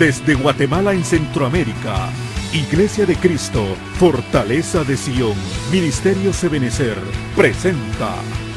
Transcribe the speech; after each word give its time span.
Desde 0.00 0.32
Guatemala 0.32 0.94
en 0.94 1.04
Centroamérica, 1.04 2.08
Iglesia 2.54 3.04
de 3.04 3.16
Cristo, 3.16 3.62
Fortaleza 3.98 4.82
de 4.82 4.96
Sion, 4.96 5.34
Ministerio 5.70 6.32
Sebenecer, 6.32 6.96
presenta 7.36 8.14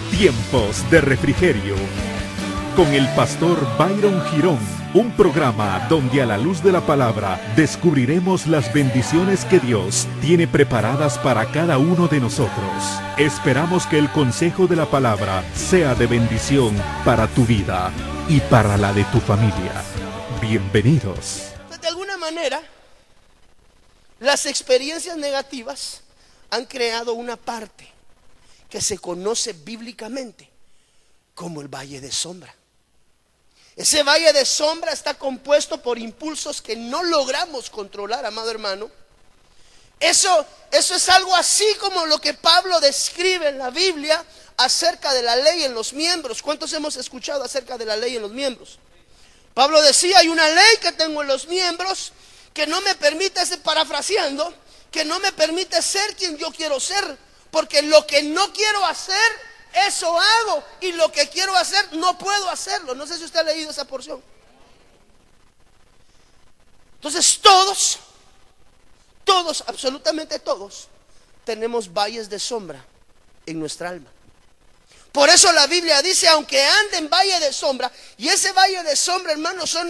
Tiempos 0.09 0.89
de 0.89 1.01
Refrigerio 1.01 1.75
con 2.77 2.87
el 2.93 3.05
pastor 3.09 3.57
Byron 3.77 4.23
Girón, 4.27 4.57
un 4.93 5.11
programa 5.11 5.85
donde 5.89 6.21
a 6.21 6.25
la 6.25 6.37
luz 6.37 6.63
de 6.63 6.71
la 6.71 6.79
palabra 6.79 7.41
descubriremos 7.57 8.47
las 8.47 8.73
bendiciones 8.73 9.43
que 9.43 9.59
Dios 9.59 10.07
tiene 10.21 10.47
preparadas 10.47 11.17
para 11.17 11.47
cada 11.47 11.77
uno 11.77 12.07
de 12.07 12.21
nosotros. 12.21 13.01
Esperamos 13.17 13.85
que 13.85 13.99
el 13.99 14.09
consejo 14.11 14.65
de 14.67 14.77
la 14.77 14.85
palabra 14.85 15.43
sea 15.53 15.93
de 15.93 16.07
bendición 16.07 16.73
para 17.03 17.27
tu 17.27 17.45
vida 17.45 17.91
y 18.29 18.39
para 18.39 18.77
la 18.77 18.93
de 18.93 19.03
tu 19.03 19.19
familia. 19.19 19.92
Bienvenidos. 20.45 21.53
De 21.79 21.87
alguna 21.87 22.17
manera, 22.17 22.61
las 24.19 24.45
experiencias 24.45 25.15
negativas 25.15 26.01
han 26.49 26.65
creado 26.65 27.13
una 27.13 27.37
parte 27.37 27.89
que 28.69 28.81
se 28.81 28.97
conoce 28.97 29.53
bíblicamente 29.53 30.49
como 31.33 31.61
el 31.61 31.69
valle 31.69 32.01
de 32.01 32.11
sombra. 32.11 32.53
Ese 33.77 34.03
valle 34.03 34.33
de 34.33 34.43
sombra 34.43 34.91
está 34.91 35.13
compuesto 35.13 35.81
por 35.81 35.97
impulsos 35.97 36.61
que 36.61 36.75
no 36.75 37.03
logramos 37.03 37.69
controlar, 37.69 38.25
amado 38.25 38.51
hermano. 38.51 38.91
Eso, 39.97 40.45
eso 40.71 40.93
es 40.93 41.07
algo 41.07 41.33
así 41.37 41.65
como 41.79 42.05
lo 42.05 42.19
que 42.19 42.33
Pablo 42.33 42.81
describe 42.81 43.47
en 43.47 43.59
la 43.59 43.69
Biblia 43.69 44.25
acerca 44.57 45.13
de 45.13 45.23
la 45.23 45.37
ley 45.37 45.63
en 45.63 45.73
los 45.73 45.93
miembros. 45.93 46.41
¿Cuántos 46.41 46.73
hemos 46.73 46.97
escuchado 46.97 47.45
acerca 47.45 47.77
de 47.77 47.85
la 47.85 47.95
ley 47.95 48.17
en 48.17 48.23
los 48.23 48.31
miembros? 48.31 48.77
Pablo 49.53 49.81
decía, 49.81 50.19
hay 50.19 50.29
una 50.29 50.47
ley 50.47 50.77
que 50.81 50.91
tengo 50.93 51.21
en 51.21 51.27
los 51.27 51.47
miembros 51.47 52.11
que 52.53 52.67
no 52.67 52.81
me 52.81 52.95
permite, 52.95 53.41
parafraseando, 53.57 54.53
que 54.91 55.05
no 55.05 55.19
me 55.19 55.31
permite 55.31 55.81
ser 55.81 56.15
quien 56.15 56.37
yo 56.37 56.51
quiero 56.51 56.79
ser, 56.79 57.17
porque 57.51 57.81
lo 57.81 58.05
que 58.07 58.23
no 58.23 58.51
quiero 58.53 58.85
hacer 58.85 59.31
eso 59.73 60.19
hago 60.19 60.63
y 60.81 60.91
lo 60.91 61.11
que 61.11 61.27
quiero 61.29 61.55
hacer 61.55 61.93
no 61.93 62.17
puedo 62.17 62.49
hacerlo. 62.49 62.93
No 62.93 63.07
sé 63.07 63.17
si 63.17 63.23
usted 63.23 63.39
ha 63.39 63.43
leído 63.43 63.71
esa 63.71 63.85
porción. 63.85 64.21
Entonces 66.95 67.39
todos, 67.41 67.99
todos, 69.23 69.63
absolutamente 69.67 70.39
todos, 70.39 70.87
tenemos 71.43 71.91
valles 71.91 72.29
de 72.29 72.39
sombra 72.39 72.85
en 73.45 73.59
nuestra 73.59 73.89
alma. 73.89 74.09
Por 75.13 75.29
eso 75.29 75.51
la 75.53 75.67
Biblia 75.67 76.01
dice, 76.01 76.27
aunque 76.27 76.59
ande 76.59 76.97
en 76.97 77.07
valle 77.07 77.39
de 77.39 77.53
sombra, 77.53 77.91
y 78.17 78.29
ese 78.29 78.51
valle 78.51 78.81
de 78.81 78.95
sombra, 78.95 79.33
hermanos, 79.33 79.69
son 79.69 79.87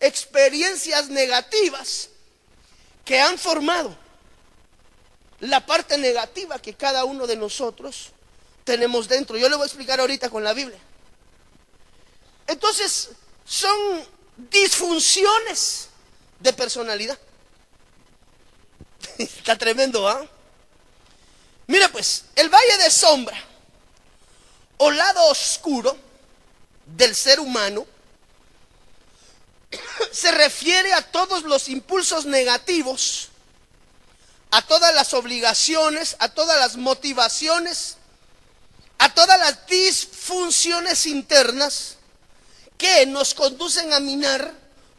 experiencias 0.00 1.08
negativas 1.08 2.10
que 3.02 3.18
han 3.18 3.38
formado 3.38 3.96
la 5.40 5.64
parte 5.64 5.96
negativa 5.96 6.60
que 6.60 6.74
cada 6.74 7.06
uno 7.06 7.26
de 7.26 7.36
nosotros 7.36 8.10
tenemos 8.64 9.08
dentro. 9.08 9.38
Yo 9.38 9.48
le 9.48 9.56
voy 9.56 9.62
a 9.62 9.66
explicar 9.66 9.98
ahorita 9.98 10.28
con 10.28 10.44
la 10.44 10.52
Biblia. 10.52 10.78
Entonces, 12.46 13.08
son 13.46 14.06
disfunciones 14.36 15.88
de 16.38 16.52
personalidad. 16.52 17.18
Está 19.18 19.56
tremendo, 19.56 20.06
¿ah? 20.06 20.22
Mira 21.66 21.88
pues, 21.88 22.26
el 22.34 22.50
valle 22.50 22.76
de 22.76 22.90
sombra 22.90 23.55
o 24.78 24.90
lado 24.90 25.24
oscuro 25.26 25.96
del 26.86 27.14
ser 27.14 27.40
humano 27.40 27.86
se 30.12 30.30
refiere 30.32 30.92
a 30.92 31.02
todos 31.02 31.42
los 31.44 31.68
impulsos 31.68 32.26
negativos, 32.26 33.28
a 34.50 34.62
todas 34.62 34.94
las 34.94 35.14
obligaciones, 35.14 36.16
a 36.18 36.28
todas 36.28 36.58
las 36.58 36.76
motivaciones 36.76 37.96
a 38.98 39.12
todas 39.12 39.38
las 39.38 39.66
disfunciones 39.66 41.06
internas 41.06 41.96
que 42.78 43.06
nos 43.06 43.34
conducen 43.34 43.92
a 43.92 44.00
minar 44.00 44.54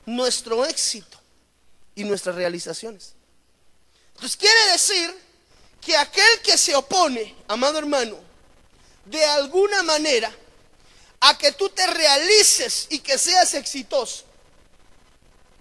nuestro 0.05 0.65
éxito 0.65 1.19
y 1.95 2.03
nuestras 2.03 2.35
realizaciones. 2.35 3.13
Entonces 4.13 4.38
quiere 4.38 4.71
decir 4.71 5.15
que 5.81 5.95
aquel 5.97 6.41
que 6.44 6.57
se 6.57 6.75
opone, 6.75 7.35
amado 7.47 7.79
hermano, 7.79 8.17
de 9.09 9.23
alguna 9.25 9.84
manera 9.84 10.31
a 11.19 11.38
que 11.38 11.51
tú 11.53 11.69
te 11.69 11.85
realices 11.88 12.88
y 12.90 13.00
que 13.00 13.18
seas 13.18 13.53
exitoso, 13.53 14.25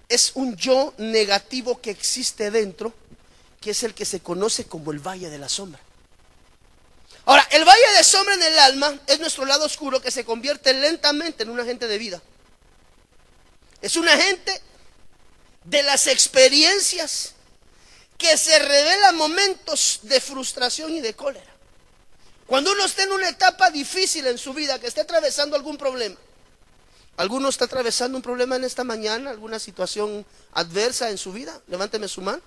es 0.09 0.33
un 0.35 0.57
yo 0.57 0.95
negativo 0.99 1.81
que 1.81 1.91
existe 1.91 2.51
dentro, 2.51 2.93
que 3.61 3.71
es 3.71 3.83
el 3.83 3.95
que 3.95 4.05
se 4.05 4.21
conoce 4.21 4.67
como 4.67 4.93
el 4.93 5.01
valle 5.01 5.31
de 5.31 5.39
la 5.39 5.49
sombra. 5.49 5.81
Ahora, 7.25 7.47
el 7.51 7.65
valle 7.65 7.93
de 7.97 8.05
sombra 8.05 8.35
en 8.35 8.43
el 8.43 8.59
alma 8.59 9.01
es 9.07 9.19
nuestro 9.19 9.45
lado 9.45 9.65
oscuro 9.65 10.01
que 10.01 10.13
se 10.13 10.25
convierte 10.25 10.73
lentamente 10.75 11.43
en 11.43 11.51
un 11.51 11.59
agente 11.59 11.89
de 11.89 11.99
vida. 11.99 12.23
Es 13.83 13.97
un 13.97 14.09
agente 14.09 14.63
de 15.65 15.83
las 15.83 16.07
experiencias 16.07 17.35
que 18.17 18.37
se 18.37 18.59
revelan 18.61 19.17
momentos 19.17 20.01
de 20.03 20.21
frustración 20.21 20.95
y 20.95 21.01
de 21.01 21.15
cólera. 21.15 21.56
Cuando 22.47 22.73
uno 22.73 22.85
está 22.85 23.03
en 23.03 23.13
una 23.13 23.29
etapa 23.29 23.71
difícil 23.71 24.27
en 24.27 24.39
su 24.39 24.53
vida, 24.53 24.79
que 24.79 24.87
esté 24.87 25.01
atravesando 25.01 25.57
algún 25.57 25.77
problema, 25.77 26.17
¿alguno 27.17 27.49
está 27.49 27.65
atravesando 27.65 28.17
un 28.17 28.23
problema 28.23 28.57
en 28.57 28.65
esta 28.65 28.85
mañana, 28.85 29.31
alguna 29.31 29.59
situación 29.59 30.25
adversa 30.53 31.11
en 31.11 31.19
su 31.19 31.33
vida? 31.33 31.61
Levánteme 31.67 32.07
su 32.07 32.21
mano. 32.23 32.43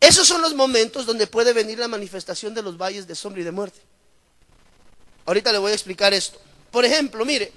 Esos 0.00 0.28
son 0.28 0.42
los 0.42 0.54
momentos 0.54 1.06
donde 1.06 1.26
puede 1.26 1.54
venir 1.54 1.78
la 1.78 1.88
manifestación 1.88 2.52
de 2.52 2.62
los 2.62 2.76
valles 2.76 3.06
de 3.06 3.14
sombra 3.14 3.40
y 3.40 3.44
de 3.44 3.52
muerte. 3.52 3.80
Ahorita 5.24 5.50
le 5.50 5.58
voy 5.58 5.72
a 5.72 5.74
explicar 5.74 6.12
esto. 6.12 6.38
Por 6.70 6.84
ejemplo, 6.84 7.24
mire, 7.24 7.52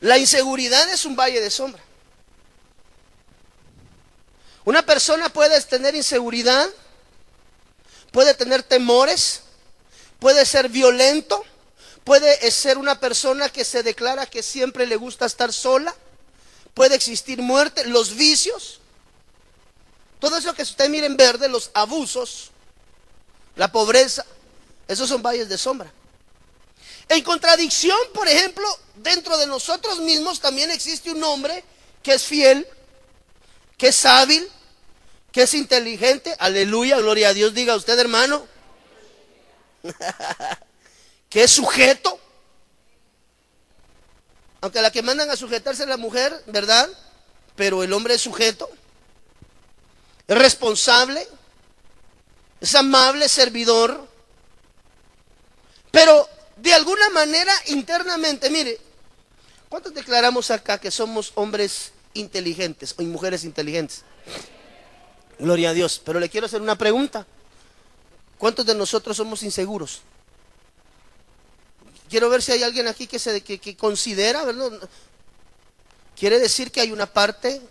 la 0.00 0.18
inseguridad 0.18 0.90
es 0.90 1.04
un 1.04 1.14
valle 1.14 1.40
de 1.40 1.50
sombra. 1.50 1.80
Una 4.64 4.82
persona 4.84 5.28
puede 5.28 5.60
tener 5.62 5.94
inseguridad, 5.94 6.68
puede 8.10 8.34
tener 8.34 8.64
temores, 8.64 9.42
puede 10.22 10.46
ser 10.46 10.68
violento, 10.68 11.44
puede 12.04 12.48
ser 12.52 12.78
una 12.78 13.00
persona 13.00 13.48
que 13.48 13.64
se 13.64 13.82
declara 13.82 14.24
que 14.24 14.40
siempre 14.40 14.86
le 14.86 14.94
gusta 14.94 15.26
estar 15.26 15.52
sola, 15.52 15.92
puede 16.74 16.94
existir 16.94 17.42
muerte, 17.42 17.84
los 17.86 18.14
vicios, 18.14 18.78
todo 20.20 20.36
eso 20.36 20.54
que 20.54 20.62
usted 20.62 20.88
mire 20.88 21.06
en 21.06 21.16
verde, 21.16 21.48
los 21.48 21.72
abusos, 21.74 22.52
la 23.56 23.72
pobreza, 23.72 24.24
esos 24.86 25.08
son 25.08 25.24
valles 25.24 25.48
de 25.48 25.58
sombra. 25.58 25.92
En 27.08 27.24
contradicción, 27.24 27.98
por 28.14 28.28
ejemplo, 28.28 28.64
dentro 28.94 29.36
de 29.38 29.48
nosotros 29.48 29.98
mismos 29.98 30.38
también 30.38 30.70
existe 30.70 31.10
un 31.10 31.24
hombre 31.24 31.64
que 32.00 32.14
es 32.14 32.22
fiel, 32.22 32.64
que 33.76 33.88
es 33.88 34.04
hábil, 34.04 34.48
que 35.32 35.42
es 35.42 35.54
inteligente. 35.54 36.36
Aleluya, 36.38 36.98
gloria 36.98 37.30
a 37.30 37.34
Dios, 37.34 37.54
diga 37.54 37.74
usted 37.74 37.98
hermano. 37.98 38.51
que 41.28 41.44
es 41.44 41.50
sujeto. 41.50 42.18
Aunque 44.60 44.80
la 44.80 44.92
que 44.92 45.02
mandan 45.02 45.30
a 45.30 45.36
sujetarse 45.36 45.82
es 45.82 45.88
la 45.88 45.96
mujer, 45.96 46.42
¿verdad? 46.46 46.88
Pero 47.56 47.82
el 47.82 47.92
hombre 47.92 48.14
es 48.14 48.22
sujeto 48.22 48.70
es 50.26 50.38
responsable, 50.38 51.26
es 52.60 52.74
amable, 52.74 53.28
servidor, 53.28 54.08
pero 55.90 56.28
de 56.56 56.72
alguna 56.72 57.10
manera 57.10 57.52
internamente, 57.66 58.48
mire, 58.48 58.78
¿cuántos 59.68 59.92
declaramos 59.92 60.50
acá 60.50 60.78
que 60.78 60.90
somos 60.90 61.32
hombres 61.34 61.92
inteligentes 62.14 62.94
o 62.96 63.02
mujeres 63.02 63.44
inteligentes? 63.44 64.04
Gloria 65.38 65.70
a 65.70 65.74
Dios, 65.74 66.00
pero 66.04 66.20
le 66.20 66.28
quiero 66.28 66.46
hacer 66.46 66.62
una 66.62 66.78
pregunta. 66.78 67.26
¿Cuántos 68.42 68.66
de 68.66 68.74
nosotros 68.74 69.16
somos 69.16 69.44
inseguros? 69.44 70.00
Quiero 72.10 72.28
ver 72.28 72.42
si 72.42 72.50
hay 72.50 72.64
alguien 72.64 72.88
aquí 72.88 73.06
que, 73.06 73.20
se, 73.20 73.40
que, 73.40 73.60
que 73.60 73.76
considera, 73.76 74.42
¿verdad? 74.44 74.90
Quiere 76.16 76.40
decir 76.40 76.72
que 76.72 76.80
hay 76.80 76.90
una 76.90 77.06
parte, 77.06 77.62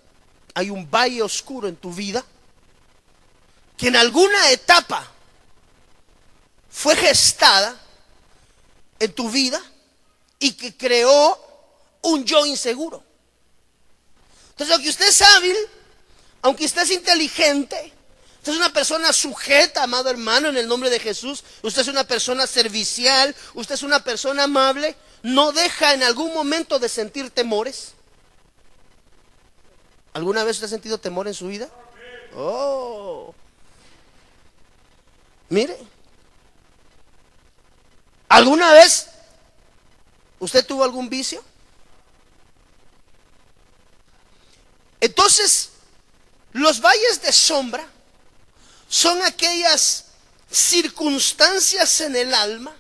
hay 0.54 0.70
un 0.70 0.90
valle 0.90 1.24
oscuro 1.24 1.68
en 1.68 1.76
tu 1.76 1.92
vida 1.92 2.24
que 3.76 3.90
en 3.90 3.98
alguna 3.98 4.50
etapa 4.52 5.06
fue 6.70 6.96
gestada 6.96 7.78
en 8.98 9.12
tu 9.12 9.30
vida 9.30 9.62
y 10.40 10.54
que 10.54 10.78
creó 10.78 11.38
un 12.04 12.24
yo 12.24 12.46
inseguro. 12.46 13.04
Entonces, 14.52 14.74
aunque 14.74 14.90
usted 14.90 15.10
es 15.10 15.22
hábil, 15.22 15.58
aunque 16.44 16.64
usted 16.64 16.84
es 16.84 16.92
inteligente, 16.92 17.92
usted 18.42 18.54
es 18.54 18.58
una 18.58 18.74
persona 18.74 19.14
sujeta, 19.14 19.84
amado 19.84 20.10
hermano, 20.10 20.50
en 20.50 20.58
el 20.58 20.68
nombre 20.68 20.90
de 20.90 21.00
Jesús, 21.00 21.44
usted 21.62 21.84
es 21.84 21.88
una 21.88 22.06
persona 22.06 22.48
servicial, 22.48 23.36
usted 23.54 23.76
es 23.76 23.84
una 23.84 24.04
persona 24.04 24.46
amable, 24.46 24.96
no 25.22 25.52
deja 25.52 25.94
en 25.94 26.02
algún 26.02 26.34
momento 26.34 26.80
de 26.80 26.90
sentir 26.90 27.30
temores. 27.30 27.94
¿Alguna 30.14 30.44
vez 30.44 30.56
usted 30.56 30.66
ha 30.66 30.70
sentido 30.70 30.98
temor 30.98 31.28
en 31.28 31.36
su 31.36 31.48
vida? 31.50 31.70
Oh. 32.36 33.36
Mire. 35.50 35.78
¿Alguna 38.28 38.74
vez 38.74 39.08
usted 40.40 40.66
tuvo 40.66 40.84
algún 40.84 41.10
vicio? 41.10 41.44
Entonces, 45.00 45.70
los 46.54 46.82
valles 46.82 47.22
de 47.22 47.32
sombra 47.32 47.88
son 48.92 49.22
aquellas 49.22 50.04
circunstancias 50.52 52.02
en 52.02 52.14
el 52.14 52.34
alma 52.34 52.76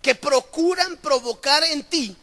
que 0.00 0.14
procuran 0.14 0.96
provocar 0.98 1.64
en 1.64 1.82
ti 1.82 2.16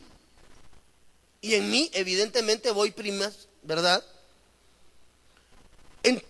y 1.41 1.55
en 1.55 1.69
mí, 1.69 1.89
evidentemente 1.93 2.71
voy 2.71 2.91
primas, 2.91 3.33
¿verdad? 3.61 4.01
En 6.03 6.23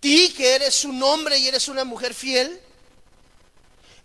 ti 0.00 0.32
que 0.34 0.54
eres 0.54 0.86
un 0.86 1.02
hombre 1.02 1.36
y 1.36 1.46
eres 1.46 1.68
una 1.68 1.84
mujer 1.84 2.14
fiel, 2.14 2.58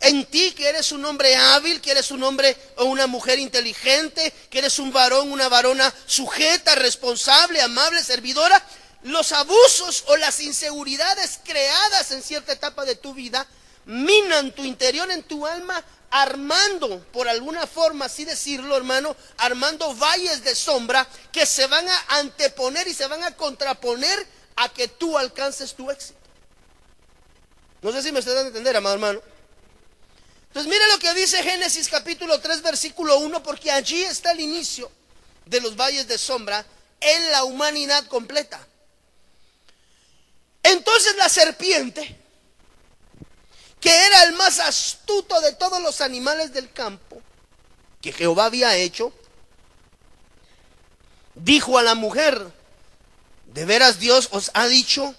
en 0.01 0.25
ti 0.25 0.51
que 0.51 0.67
eres 0.67 0.91
un 0.91 1.05
hombre 1.05 1.33
hábil, 1.37 1.79
que 1.79 1.91
eres 1.91 2.11
un 2.11 2.23
hombre 2.23 2.57
o 2.75 2.83
una 2.83 3.07
mujer 3.07 3.39
inteligente, 3.39 4.33
que 4.49 4.59
eres 4.59 4.79
un 4.79 4.91
varón, 4.91 5.31
una 5.31 5.47
varona 5.47 5.93
sujeta, 6.05 6.75
responsable, 6.75 7.61
amable, 7.61 8.03
servidora, 8.03 8.61
los 9.05 9.31
abusos 9.33 10.03
o 10.07 10.17
las 10.17 10.39
inseguridades 10.39 11.39
creadas 11.43 12.09
en 12.11 12.23
cierta 12.23 12.53
etapa 12.53 12.85
de 12.85 12.95
tu 12.95 13.13
vida 13.13 13.45
minan 13.85 14.51
tu 14.51 14.63
interior 14.63 15.11
en 15.11 15.21
tu 15.21 15.45
alma 15.45 15.83
armando, 16.09 17.05
por 17.11 17.29
alguna 17.29 17.67
forma, 17.67 18.05
así 18.05 18.25
decirlo, 18.25 18.75
hermano, 18.75 19.15
armando 19.37 19.93
valles 19.93 20.43
de 20.43 20.55
sombra 20.55 21.07
que 21.31 21.45
se 21.45 21.67
van 21.67 21.87
a 21.87 22.17
anteponer 22.17 22.87
y 22.87 22.95
se 22.95 23.05
van 23.05 23.23
a 23.23 23.35
contraponer 23.35 24.25
a 24.55 24.69
que 24.69 24.87
tú 24.87 25.17
alcances 25.19 25.75
tu 25.75 25.91
éxito. 25.91 26.17
No 27.83 27.91
sé 27.91 28.01
si 28.01 28.11
me 28.11 28.19
están 28.19 28.37
a 28.37 28.41
entender, 28.41 28.75
amado 28.75 28.95
hermano. 28.95 29.21
Entonces, 30.47 30.71
mire 30.71 30.87
lo 30.91 30.97
que 30.97 31.13
dice 31.13 31.43
Génesis 31.43 31.89
capítulo 31.89 32.39
3, 32.39 32.63
versículo 32.63 33.19
1, 33.19 33.43
porque 33.43 33.69
allí 33.69 34.01
está 34.03 34.31
el 34.31 34.39
inicio 34.39 34.91
de 35.45 35.61
los 35.61 35.75
valles 35.75 36.07
de 36.07 36.17
sombra 36.17 36.65
en 37.01 37.31
la 37.31 37.43
humanidad 37.43 38.07
completa. 38.07 38.65
Entonces 40.65 41.15
la 41.17 41.29
serpiente 41.29 42.17
que 43.79 43.95
era 44.07 44.23
el 44.23 44.33
más 44.33 44.59
astuto 44.59 45.39
de 45.41 45.53
todos 45.53 45.79
los 45.79 46.01
animales 46.01 46.51
del 46.53 46.71
campo 46.71 47.21
que 48.01 48.11
Jehová 48.11 48.45
había 48.45 48.75
hecho, 48.75 49.13
dijo 51.35 51.77
a 51.77 51.83
la 51.83 51.93
mujer, 51.93 52.51
de 53.53 53.65
veras 53.65 53.99
Dios 53.99 54.29
os 54.31 54.49
ha 54.55 54.65
dicho, 54.67 55.13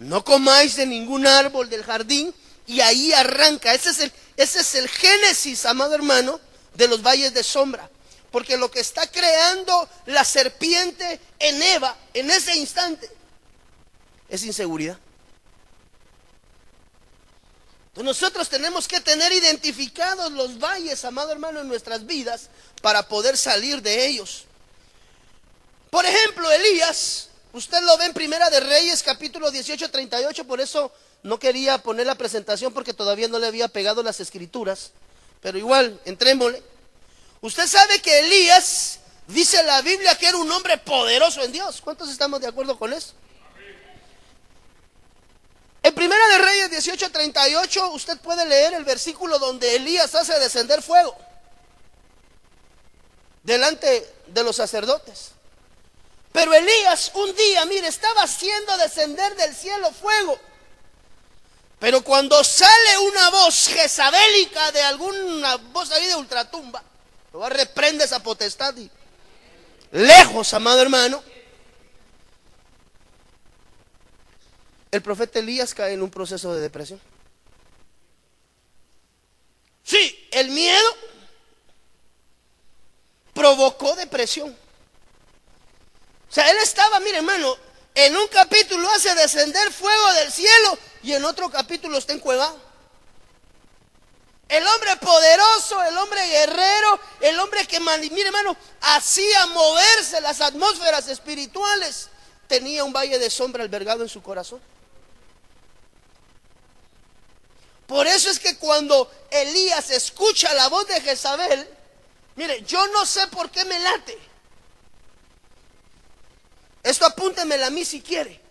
no 0.00 0.24
comáis 0.24 0.74
de 0.74 0.86
ningún 0.86 1.26
árbol 1.26 1.70
del 1.70 1.84
jardín, 1.84 2.34
y 2.66 2.80
ahí 2.80 3.12
arranca, 3.12 3.72
ese 3.74 3.90
es 3.90 4.00
el, 4.00 4.12
ese 4.36 4.60
es 4.60 4.74
el 4.74 4.88
génesis, 4.88 5.64
amado 5.66 5.94
hermano, 5.94 6.40
de 6.74 6.88
los 6.88 7.00
valles 7.00 7.32
de 7.32 7.44
sombra. 7.44 7.88
Porque 8.32 8.56
lo 8.56 8.70
que 8.70 8.80
está 8.80 9.06
creando 9.06 9.88
la 10.06 10.24
serpiente 10.24 11.20
en 11.38 11.62
Eva 11.62 11.96
en 12.12 12.30
ese 12.30 12.56
instante 12.56 13.08
es 14.28 14.44
inseguridad. 14.44 14.98
Nosotros 17.96 18.48
tenemos 18.48 18.86
que 18.86 19.00
tener 19.00 19.32
identificados 19.32 20.30
los 20.32 20.58
valles, 20.58 21.04
amado 21.04 21.32
hermano, 21.32 21.60
en 21.60 21.68
nuestras 21.68 22.06
vidas 22.06 22.48
para 22.80 23.08
poder 23.08 23.36
salir 23.36 23.82
de 23.82 24.06
ellos. 24.06 24.44
Por 25.90 26.06
ejemplo, 26.06 26.50
Elías, 26.50 27.28
usted 27.52 27.82
lo 27.82 27.96
ve 27.98 28.06
en 28.06 28.14
Primera 28.14 28.50
de 28.50 28.60
Reyes, 28.60 29.02
capítulo 29.02 29.50
18, 29.50 29.90
38, 29.90 30.44
por 30.46 30.60
eso 30.60 30.92
no 31.24 31.40
quería 31.40 31.78
poner 31.78 32.06
la 32.06 32.14
presentación 32.14 32.72
porque 32.72 32.94
todavía 32.94 33.26
no 33.26 33.38
le 33.38 33.48
había 33.48 33.66
pegado 33.66 34.02
las 34.02 34.20
escrituras, 34.20 34.92
pero 35.40 35.58
igual, 35.58 36.00
entrémosle. 36.04 36.62
Usted 37.40 37.66
sabe 37.66 38.00
que 38.00 38.20
Elías, 38.20 39.00
dice 39.26 39.62
la 39.64 39.82
Biblia, 39.82 40.16
que 40.16 40.26
era 40.26 40.36
un 40.36 40.50
hombre 40.52 40.78
poderoso 40.78 41.42
en 41.42 41.50
Dios. 41.50 41.80
¿Cuántos 41.80 42.10
estamos 42.10 42.40
de 42.40 42.48
acuerdo 42.48 42.78
con 42.78 42.92
eso? 42.92 43.14
En 45.88 45.94
Primera 45.94 46.28
de 46.28 46.38
Reyes 46.38 46.70
18:38 46.70 47.92
usted 47.94 48.18
puede 48.18 48.44
leer 48.44 48.74
el 48.74 48.84
versículo 48.84 49.38
donde 49.38 49.74
Elías 49.74 50.14
hace 50.14 50.38
descender 50.38 50.82
fuego 50.82 51.16
delante 53.42 54.06
de 54.26 54.44
los 54.44 54.54
sacerdotes. 54.54 55.30
Pero 56.30 56.52
Elías 56.52 57.10
un 57.14 57.34
día, 57.34 57.64
mire, 57.64 57.88
estaba 57.88 58.24
haciendo 58.24 58.76
descender 58.76 59.34
del 59.36 59.56
cielo 59.56 59.90
fuego. 59.90 60.38
Pero 61.78 62.04
cuando 62.04 62.44
sale 62.44 62.98
una 62.98 63.30
voz 63.30 63.68
jezabélica 63.68 64.70
de 64.72 64.82
alguna 64.82 65.56
voz 65.56 65.90
ahí 65.92 66.06
de 66.06 66.16
ultratumba, 66.16 66.82
lo 67.32 67.48
reprende 67.48 68.04
esa 68.04 68.22
potestad 68.22 68.76
y 68.76 68.90
lejos, 69.92 70.52
amado 70.52 70.82
hermano, 70.82 71.22
el 74.90 75.02
profeta 75.02 75.38
Elías 75.38 75.74
cae 75.74 75.92
en 75.92 76.02
un 76.02 76.10
proceso 76.10 76.54
de 76.54 76.60
depresión. 76.60 77.00
Sí, 79.84 80.28
el 80.32 80.50
miedo 80.50 80.96
provocó 83.32 83.94
depresión. 83.96 84.50
O 86.28 86.32
sea, 86.32 86.50
él 86.50 86.58
estaba, 86.62 87.00
mire 87.00 87.18
hermano, 87.18 87.56
en 87.94 88.16
un 88.16 88.28
capítulo 88.28 88.88
hace 88.90 89.14
descender 89.14 89.72
fuego 89.72 90.12
del 90.14 90.30
cielo 90.30 90.78
y 91.02 91.12
en 91.12 91.24
otro 91.24 91.50
capítulo 91.50 91.98
está 91.98 92.12
encuevado. 92.12 92.68
El 94.48 94.66
hombre 94.66 94.96
poderoso, 94.96 95.82
el 95.82 95.96
hombre 95.98 96.26
guerrero, 96.26 97.00
el 97.20 97.38
hombre 97.38 97.66
que, 97.66 97.80
mire 97.80 98.26
hermano, 98.28 98.56
hacía 98.80 99.46
moverse 99.46 100.20
las 100.20 100.40
atmósferas 100.40 101.06
espirituales, 101.08 102.08
tenía 102.46 102.84
un 102.84 102.92
valle 102.92 103.18
de 103.18 103.30
sombra 103.30 103.62
albergado 103.62 104.02
en 104.02 104.08
su 104.08 104.22
corazón. 104.22 104.60
Por 107.88 108.06
eso 108.06 108.28
es 108.28 108.38
que 108.38 108.58
cuando 108.58 109.10
Elías 109.30 109.88
escucha 109.88 110.52
la 110.52 110.68
voz 110.68 110.86
de 110.86 111.00
Jezabel, 111.00 111.66
mire, 112.36 112.62
yo 112.64 112.86
no 112.88 113.06
sé 113.06 113.26
por 113.28 113.50
qué 113.50 113.64
me 113.64 113.78
late. 113.78 114.18
Esto 116.82 117.06
apúntemelo 117.06 117.64
a 117.64 117.70
mí 117.70 117.86
si 117.86 118.02
quiere. 118.02 118.42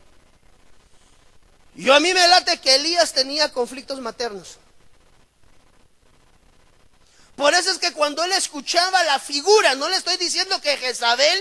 Yo 1.75 1.94
a 1.94 2.00
mí 2.00 2.15
me 2.15 2.27
late 2.27 2.60
que 2.60 2.77
Elías 2.77 3.13
tenía 3.13 3.53
conflictos 3.53 4.01
maternos. 4.01 4.58
Por 7.36 7.53
eso 7.53 7.70
es 7.70 7.77
que 7.77 7.94
cuando 7.94 8.24
él 8.24 8.32
escuchaba 8.32 9.03
la 9.03 9.20
figura, 9.20 9.75
no 9.75 9.88
le 9.88 9.98
estoy 9.98 10.17
diciendo 10.17 10.60
que 10.62 10.77
Jezabel 10.77 11.39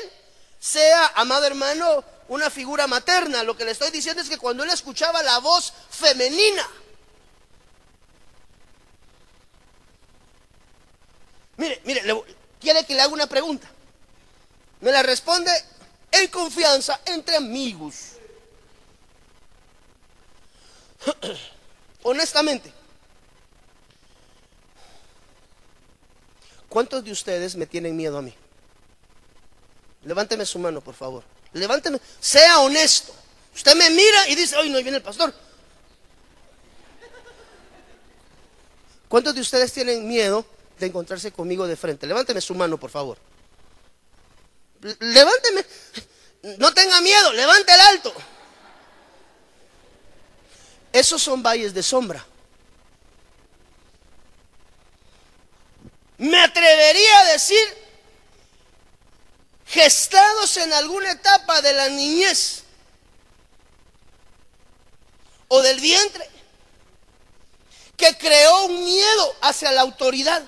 sea, 0.61 1.13
amado 1.15 1.47
hermano, 1.47 2.05
una 2.29 2.51
figura 2.51 2.87
materna. 2.87 3.43
Lo 3.43 3.57
que 3.57 3.65
le 3.65 3.71
estoy 3.71 3.91
diciendo 3.91 4.21
es 4.21 4.29
que 4.29 4.37
cuando 4.37 4.65
él 4.65 4.71
escuchaba 4.71 5.23
la 5.23 5.39
voz 5.39 5.73
femenina, 5.89 6.69
Mire, 11.57 11.81
mire, 11.85 12.03
quiere 12.61 12.85
que 12.85 12.95
le 12.95 13.01
haga 13.01 13.13
una 13.13 13.27
pregunta. 13.27 13.69
Me 14.81 14.93
la 14.93 15.03
responde 15.03 15.51
en 16.11 16.29
confianza 16.29 17.01
entre 17.07 17.37
amigos. 17.37 18.13
Honestamente, 22.03 22.73
¿cuántos 26.69 27.05
de 27.05 27.13
ustedes 27.13 27.57
me 27.57 27.67
tienen 27.67 27.97
miedo 27.97 28.19
a 28.19 28.23
mí? 28.23 28.35
Levánteme 30.05 30.47
su 30.47 30.59
mano, 30.59 30.81
por 30.81 30.95
favor. 30.95 31.25
Levánteme, 31.53 32.01
sea 32.21 32.61
honesto. 32.61 33.15
Usted 33.55 33.75
me 33.75 33.89
mira 33.91 34.29
y 34.29 34.35
dice, 34.35 34.57
hoy 34.57 34.69
no 34.69 34.79
viene 34.83 34.99
el 34.99 35.03
pastor. 35.03 35.33
¿Cuántos 39.09 39.35
de 39.35 39.41
ustedes 39.41 39.73
tienen 39.73 40.07
miedo 40.07 40.45
de 40.79 40.87
encontrarse 40.87 41.33
conmigo 41.33 41.67
de 41.67 41.77
frente. 41.77 42.07
Levánteme 42.07 42.41
su 42.41 42.55
mano, 42.55 42.79
por 42.79 42.91
favor. 42.91 43.19
Levánteme. 45.01 45.65
No 46.59 46.73
tenga 46.73 47.01
miedo, 47.01 47.33
levante 47.33 47.73
el 47.73 47.81
alto. 47.81 48.15
Esos 50.93 51.23
son 51.23 51.43
valles 51.43 51.75
de 51.75 51.83
sombra. 51.83 52.25
Me 56.19 56.41
atrevería 56.41 57.19
a 57.21 57.25
decir, 57.33 57.59
gestados 59.67 60.57
en 60.57 60.73
alguna 60.73 61.11
etapa 61.11 61.61
de 61.61 61.73
la 61.75 61.89
niñez 61.89 62.63
o 65.49 65.61
del 65.61 65.81
vientre, 65.81 66.29
que 67.97 68.17
creó 68.17 68.65
un 68.67 68.85
miedo 68.85 69.37
hacia 69.43 69.73
la 69.73 69.83
autoridad. 69.83 70.43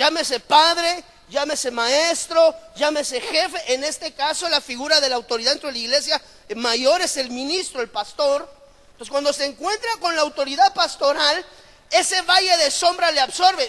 Llámese 0.00 0.40
padre, 0.40 1.04
llámese 1.28 1.70
maestro, 1.70 2.56
llámese 2.74 3.20
jefe. 3.20 3.74
En 3.74 3.84
este 3.84 4.14
caso, 4.14 4.48
la 4.48 4.62
figura 4.62 4.98
de 4.98 5.10
la 5.10 5.16
autoridad 5.16 5.50
dentro 5.50 5.68
de 5.68 5.74
la 5.74 5.78
iglesia 5.78 6.22
mayor 6.56 7.02
es 7.02 7.18
el 7.18 7.28
ministro, 7.28 7.82
el 7.82 7.90
pastor. 7.90 8.50
Entonces, 8.92 9.10
cuando 9.10 9.30
se 9.34 9.44
encuentra 9.44 9.90
con 10.00 10.16
la 10.16 10.22
autoridad 10.22 10.72
pastoral, 10.72 11.44
ese 11.90 12.22
valle 12.22 12.56
de 12.56 12.70
sombra 12.70 13.12
le 13.12 13.20
absorbe 13.20 13.68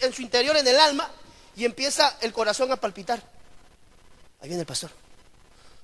en 0.00 0.10
su 0.14 0.22
interior, 0.22 0.56
en 0.56 0.66
el 0.66 0.80
alma, 0.80 1.10
y 1.54 1.66
empieza 1.66 2.16
el 2.22 2.32
corazón 2.32 2.72
a 2.72 2.76
palpitar. 2.76 3.22
Ahí 4.40 4.48
viene 4.48 4.62
el 4.62 4.66
pastor. 4.66 4.90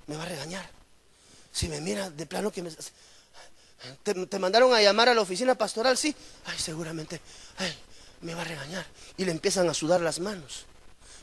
Me 0.06 0.16
va 0.16 0.22
a 0.22 0.26
regañar. 0.26 0.66
Si 1.52 1.68
me 1.68 1.82
mira 1.82 2.08
de 2.08 2.24
plano 2.24 2.50
que 2.50 2.62
me... 2.62 2.70
¿Te, 4.02 4.38
mandaron 4.38 4.72
a 4.72 4.80
llamar 4.80 5.10
a 5.10 5.14
la 5.14 5.20
oficina 5.20 5.54
pastoral? 5.54 5.98
Sí. 5.98 6.16
Ay, 6.46 6.58
seguramente. 6.58 7.20
Ay, 7.58 7.76
me 8.20 8.34
va 8.34 8.42
a 8.42 8.44
regañar. 8.44 8.86
Y 9.16 9.24
le 9.24 9.32
empiezan 9.32 9.68
a 9.68 9.74
sudar 9.74 10.00
las 10.00 10.20
manos. 10.20 10.66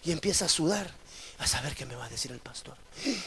Y 0.03 0.11
empieza 0.11 0.45
a 0.45 0.49
sudar. 0.49 0.91
A 1.39 1.47
saber 1.47 1.73
qué 1.73 1.87
me 1.87 1.95
va 1.95 2.05
a 2.05 2.09
decir 2.09 2.31
el 2.31 2.39
pastor. 2.39 2.77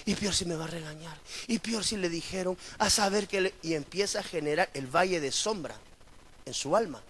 Y 0.05 0.15
peor 0.15 0.35
si 0.35 0.45
me 0.45 0.55
va 0.55 0.65
a 0.65 0.69
regañar. 0.69 1.19
Y 1.49 1.59
peor 1.59 1.85
si 1.85 1.97
le 1.97 2.09
dijeron. 2.09 2.57
A 2.79 2.89
saber 2.89 3.27
que 3.27 3.41
le... 3.41 3.55
Y 3.63 3.75
empieza 3.75 4.21
a 4.21 4.23
generar 4.23 4.71
el 4.75 4.87
valle 4.87 5.21
de 5.21 5.33
sombra 5.33 5.77
en 6.45 6.55
su 6.55 6.77
alma. 6.77 7.03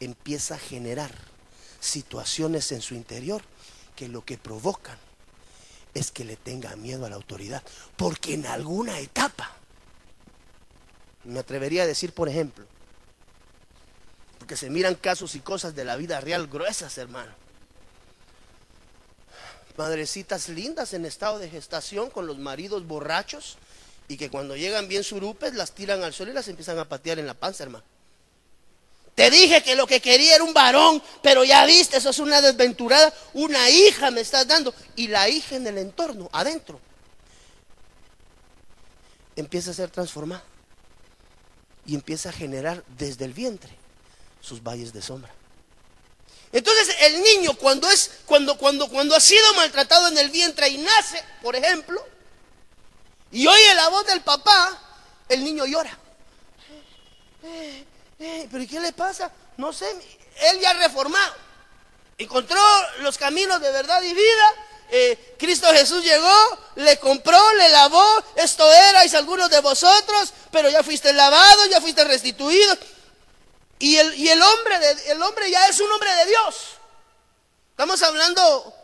Empieza 0.00 0.56
a 0.56 0.58
generar 0.58 1.12
situaciones 1.78 2.72
en 2.72 2.82
su 2.82 2.94
interior 2.94 3.42
que 3.94 4.08
lo 4.08 4.24
que 4.24 4.38
provocan 4.38 4.98
es 5.94 6.10
que 6.10 6.24
le 6.24 6.36
tenga 6.36 6.74
miedo 6.74 7.06
a 7.06 7.10
la 7.10 7.16
autoridad. 7.16 7.62
Porque 7.96 8.34
en 8.34 8.46
alguna 8.46 8.98
etapa, 8.98 9.56
me 11.24 11.38
atrevería 11.38 11.84
a 11.84 11.86
decir, 11.86 12.12
por 12.12 12.28
ejemplo, 12.28 12.66
porque 14.44 14.58
se 14.58 14.68
miran 14.68 14.94
casos 14.96 15.36
y 15.36 15.40
cosas 15.40 15.74
de 15.74 15.86
la 15.86 15.96
vida 15.96 16.20
real 16.20 16.48
gruesas, 16.48 16.98
hermano. 16.98 17.32
Madrecitas 19.78 20.50
lindas 20.50 20.92
en 20.92 21.06
estado 21.06 21.38
de 21.38 21.48
gestación 21.48 22.10
con 22.10 22.26
los 22.26 22.36
maridos 22.36 22.86
borrachos 22.86 23.56
y 24.06 24.18
que 24.18 24.28
cuando 24.28 24.54
llegan 24.54 24.86
bien 24.86 25.02
surupes 25.02 25.54
las 25.54 25.72
tiran 25.72 26.04
al 26.04 26.12
sol 26.12 26.28
y 26.28 26.34
las 26.34 26.46
empiezan 26.48 26.78
a 26.78 26.86
patear 26.86 27.18
en 27.18 27.26
la 27.26 27.32
panza, 27.32 27.64
hermano. 27.64 27.86
Te 29.14 29.30
dije 29.30 29.62
que 29.62 29.76
lo 29.76 29.86
que 29.86 30.00
quería 30.00 30.34
era 30.34 30.44
un 30.44 30.52
varón, 30.52 31.02
pero 31.22 31.42
ya 31.42 31.64
viste, 31.64 31.96
eso 31.96 32.10
es 32.10 32.18
una 32.18 32.42
desventurada. 32.42 33.14
Una 33.32 33.70
hija 33.70 34.10
me 34.10 34.20
estás 34.20 34.46
dando. 34.46 34.74
Y 34.94 35.08
la 35.08 35.26
hija 35.30 35.56
en 35.56 35.66
el 35.66 35.78
entorno, 35.78 36.28
adentro, 36.34 36.78
empieza 39.36 39.70
a 39.70 39.74
ser 39.74 39.88
transformada. 39.88 40.44
Y 41.86 41.94
empieza 41.94 42.28
a 42.28 42.32
generar 42.32 42.84
desde 42.98 43.24
el 43.24 43.32
vientre 43.32 43.83
sus 44.44 44.62
valles 44.62 44.92
de 44.92 45.00
sombra. 45.00 45.32
Entonces 46.52 46.94
el 47.00 47.22
niño 47.22 47.54
cuando 47.54 47.90
es 47.90 48.10
cuando 48.26 48.56
cuando 48.56 48.88
cuando 48.88 49.16
ha 49.16 49.20
sido 49.20 49.54
maltratado 49.54 50.08
en 50.08 50.18
el 50.18 50.30
vientre 50.30 50.68
y 50.68 50.78
nace, 50.78 51.22
por 51.42 51.56
ejemplo, 51.56 52.04
y 53.32 53.46
oye 53.46 53.74
la 53.74 53.88
voz 53.88 54.06
del 54.06 54.20
papá, 54.20 54.78
el 55.28 55.42
niño 55.42 55.66
llora. 55.66 55.98
Eh, 57.42 58.48
¿Pero 58.50 58.66
qué 58.68 58.78
le 58.80 58.92
pasa? 58.92 59.30
No 59.56 59.72
sé, 59.72 59.90
él 59.90 60.60
ya 60.60 60.72
reformado. 60.74 61.34
Encontró 62.18 62.60
los 63.00 63.18
caminos 63.18 63.60
de 63.60 63.72
verdad 63.72 64.00
y 64.02 64.14
vida. 64.14 64.54
Eh, 64.90 65.34
Cristo 65.38 65.66
Jesús 65.72 66.04
llegó, 66.04 66.58
le 66.76 66.98
compró, 66.98 67.54
le 67.54 67.68
lavó. 67.70 68.24
Esto 68.36 68.70
erais 68.70 69.12
algunos 69.14 69.50
de 69.50 69.60
vosotros, 69.60 70.32
pero 70.52 70.70
ya 70.70 70.84
fuiste 70.84 71.12
lavado, 71.12 71.66
ya 71.66 71.80
fuiste 71.80 72.04
restituido. 72.04 72.78
Y 73.78 73.96
el, 73.96 74.14
y 74.14 74.28
el 74.28 74.40
hombre, 74.40 74.76
el 75.06 75.22
hombre 75.22 75.50
ya 75.50 75.68
es 75.68 75.80
un 75.80 75.90
hombre 75.90 76.10
de 76.14 76.26
Dios. 76.26 76.78
Estamos 77.70 78.02
hablando 78.02 78.74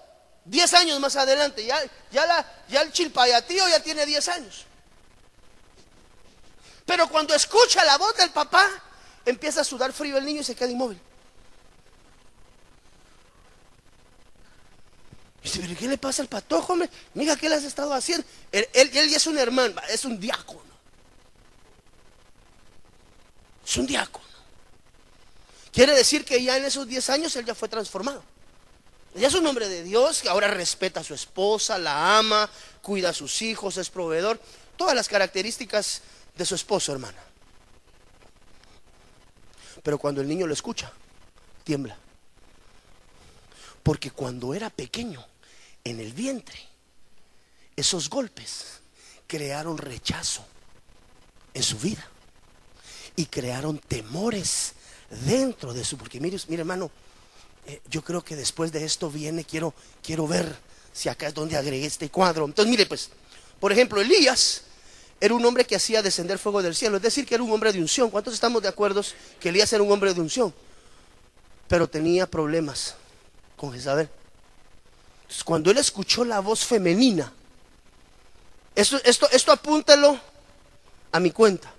10 0.44 0.75
años 0.75 1.00
más 1.00 1.16
adelante. 1.16 1.64
Ya, 1.64 1.80
ya, 2.11 2.26
la, 2.26 2.44
ya 2.68 2.82
el 2.82 2.92
chilpayatío 2.92 3.68
ya 3.68 3.80
tiene 3.80 4.04
10 4.04 4.28
años. 4.28 4.66
Pero 6.85 7.09
cuando 7.09 7.35
escucha 7.35 7.85
la 7.85 7.99
voz 7.99 8.16
del 8.16 8.30
papá, 8.30 8.68
empieza 9.25 9.61
a 9.61 9.64
sudar 9.64 9.92
frío 9.92 10.16
el 10.16 10.25
niño 10.25 10.40
y 10.40 10.44
se 10.44 10.54
queda 10.54 10.70
inmóvil. 10.70 11.00
dice, 15.42 15.61
pero 15.61 15.78
¿qué 15.78 15.88
le 15.88 15.99
pasa 15.99 16.23
al 16.23 16.28
patojo, 16.28 16.73
hombre? 16.73 16.90
Mira, 17.14 17.37
¿qué 17.37 17.49
le 17.49 17.54
has 17.54 17.64
estado 17.64 17.94
haciendo? 17.94 18.26
Él, 18.52 18.90
ya 18.90 19.02
es 19.02 19.26
un 19.26 19.38
hermano, 19.38 19.80
es 19.88 20.04
un 20.04 20.18
diácono. 20.18 20.70
Es 23.66 23.76
un 23.76 23.87
diácono. 23.87 24.29
Quiere 25.72 25.94
decir 25.94 26.24
que 26.24 26.42
ya 26.42 26.56
en 26.56 26.64
esos 26.64 26.86
10 26.86 27.10
años 27.10 27.36
él 27.36 27.44
ya 27.44 27.54
fue 27.54 27.68
transformado. 27.68 28.22
Ya 29.14 29.28
es 29.28 29.34
un 29.34 29.46
hombre 29.46 29.68
de 29.68 29.82
Dios 29.82 30.22
que 30.22 30.28
ahora 30.28 30.48
respeta 30.48 31.00
a 31.00 31.04
su 31.04 31.14
esposa, 31.14 31.78
la 31.78 32.18
ama, 32.18 32.48
cuida 32.82 33.10
a 33.10 33.14
sus 33.14 33.42
hijos, 33.42 33.76
es 33.76 33.90
proveedor. 33.90 34.40
Todas 34.76 34.94
las 34.94 35.08
características 35.08 36.02
de 36.36 36.46
su 36.46 36.54
esposo, 36.54 36.92
hermana. 36.92 37.18
Pero 39.82 39.98
cuando 39.98 40.20
el 40.20 40.28
niño 40.28 40.46
lo 40.46 40.54
escucha, 40.54 40.92
tiembla. 41.64 41.96
Porque 43.82 44.10
cuando 44.10 44.54
era 44.54 44.70
pequeño, 44.70 45.26
en 45.84 46.00
el 46.00 46.12
vientre, 46.12 46.58
esos 47.76 48.10
golpes 48.10 48.80
crearon 49.26 49.78
rechazo 49.78 50.44
en 51.54 51.62
su 51.62 51.78
vida 51.78 52.06
y 53.16 53.26
crearon 53.26 53.78
temores 53.78 54.74
dentro 55.11 55.73
de 55.75 55.85
su 55.85 55.97
porque 55.97 56.21
mire, 56.21 56.38
mire 56.49 56.61
hermano 56.61 56.90
eh, 57.67 57.81
yo 57.90 58.02
creo 58.02 58.23
que 58.23 58.37
después 58.37 58.73
de 58.73 58.85
esto 58.85 59.11
viene 59.11 59.45
quiero 59.45 59.75
quiero 60.02 60.26
ver 60.26 60.57
si 60.93 61.09
acá 61.09 61.29
es 61.29 61.35
donde 61.35 61.57
agregué 61.57 61.87
este 61.87 62.09
cuadro 62.11 62.45
entonces 62.45 62.71
mire 62.71 62.87
pues 62.87 63.11
por 63.59 63.73
ejemplo 63.73 64.00
Elías 64.00 64.62
era 65.21 65.35
un 65.35 65.45
hombre 65.45 65.67
que 65.67 65.76
hacía 65.76 66.02
descender 66.02 66.38
fuego 66.38 66.62
del 66.62 66.75
cielo, 66.75 66.97
es 66.97 67.02
decir, 67.02 67.26
que 67.26 67.35
era 67.35 67.45
un 67.45 67.52
hombre 67.52 67.73
de 67.73 67.79
unción. 67.79 68.09
¿Cuántos 68.09 68.33
estamos 68.33 68.62
de 68.62 68.69
acuerdo 68.69 69.05
que 69.38 69.50
Elías 69.50 69.71
era 69.73 69.83
un 69.83 69.93
hombre 69.93 70.14
de 70.14 70.21
unción? 70.21 70.52
Pero 71.69 71.87
tenía 71.88 72.26
problemas 72.26 72.95
con 73.55 73.71
Jezabel. 73.71 74.09
Entonces, 75.23 75.45
cuando 75.45 75.71
él 75.71 75.76
escuchó 75.76 76.25
la 76.25 76.40
voz 76.40 76.64
femenina, 76.64 77.31
esto, 78.75 78.99
esto, 79.05 79.29
esto 79.31 79.52
apúntalo 79.52 80.19
a 81.12 81.21
mi 81.21 81.31
cuenta. 81.31 81.71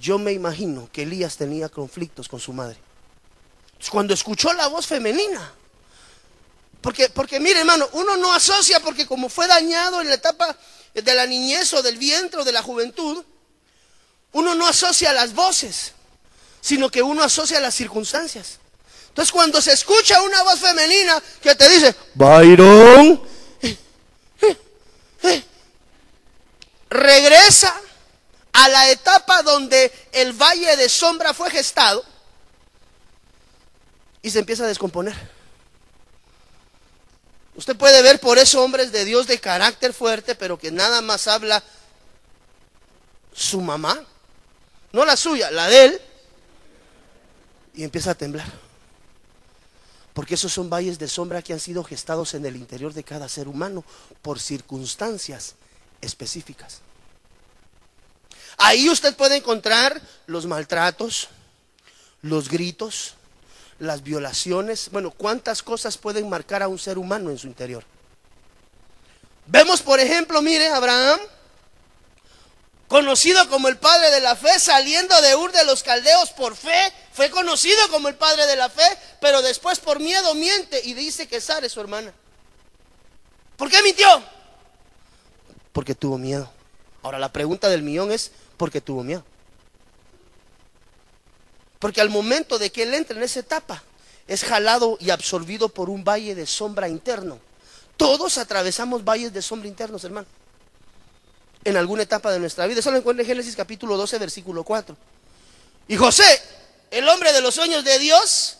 Yo 0.00 0.18
me 0.18 0.32
imagino 0.32 0.88
que 0.92 1.02
Elías 1.02 1.36
tenía 1.36 1.68
conflictos 1.68 2.28
con 2.28 2.40
su 2.40 2.52
madre. 2.52 2.76
Cuando 3.90 4.14
escuchó 4.14 4.52
la 4.52 4.66
voz 4.68 4.86
femenina, 4.86 5.52
porque, 6.80 7.08
porque 7.08 7.40
mire 7.40 7.60
hermano, 7.60 7.88
uno 7.92 8.16
no 8.16 8.32
asocia 8.32 8.80
porque 8.80 9.06
como 9.06 9.28
fue 9.28 9.46
dañado 9.46 10.00
en 10.00 10.08
la 10.08 10.14
etapa 10.14 10.56
de 10.94 11.14
la 11.14 11.26
niñez 11.26 11.72
o 11.74 11.82
del 11.82 11.96
vientre 11.96 12.40
o 12.40 12.44
de 12.44 12.52
la 12.52 12.62
juventud, 12.62 13.24
uno 14.32 14.54
no 14.54 14.66
asocia 14.66 15.12
las 15.12 15.34
voces, 15.34 15.92
sino 16.60 16.90
que 16.90 17.02
uno 17.02 17.22
asocia 17.22 17.60
las 17.60 17.74
circunstancias. 17.74 18.58
Entonces 19.08 19.32
cuando 19.32 19.60
se 19.60 19.72
escucha 19.72 20.22
una 20.22 20.42
voz 20.42 20.60
femenina 20.60 21.20
que 21.42 21.54
te 21.54 21.68
dice, 21.68 21.94
Byron, 22.14 23.20
regresa 26.90 27.80
a 28.58 28.68
la 28.68 28.90
etapa 28.90 29.44
donde 29.44 29.92
el 30.10 30.32
valle 30.32 30.76
de 30.76 30.88
sombra 30.88 31.32
fue 31.32 31.48
gestado 31.48 32.04
y 34.20 34.30
se 34.30 34.40
empieza 34.40 34.64
a 34.64 34.66
descomponer. 34.66 35.14
Usted 37.54 37.76
puede 37.76 38.02
ver 38.02 38.18
por 38.18 38.36
eso 38.36 38.62
hombres 38.64 38.90
de 38.90 39.04
Dios 39.04 39.28
de 39.28 39.38
carácter 39.38 39.92
fuerte, 39.92 40.34
pero 40.34 40.58
que 40.58 40.72
nada 40.72 41.00
más 41.02 41.28
habla 41.28 41.62
su 43.32 43.60
mamá, 43.60 44.04
no 44.90 45.04
la 45.04 45.16
suya, 45.16 45.52
la 45.52 45.68
de 45.68 45.84
él, 45.84 46.00
y 47.74 47.84
empieza 47.84 48.10
a 48.10 48.14
temblar. 48.16 48.50
Porque 50.14 50.34
esos 50.34 50.52
son 50.52 50.68
valles 50.68 50.98
de 50.98 51.06
sombra 51.06 51.42
que 51.42 51.52
han 51.52 51.60
sido 51.60 51.84
gestados 51.84 52.34
en 52.34 52.44
el 52.44 52.56
interior 52.56 52.92
de 52.92 53.04
cada 53.04 53.28
ser 53.28 53.46
humano 53.46 53.84
por 54.20 54.40
circunstancias 54.40 55.54
específicas. 56.00 56.80
Ahí 58.58 58.90
usted 58.90 59.14
puede 59.14 59.36
encontrar 59.36 60.00
los 60.26 60.46
maltratos, 60.46 61.28
los 62.22 62.48
gritos, 62.48 63.14
las 63.78 64.02
violaciones, 64.02 64.90
bueno, 64.90 65.12
cuántas 65.12 65.62
cosas 65.62 65.96
pueden 65.96 66.28
marcar 66.28 66.62
a 66.62 66.68
un 66.68 66.78
ser 66.78 66.98
humano 66.98 67.30
en 67.30 67.38
su 67.38 67.46
interior. 67.46 67.84
Vemos, 69.46 69.80
por 69.80 70.00
ejemplo, 70.00 70.42
mire, 70.42 70.68
Abraham, 70.68 71.20
conocido 72.88 73.48
como 73.48 73.68
el 73.68 73.78
padre 73.78 74.10
de 74.10 74.20
la 74.20 74.34
fe, 74.34 74.58
saliendo 74.58 75.20
de 75.22 75.36
Ur 75.36 75.52
de 75.52 75.64
los 75.64 75.84
Caldeos 75.84 76.30
por 76.30 76.56
fe, 76.56 76.92
fue 77.12 77.30
conocido 77.30 77.78
como 77.90 78.08
el 78.08 78.16
padre 78.16 78.46
de 78.46 78.56
la 78.56 78.68
fe, 78.68 78.98
pero 79.20 79.40
después 79.40 79.78
por 79.78 80.00
miedo 80.00 80.34
miente 80.34 80.80
y 80.84 80.94
dice 80.94 81.28
que 81.28 81.40
Sara 81.40 81.66
es 81.66 81.72
su 81.72 81.80
hermana. 81.80 82.12
¿Por 83.56 83.70
qué 83.70 83.82
mintió? 83.82 84.22
Porque 85.72 85.94
tuvo 85.94 86.18
miedo. 86.18 86.50
Ahora 87.02 87.18
la 87.18 87.32
pregunta 87.32 87.68
del 87.68 87.82
millón 87.82 88.10
es, 88.10 88.32
¿por 88.58 88.70
qué 88.70 88.82
tuvo 88.82 89.02
miedo? 89.02 89.24
Porque 91.78 92.02
al 92.02 92.10
momento 92.10 92.58
de 92.58 92.70
que 92.70 92.82
él 92.82 92.92
entre 92.92 93.16
en 93.16 93.22
esa 93.22 93.40
etapa, 93.40 93.82
es 94.28 94.44
jalado 94.44 94.98
y 95.00 95.10
absorbido 95.10 95.70
por 95.70 95.88
un 95.88 96.04
valle 96.04 96.34
de 96.34 96.46
sombra 96.46 96.88
interno. 96.88 97.40
Todos 97.96 98.36
atravesamos 98.38 99.02
valles 99.02 99.32
de 99.32 99.40
sombra 99.40 99.66
internos, 99.66 100.04
hermano. 100.04 100.26
En 101.64 101.76
alguna 101.76 102.02
etapa 102.02 102.30
de 102.30 102.38
nuestra 102.38 102.66
vida. 102.66 102.80
Eso 102.80 102.90
lo 102.90 102.98
encuentra 102.98 103.22
en 103.22 103.26
Génesis 103.26 103.56
capítulo 103.56 103.96
12, 103.96 104.18
versículo 104.18 104.62
4. 104.62 104.96
Y 105.88 105.96
José, 105.96 106.40
el 106.90 107.08
hombre 107.08 107.32
de 107.32 107.40
los 107.40 107.54
sueños 107.54 107.82
de 107.84 107.98
Dios, 107.98 108.58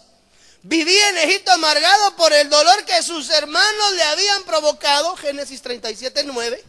vivía 0.62 1.10
en 1.10 1.18
Egipto 1.18 1.52
amargado 1.52 2.16
por 2.16 2.32
el 2.32 2.48
dolor 2.48 2.84
que 2.86 3.02
sus 3.02 3.28
hermanos 3.28 3.92
le 3.94 4.02
habían 4.04 4.42
provocado. 4.44 5.16
Génesis 5.16 5.60
37, 5.60 6.24
9. 6.24 6.64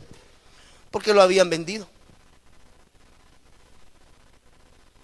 Porque 0.92 1.14
lo 1.14 1.22
habían 1.22 1.50
vendido. 1.50 1.88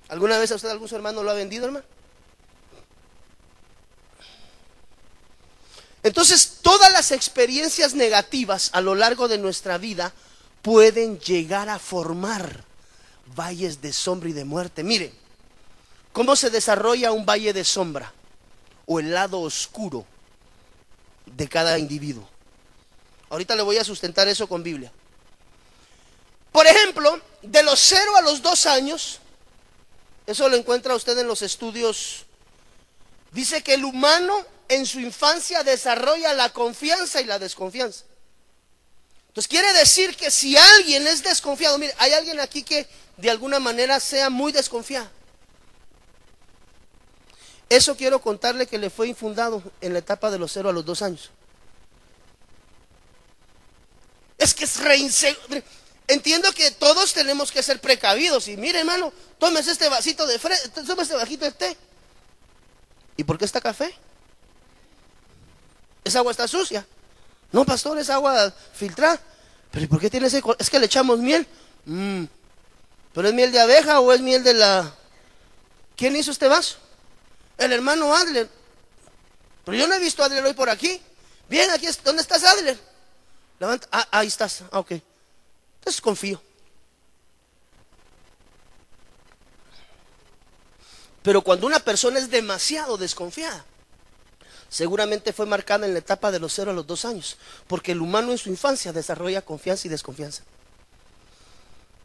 ¿Alguna 0.08 0.38
vez 0.38 0.52
a 0.52 0.56
usted 0.56 0.70
algún 0.70 0.88
su 0.88 0.96
hermano 0.96 1.24
lo 1.24 1.32
ha 1.32 1.34
vendido, 1.34 1.66
hermano? 1.66 1.86
Entonces, 6.04 6.60
todas 6.62 6.92
las 6.92 7.12
experiencias 7.12 7.96
negativas 7.96 8.70
a 8.74 8.82
lo 8.82 8.94
largo 8.94 9.28
de 9.28 9.40
nuestra 9.40 9.80
vida 9.80 10.14
pueden 10.62 11.20
llegar 11.20 11.68
a 11.68 11.80
formar 11.80 12.64
valles 13.36 13.82
de 13.82 13.92
sombra 13.92 14.30
y 14.30 14.34
de 14.34 14.46
muerte. 14.46 14.84
Mire, 14.84 15.12
¿cómo 16.14 16.36
se 16.36 16.52
desarrolla 16.52 17.12
un 17.12 17.26
valle 17.26 17.54
de 17.54 17.64
sombra 17.64 18.14
o 18.86 19.00
el 19.00 19.12
lado 19.12 19.42
oscuro 19.42 20.06
de 21.26 21.50
cada 21.50 21.80
individuo? 21.80 22.30
Ahorita 23.32 23.56
le 23.56 23.64
voy 23.64 23.78
a 23.78 23.84
sustentar 23.84 24.28
eso 24.28 24.48
con 24.48 24.62
Biblia. 24.62 24.92
Por 26.52 26.68
ejemplo, 26.68 27.20
de 27.42 27.64
los 27.64 27.80
0 27.80 28.16
a 28.18 28.22
los 28.22 28.44
2 28.44 28.66
años, 28.68 29.20
eso 30.28 30.50
lo 30.50 30.56
encuentra 30.56 30.96
usted 30.96 31.18
en 31.20 31.28
los 31.28 31.42
estudios, 31.42 32.26
dice 33.32 33.62
que 33.62 33.76
el 33.76 33.86
humano 33.86 34.46
en 34.68 34.86
su 34.86 35.00
infancia 35.00 35.64
desarrolla 35.64 36.34
la 36.34 36.52
confianza 36.52 37.22
y 37.22 37.26
la 37.26 37.40
desconfianza. 37.40 38.04
Entonces 39.28 39.48
quiere 39.48 39.72
decir 39.74 40.16
que 40.16 40.32
si 40.32 40.58
alguien 40.58 41.06
es 41.08 41.22
desconfiado, 41.22 41.78
mire, 41.78 41.94
hay 41.98 42.14
alguien 42.14 42.40
aquí 42.40 42.64
que 42.64 42.88
de 43.18 43.30
alguna 43.30 43.60
manera 43.60 44.00
sea 44.00 44.30
muy 44.30 44.52
desconfiado. 44.52 45.10
Eso 47.70 47.98
quiero 47.98 48.22
contarle 48.22 48.68
que 48.68 48.78
le 48.78 48.90
fue 48.90 49.08
infundado 49.08 49.62
en 49.82 49.94
la 49.94 50.00
etapa 50.00 50.32
de 50.32 50.40
los 50.40 50.52
cero 50.52 50.70
a 50.70 50.74
los 50.74 50.86
dos 50.86 51.02
años. 51.02 51.32
Es 54.38 54.54
que 54.54 54.66
es 54.66 54.80
reinseguro. 54.80 55.62
Entiendo 56.08 56.52
que 56.54 56.72
todos 56.72 57.14
tenemos 57.14 57.52
que 57.52 57.64
ser 57.64 57.82
precavidos. 57.82 58.48
Y 58.48 58.58
mire, 58.58 58.80
hermano, 58.80 59.12
tómese 59.40 59.72
este 59.72 59.90
vasito 59.90 60.28
de 60.28 60.38
fre 60.40 60.56
tómese 60.74 61.02
este 61.02 61.16
vasito 61.16 61.46
de 61.46 61.52
té. 61.52 61.78
¿Y 63.18 63.24
por 63.24 63.38
qué 63.38 63.46
está 63.46 63.62
café? 63.62 63.96
esa 66.06 66.20
agua 66.20 66.32
está 66.32 66.48
sucia. 66.48 66.86
No, 67.52 67.66
pastor, 67.66 67.98
es 67.98 68.10
agua 68.10 68.54
filtrada. 68.74 69.20
Pero 69.72 69.86
¿y 69.86 69.88
por 69.88 70.00
qué 70.00 70.10
tiene 70.10 70.28
ese 70.28 70.42
Es 70.60 70.70
que 70.70 70.80
le 70.80 70.86
echamos 70.86 71.20
miel. 71.20 71.46
Mm. 71.86 72.26
¿Pero 73.14 73.28
es 73.28 73.34
miel 73.34 73.52
de 73.52 73.60
abeja 73.60 74.00
o 74.00 74.14
es 74.14 74.22
miel 74.22 74.44
de 74.44 74.54
la... 74.54 74.94
¿Quién 75.98 76.16
hizo 76.16 76.32
este 76.32 76.48
vaso? 76.48 76.78
El 77.58 77.74
hermano 77.74 78.14
Adler. 78.14 78.50
Pero 79.66 79.78
yo 79.78 79.88
no 79.88 79.96
he 79.96 80.00
visto 80.00 80.22
a 80.22 80.28
Adler 80.28 80.46
hoy 80.46 80.54
por 80.54 80.70
aquí. 80.70 81.02
Bien, 81.50 81.70
aquí 81.72 81.88
es. 81.88 82.04
¿Dónde 82.04 82.22
estás, 82.22 82.44
Adler? 82.44 82.78
Levanta. 83.60 83.88
Ah, 83.92 84.08
ahí 84.12 84.28
estás. 84.28 84.64
Ah, 84.72 84.80
ok. 84.80 84.94
Entonces 85.86 86.02
confío. 86.02 86.42
Pero 91.22 91.44
cuando 91.44 91.68
una 91.68 91.80
persona 91.80 92.18
es 92.18 92.32
demasiado 92.32 92.98
desconfiada, 92.98 93.64
seguramente 94.68 95.32
fue 95.32 95.46
marcada 95.46 95.86
en 95.86 95.94
la 95.94 96.00
etapa 96.00 96.32
de 96.32 96.40
los 96.40 96.54
0 96.54 96.72
a 96.72 96.74
los 96.74 96.88
2 96.88 97.06
años, 97.06 97.38
porque 97.68 97.92
el 97.92 98.02
humano 98.02 98.32
en 98.32 98.40
su 98.40 98.50
infancia 98.50 98.92
desarrolla 98.92 99.44
confianza 99.44 99.86
y 99.86 99.92
desconfianza. 99.92 100.42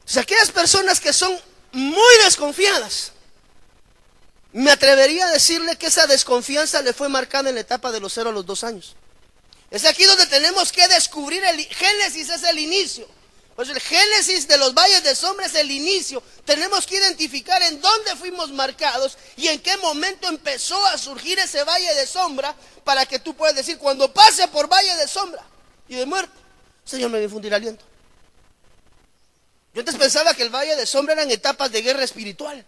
Sea, 0.05 0.22
aquellas 0.22 0.50
personas 0.50 1.00
que 1.00 1.14
son 1.14 1.35
muy 1.72 2.14
desconfiadas, 2.24 3.12
me 4.52 4.70
atrevería 4.70 5.24
a 5.26 5.31
decirle 5.31 5.76
que 5.76 5.87
esa 5.87 6.07
desconfianza 6.07 6.83
le 6.83 6.92
fue 6.92 7.09
marcada 7.09 7.48
en 7.48 7.55
la 7.55 7.62
etapa 7.62 7.92
de 7.92 8.00
los 8.00 8.12
0 8.12 8.28
a 8.28 8.33
los 8.33 8.44
2 8.44 8.64
años. 8.64 8.94
Es 9.70 9.87
aquí 9.87 10.05
donde 10.05 10.26
tenemos 10.26 10.70
que 10.70 10.87
descubrir 10.88 11.42
el 11.44 11.64
Génesis 11.64 12.28
es 12.28 12.42
el 12.42 12.59
inicio. 12.59 13.19
Pues 13.61 13.68
el 13.68 13.81
génesis 13.81 14.49
de 14.49 14.57
los 14.57 14.73
valles 14.73 15.05
de 15.05 15.14
sombra 15.14 15.44
es 15.44 15.55
el 15.55 15.70
inicio. 15.70 16.23
Tenemos 16.46 16.87
que 16.87 16.96
identificar 16.96 17.61
en 17.61 17.79
dónde 17.79 18.16
fuimos 18.16 18.51
marcados 18.51 19.18
y 19.37 19.49
en 19.49 19.61
qué 19.61 19.77
momento 19.77 20.29
empezó 20.29 20.83
a 20.87 20.96
surgir 20.96 21.38
ese 21.38 21.62
valle 21.62 21.94
de 21.94 22.07
sombra 22.07 22.57
para 22.85 23.05
que 23.05 23.18
tú 23.18 23.35
puedas 23.35 23.55
decir, 23.55 23.77
cuando 23.77 24.11
pase 24.14 24.49
por 24.49 24.66
valle 24.66 24.96
de 24.96 25.07
sombra 25.07 25.44
y 25.88 25.94
de 25.94 26.07
muerte, 26.07 26.33
Señor 26.87 27.11
me 27.11 27.23
infundir 27.23 27.53
aliento. 27.53 27.85
Yo 29.75 29.81
antes 29.81 29.96
pensaba 29.96 30.33
que 30.33 30.42
el 30.42 30.49
valle 30.49 30.75
de 30.75 30.87
sombra 30.87 31.12
eran 31.12 31.31
etapas 31.31 31.70
de 31.70 31.83
guerra 31.83 32.05
espiritual, 32.05 32.64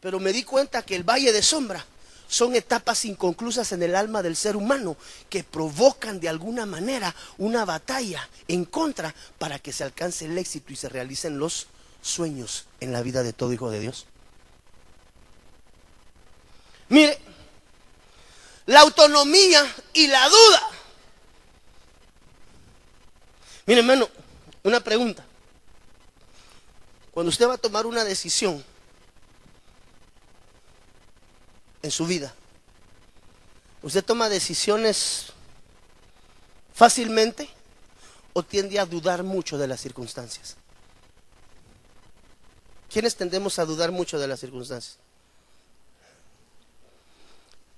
pero 0.00 0.18
me 0.20 0.32
di 0.32 0.42
cuenta 0.42 0.80
que 0.80 0.96
el 0.96 1.04
valle 1.04 1.34
de 1.34 1.42
sombra 1.42 1.84
son 2.30 2.54
etapas 2.54 3.04
inconclusas 3.04 3.72
en 3.72 3.82
el 3.82 3.96
alma 3.96 4.22
del 4.22 4.36
ser 4.36 4.56
humano 4.56 4.96
que 5.28 5.42
provocan 5.42 6.20
de 6.20 6.28
alguna 6.28 6.64
manera 6.64 7.14
una 7.38 7.64
batalla 7.64 8.26
en 8.46 8.64
contra 8.64 9.12
para 9.38 9.58
que 9.58 9.72
se 9.72 9.82
alcance 9.82 10.26
el 10.26 10.38
éxito 10.38 10.72
y 10.72 10.76
se 10.76 10.88
realicen 10.88 11.38
los 11.40 11.66
sueños 12.00 12.66
en 12.78 12.92
la 12.92 13.02
vida 13.02 13.24
de 13.24 13.32
todo 13.32 13.52
hijo 13.52 13.68
de 13.68 13.80
Dios. 13.80 14.06
Mire, 16.88 17.18
la 18.66 18.80
autonomía 18.80 19.66
y 19.92 20.06
la 20.06 20.28
duda. 20.28 20.62
Mire, 23.66 23.80
hermano, 23.80 24.08
una 24.62 24.78
pregunta. 24.78 25.24
Cuando 27.10 27.30
usted 27.30 27.48
va 27.48 27.54
a 27.54 27.58
tomar 27.58 27.86
una 27.86 28.04
decisión, 28.04 28.64
en 31.82 31.90
su 31.90 32.06
vida. 32.06 32.34
¿Usted 33.82 34.04
toma 34.04 34.28
decisiones 34.28 35.32
fácilmente 36.74 37.48
o 38.32 38.42
tiende 38.42 38.78
a 38.78 38.86
dudar 38.86 39.22
mucho 39.22 39.58
de 39.58 39.66
las 39.66 39.80
circunstancias? 39.80 40.56
¿Quiénes 42.90 43.16
tendemos 43.16 43.58
a 43.58 43.64
dudar 43.64 43.92
mucho 43.92 44.18
de 44.18 44.26
las 44.26 44.40
circunstancias? 44.40 44.98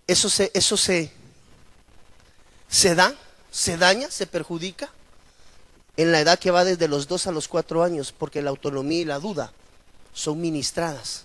Eso 0.06 0.28
se, 0.28 0.50
eso 0.54 0.76
se, 0.76 1.12
se 2.68 2.94
da, 2.94 3.14
se 3.50 3.76
daña, 3.76 4.10
se 4.10 4.26
perjudica 4.26 4.90
en 5.96 6.10
la 6.10 6.20
edad 6.20 6.38
que 6.38 6.50
va 6.50 6.64
desde 6.64 6.88
los 6.88 7.06
dos 7.06 7.26
a 7.26 7.32
los 7.32 7.46
cuatro 7.46 7.82
años, 7.82 8.12
porque 8.12 8.42
la 8.42 8.50
autonomía 8.50 9.00
y 9.00 9.04
la 9.04 9.18
duda 9.18 9.52
son 10.12 10.40
ministradas 10.40 11.24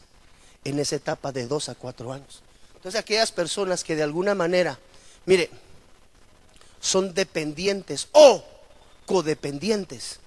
en 0.63 0.79
esa 0.79 0.97
etapa 0.97 1.31
de 1.31 1.47
dos 1.47 1.69
a 1.69 1.75
cuatro 1.75 2.11
años. 2.11 2.41
Entonces 2.77 2.99
aquellas 3.01 3.31
personas 3.31 3.83
que 3.83 3.95
de 3.95 4.03
alguna 4.03 4.35
manera, 4.35 4.79
mire, 5.25 5.49
son 6.79 7.13
dependientes 7.13 8.07
o 8.11 8.43
codependientes. 9.05 10.19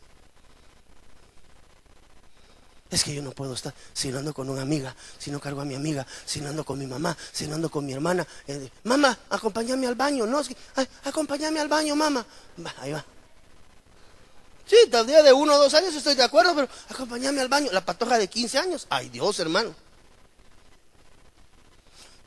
Es 2.91 3.05
que 3.05 3.15
yo 3.15 3.23
no 3.23 3.31
puedo 3.31 3.55
estar 3.55 3.73
si 3.93 4.09
no 4.09 4.19
ando 4.19 4.35
con 4.35 4.51
una 4.51 4.63
amiga, 4.63 4.97
si 5.17 5.31
no 5.31 5.41
cargo 5.41 5.61
a 5.61 5.65
mi 5.65 5.77
amiga, 5.77 6.05
si 6.27 6.41
no 6.41 6.49
ando 6.49 6.65
con 6.65 6.77
mi 6.77 6.89
mamá, 6.89 7.17
si 7.33 7.47
no 7.47 7.55
ando 7.55 7.71
con 7.71 7.87
mi 7.87 7.93
hermana. 7.93 8.27
Eh, 8.49 8.69
mamá, 8.83 9.17
acompáñame 9.31 9.87
al 9.87 9.95
baño. 9.95 10.27
No, 10.27 10.41
es 10.41 10.49
que, 10.49 10.57
acompáñame 11.05 11.61
al 11.61 11.69
baño, 11.69 11.95
mamá. 11.95 12.27
ahí 12.79 12.91
va. 12.91 13.05
Sí, 14.67 14.77
tal 14.91 15.07
día 15.07 15.23
de 15.23 15.33
uno 15.33 15.55
o 15.55 15.59
dos 15.59 15.73
años 15.75 15.95
estoy 15.95 16.17
de 16.17 16.25
acuerdo, 16.25 16.53
pero 16.57 16.69
acompáñame 16.89 17.41
al 17.41 17.49
baño. 17.49 17.71
La 17.71 17.85
patoja 17.85 18.19
de 18.19 18.27
15 18.27 18.59
años. 18.59 18.87
Ay, 18.91 19.09
Dios, 19.09 19.39
hermano. 19.39 19.73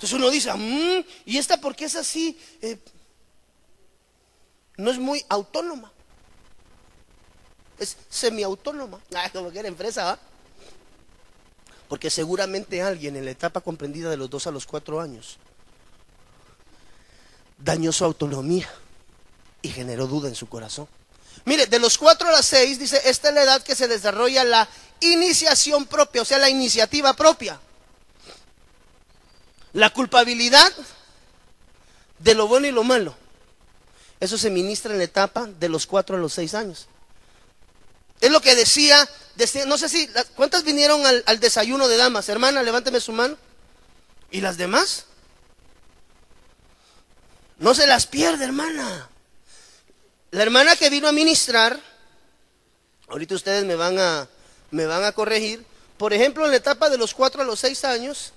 Entonces 0.03 0.19
uno 0.19 0.29
dice, 0.29 0.53
mm, 0.53 1.05
¿y 1.25 1.37
esta 1.37 1.61
por 1.61 1.77
qué 1.77 1.85
es 1.85 1.95
así? 1.95 2.37
Eh, 2.61 2.77
no 4.75 4.91
es 4.91 4.97
muy 4.97 5.23
autónoma. 5.29 5.93
Es 7.79 7.95
semiautónoma. 8.09 8.99
Ah, 9.15 9.29
como 9.31 9.49
que 9.49 9.59
era 9.59 9.69
empresa, 9.69 10.03
¿va? 10.03 10.19
Porque 11.87 12.09
seguramente 12.09 12.81
alguien 12.81 13.15
en 13.15 13.23
la 13.23 13.31
etapa 13.31 13.61
comprendida 13.61 14.09
de 14.09 14.17
los 14.17 14.29
dos 14.29 14.45
a 14.45 14.51
los 14.51 14.65
cuatro 14.65 14.99
años 14.99 15.37
dañó 17.57 17.93
su 17.93 18.03
autonomía 18.03 18.69
y 19.61 19.69
generó 19.69 20.05
duda 20.05 20.27
en 20.27 20.35
su 20.35 20.49
corazón. 20.49 20.89
Mire, 21.45 21.67
de 21.67 21.79
los 21.79 21.97
cuatro 21.97 22.27
a 22.27 22.33
las 22.33 22.45
seis, 22.45 22.77
dice, 22.77 22.99
esta 23.05 23.29
es 23.29 23.35
la 23.35 23.43
edad 23.43 23.63
que 23.63 23.73
se 23.73 23.87
desarrolla 23.87 24.43
la 24.43 24.67
iniciación 24.99 25.85
propia, 25.85 26.23
o 26.23 26.25
sea, 26.25 26.39
la 26.39 26.49
iniciativa 26.49 27.13
propia. 27.13 27.57
La 29.73 29.89
culpabilidad 29.89 30.71
de 32.19 32.35
lo 32.35 32.47
bueno 32.47 32.67
y 32.67 32.71
lo 32.71 32.83
malo. 32.83 33.15
Eso 34.19 34.37
se 34.37 34.49
ministra 34.49 34.93
en 34.93 34.99
la 34.99 35.03
etapa 35.03 35.47
de 35.47 35.69
los 35.69 35.85
cuatro 35.85 36.15
a 36.15 36.19
los 36.19 36.33
seis 36.33 36.53
años. 36.53 36.87
Es 38.21 38.31
lo 38.31 38.39
que 38.39 38.55
decía, 38.55 39.07
no 39.67 39.77
sé 39.77 39.89
si, 39.89 40.07
¿cuántas 40.35 40.63
vinieron 40.63 41.05
al, 41.05 41.23
al, 41.25 41.39
desayuno 41.39 41.87
de 41.89 41.97
damas? 41.97 42.29
Hermana, 42.29 42.63
levánteme 42.63 43.01
su 43.01 43.11
mano. 43.11 43.37
¿Y 44.31 44.39
las 44.39 44.57
demás? 44.57 45.05
No 47.59 47.73
se 47.75 47.85
las 47.85 48.07
pierde, 48.07 48.45
hermana. 48.45 49.09
La 50.31 50.41
hermana 50.41 50.75
que 50.75 50.89
vino 50.89 51.07
a 51.07 51.11
ministrar, 51.11 51.79
ahorita 53.07 53.35
ustedes 53.35 53.65
me 53.65 53.75
van 53.75 53.99
a, 53.99 54.27
me 54.71 54.85
van 54.85 55.03
a 55.03 55.11
corregir, 55.11 55.65
por 55.97 56.13
ejemplo, 56.13 56.45
en 56.45 56.51
la 56.51 56.57
etapa 56.57 56.89
de 56.89 56.97
los 56.97 57.13
cuatro 57.13 57.41
a 57.41 57.45
los 57.45 57.59
seis 57.59 57.85
años, 57.85 58.33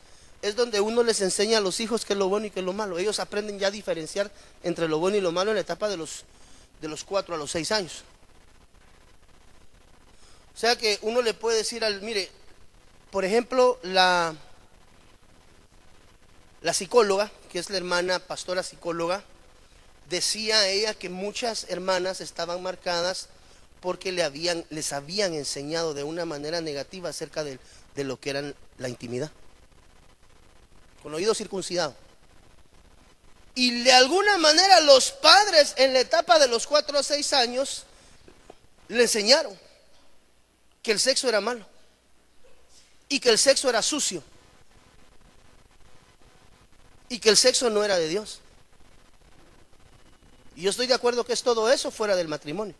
es 0.46 0.54
donde 0.54 0.80
uno 0.80 1.02
les 1.02 1.20
enseña 1.20 1.58
a 1.58 1.60
los 1.60 1.80
hijos 1.80 2.04
qué 2.04 2.12
es 2.12 2.18
lo 2.18 2.28
bueno 2.28 2.46
y 2.46 2.50
qué 2.50 2.60
es 2.60 2.66
lo 2.66 2.72
malo. 2.72 2.98
Ellos 2.98 3.18
aprenden 3.18 3.58
ya 3.58 3.66
a 3.66 3.70
diferenciar 3.72 4.30
entre 4.62 4.88
lo 4.88 4.98
bueno 4.98 5.16
y 5.16 5.20
lo 5.20 5.32
malo 5.32 5.50
en 5.50 5.56
la 5.56 5.60
etapa 5.60 5.88
de 5.88 5.96
los, 5.96 6.24
de 6.80 6.88
los 6.88 7.02
4 7.04 7.34
a 7.34 7.38
los 7.38 7.50
6 7.50 7.72
años. 7.72 8.04
O 10.54 10.58
sea 10.58 10.76
que 10.76 10.98
uno 11.02 11.20
le 11.20 11.34
puede 11.34 11.58
decir 11.58 11.84
al, 11.84 12.00
mire, 12.00 12.30
por 13.10 13.24
ejemplo, 13.24 13.78
la, 13.82 14.34
la 16.62 16.72
psicóloga, 16.72 17.30
que 17.50 17.58
es 17.58 17.68
la 17.68 17.76
hermana 17.78 18.20
pastora 18.20 18.62
psicóloga, 18.62 19.24
decía 20.08 20.68
ella 20.68 20.94
que 20.94 21.08
muchas 21.08 21.66
hermanas 21.70 22.20
estaban 22.20 22.62
marcadas 22.62 23.28
porque 23.80 24.12
le 24.12 24.22
habían, 24.22 24.64
les 24.70 24.92
habían 24.92 25.34
enseñado 25.34 25.92
de 25.92 26.04
una 26.04 26.24
manera 26.24 26.60
negativa 26.60 27.10
acerca 27.10 27.42
de, 27.42 27.58
de 27.96 28.04
lo 28.04 28.20
que 28.20 28.30
era 28.30 28.54
la 28.78 28.88
intimidad 28.88 29.32
con 31.06 31.14
oído 31.14 31.36
circuncidado. 31.36 31.94
Y 33.54 33.84
de 33.84 33.92
alguna 33.92 34.38
manera 34.38 34.80
los 34.80 35.12
padres 35.12 35.72
en 35.76 35.92
la 35.92 36.00
etapa 36.00 36.36
de 36.40 36.48
los 36.48 36.66
cuatro 36.66 36.98
o 36.98 37.02
seis 37.04 37.32
años 37.32 37.84
le 38.88 39.02
enseñaron 39.02 39.56
que 40.82 40.90
el 40.90 40.98
sexo 40.98 41.28
era 41.28 41.40
malo 41.40 41.64
y 43.08 43.20
que 43.20 43.30
el 43.30 43.38
sexo 43.38 43.68
era 43.68 43.82
sucio 43.82 44.20
y 47.08 47.20
que 47.20 47.28
el 47.28 47.36
sexo 47.36 47.70
no 47.70 47.84
era 47.84 47.98
de 47.98 48.08
Dios. 48.08 48.40
Y 50.56 50.62
yo 50.62 50.70
estoy 50.70 50.88
de 50.88 50.94
acuerdo 50.94 51.24
que 51.24 51.34
es 51.34 51.42
todo 51.44 51.70
eso 51.70 51.92
fuera 51.92 52.16
del 52.16 52.26
matrimonio. 52.26 52.74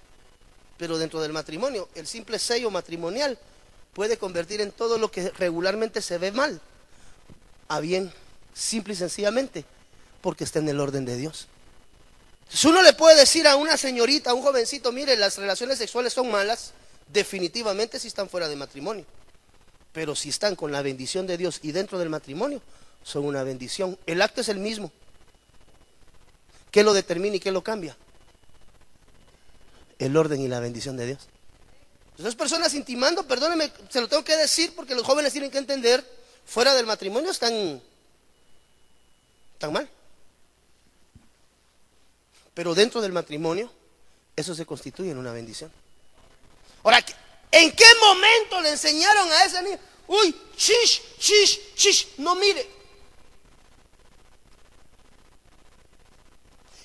Pero 0.79 0.99
dentro 0.99 1.21
del 1.21 1.33
matrimonio, 1.33 1.89
el 1.95 2.09
simple 2.09 2.41
sello 2.41 2.73
matrimonial 2.73 3.39
puede 3.93 4.19
convertir 4.19 4.61
en 4.61 4.73
todo 4.73 4.99
lo 4.99 5.13
que 5.13 5.31
regularmente 5.31 6.03
se 6.03 6.19
ve 6.19 6.33
mal 6.33 6.61
a 7.69 7.81
bien, 7.81 8.13
simple 8.55 8.95
y 8.95 8.97
sencillamente, 8.97 9.65
porque 10.21 10.45
está 10.45 10.59
en 10.59 10.69
el 10.69 10.81
orden 10.81 11.05
de 11.05 11.17
Dios. 11.17 11.49
Si 12.49 12.69
uno 12.69 12.83
le 12.83 12.93
puede 12.93 13.17
decir 13.17 13.47
a 13.47 13.57
una 13.57 13.77
señorita, 13.77 14.31
a 14.31 14.35
un 14.35 14.43
jovencito, 14.43 14.93
mire, 14.93 15.17
las 15.17 15.37
relaciones 15.37 15.79
sexuales 15.79 16.13
son 16.13 16.31
malas, 16.31 16.73
definitivamente 17.13 17.99
si 17.99 18.09
están 18.09 18.29
fuera 18.29 18.49
de 18.49 18.57
matrimonio. 18.57 19.05
Pero 19.93 20.15
si 20.15 20.29
están 20.29 20.55
con 20.55 20.71
la 20.73 20.83
bendición 20.83 21.27
de 21.27 21.37
Dios 21.37 21.61
y 21.63 21.73
dentro 21.73 21.99
del 21.99 22.09
matrimonio, 22.09 22.63
son 23.03 23.25
una 23.25 23.43
bendición. 23.43 23.99
El 24.07 24.23
acto 24.23 24.41
es 24.41 24.49
el 24.49 24.59
mismo. 24.59 24.93
¿Qué 26.71 26.83
lo 26.85 26.93
determina 26.93 27.37
y 27.37 27.41
qué 27.41 27.51
lo 27.51 27.65
cambia? 27.65 27.97
El 29.99 30.17
orden 30.17 30.41
y 30.41 30.49
la 30.49 30.61
bendición 30.61 30.97
de 30.97 31.07
Dios. 31.07 31.29
Esas 32.19 32.35
personas 32.35 32.75
intimando, 32.75 33.27
perdóneme, 33.27 33.73
se 33.89 34.01
lo 34.01 34.09
tengo 34.09 34.25
que 34.25 34.37
decir 34.37 34.75
porque 34.75 34.95
los 34.95 35.05
jóvenes 35.05 35.33
tienen 35.33 35.51
que 35.51 35.59
entender 35.59 36.05
fuera 36.47 36.75
del 36.75 36.87
matrimonio 36.87 37.31
están 37.31 37.83
tan 39.59 39.73
mal. 39.73 39.89
Pero 42.55 42.75
dentro 42.75 43.03
del 43.03 43.13
matrimonio, 43.13 43.71
eso 44.35 44.55
se 44.55 44.65
constituye 44.65 45.11
en 45.11 45.19
una 45.19 45.33
bendición. 45.33 45.71
Ahora, 46.83 47.05
¿en 47.51 47.73
qué 47.73 47.85
momento 48.01 48.61
le 48.63 48.71
enseñaron 48.71 49.31
a 49.31 49.45
ese 49.45 49.63
niño? 49.63 49.79
Uy, 50.07 50.35
chish, 50.57 51.03
chish, 51.19 51.75
chish, 51.75 52.09
no 52.19 52.35
mire. 52.35 52.67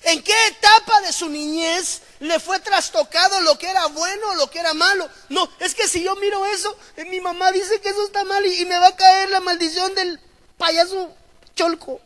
¿En 0.02 0.22
qué 0.22 0.46
etapa 0.48 1.00
de 1.02 1.12
su 1.12 1.28
niñez 1.28 2.02
le 2.22 2.38
fue 2.38 2.60
trastocado 2.60 3.40
lo 3.40 3.58
que 3.58 3.68
era 3.68 3.84
bueno 3.86 4.36
lo 4.36 4.48
que 4.48 4.60
era 4.60 4.74
malo? 4.74 5.08
No, 5.28 5.50
es 5.58 5.74
que 5.74 5.88
si 5.88 6.04
yo 6.04 6.14
miro 6.16 6.46
eso, 6.46 6.76
eh, 6.96 7.04
mi 7.04 7.20
mamá 7.20 7.50
dice 7.50 7.80
que 7.80 7.88
eso 7.88 8.04
está 8.06 8.22
mal 8.22 8.46
y, 8.46 8.64
me 8.64 8.78
va 8.78 8.86
a 8.86 8.96
caer 8.96 9.28
la 9.30 9.40
maldición 9.40 9.92
del 9.96 10.20
payaso 10.56 11.12
cholco. 11.56 12.00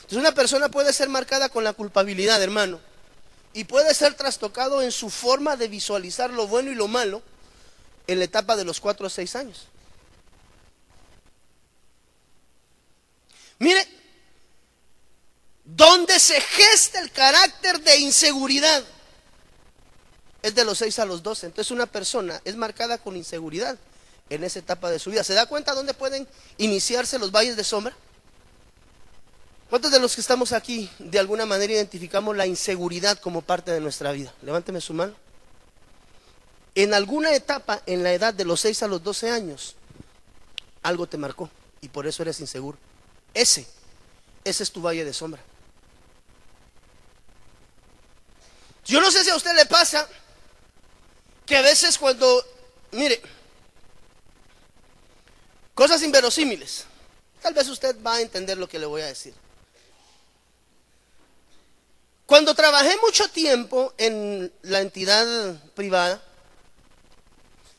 Entonces 0.00 0.18
una 0.18 0.34
persona 0.34 0.68
puede 0.68 0.92
ser 0.92 1.08
marcada 1.08 1.48
con 1.48 1.62
la 1.62 1.74
culpabilidad, 1.74 2.42
hermano, 2.42 2.80
y 3.52 3.64
puede 3.64 3.94
ser 3.94 4.14
trastocado 4.14 4.82
en 4.82 4.90
su 4.90 5.10
forma 5.10 5.56
de 5.56 5.68
visualizar 5.68 6.30
lo 6.30 6.48
bueno 6.48 6.72
y 6.72 6.74
lo 6.74 6.88
malo 6.88 7.22
en 8.08 8.18
la 8.18 8.24
etapa 8.24 8.56
de 8.56 8.64
los 8.64 8.80
cuatro 8.80 9.06
o 9.06 9.10
seis 9.10 9.36
años. 9.36 9.68
Mire, 13.60 13.86
donde 15.76 16.18
se 16.18 16.40
gesta 16.40 17.00
el 17.00 17.10
carácter 17.10 17.80
de 17.80 17.98
inseguridad 17.98 18.84
es 20.42 20.54
de 20.54 20.64
los 20.64 20.78
6 20.78 20.98
a 20.98 21.04
los 21.04 21.22
12. 21.22 21.46
Entonces 21.46 21.70
una 21.70 21.86
persona 21.86 22.40
es 22.44 22.56
marcada 22.56 22.98
con 22.98 23.16
inseguridad 23.16 23.78
en 24.30 24.44
esa 24.44 24.58
etapa 24.58 24.90
de 24.90 24.98
su 24.98 25.10
vida. 25.10 25.24
¿Se 25.24 25.34
da 25.34 25.46
cuenta 25.46 25.74
dónde 25.74 25.94
pueden 25.94 26.26
iniciarse 26.56 27.18
los 27.18 27.30
valles 27.30 27.56
de 27.56 27.64
sombra? 27.64 27.94
¿Cuántos 29.68 29.92
de 29.92 30.00
los 30.00 30.14
que 30.14 30.20
estamos 30.20 30.52
aquí 30.52 30.90
de 30.98 31.18
alguna 31.18 31.46
manera 31.46 31.74
identificamos 31.74 32.36
la 32.36 32.46
inseguridad 32.46 33.18
como 33.18 33.42
parte 33.42 33.70
de 33.70 33.80
nuestra 33.80 34.10
vida? 34.12 34.32
Levánteme 34.42 34.80
su 34.80 34.94
mano. 34.94 35.14
En 36.74 36.94
alguna 36.94 37.32
etapa, 37.34 37.82
en 37.86 38.02
la 38.02 38.12
edad 38.12 38.34
de 38.34 38.44
los 38.44 38.60
6 38.60 38.82
a 38.82 38.88
los 38.88 39.02
12 39.02 39.30
años, 39.30 39.76
algo 40.82 41.06
te 41.06 41.18
marcó 41.18 41.50
y 41.80 41.88
por 41.88 42.06
eso 42.06 42.22
eres 42.22 42.40
inseguro. 42.40 42.78
Ese, 43.34 43.66
ese 44.44 44.62
es 44.62 44.72
tu 44.72 44.80
valle 44.80 45.04
de 45.04 45.12
sombra. 45.12 45.40
Yo 48.90 49.00
no 49.00 49.08
sé 49.12 49.22
si 49.22 49.30
a 49.30 49.36
usted 49.36 49.54
le 49.54 49.66
pasa 49.66 50.08
que 51.46 51.56
a 51.56 51.62
veces 51.62 51.96
cuando, 51.96 52.44
mire, 52.90 53.22
cosas 55.76 56.02
inverosímiles, 56.02 56.86
tal 57.40 57.54
vez 57.54 57.68
usted 57.68 57.96
va 58.04 58.14
a 58.14 58.20
entender 58.20 58.58
lo 58.58 58.68
que 58.68 58.80
le 58.80 58.86
voy 58.86 59.02
a 59.02 59.06
decir. 59.06 59.32
Cuando 62.26 62.52
trabajé 62.56 62.96
mucho 63.00 63.30
tiempo 63.30 63.94
en 63.96 64.52
la 64.62 64.80
entidad 64.80 65.54
privada, 65.76 66.20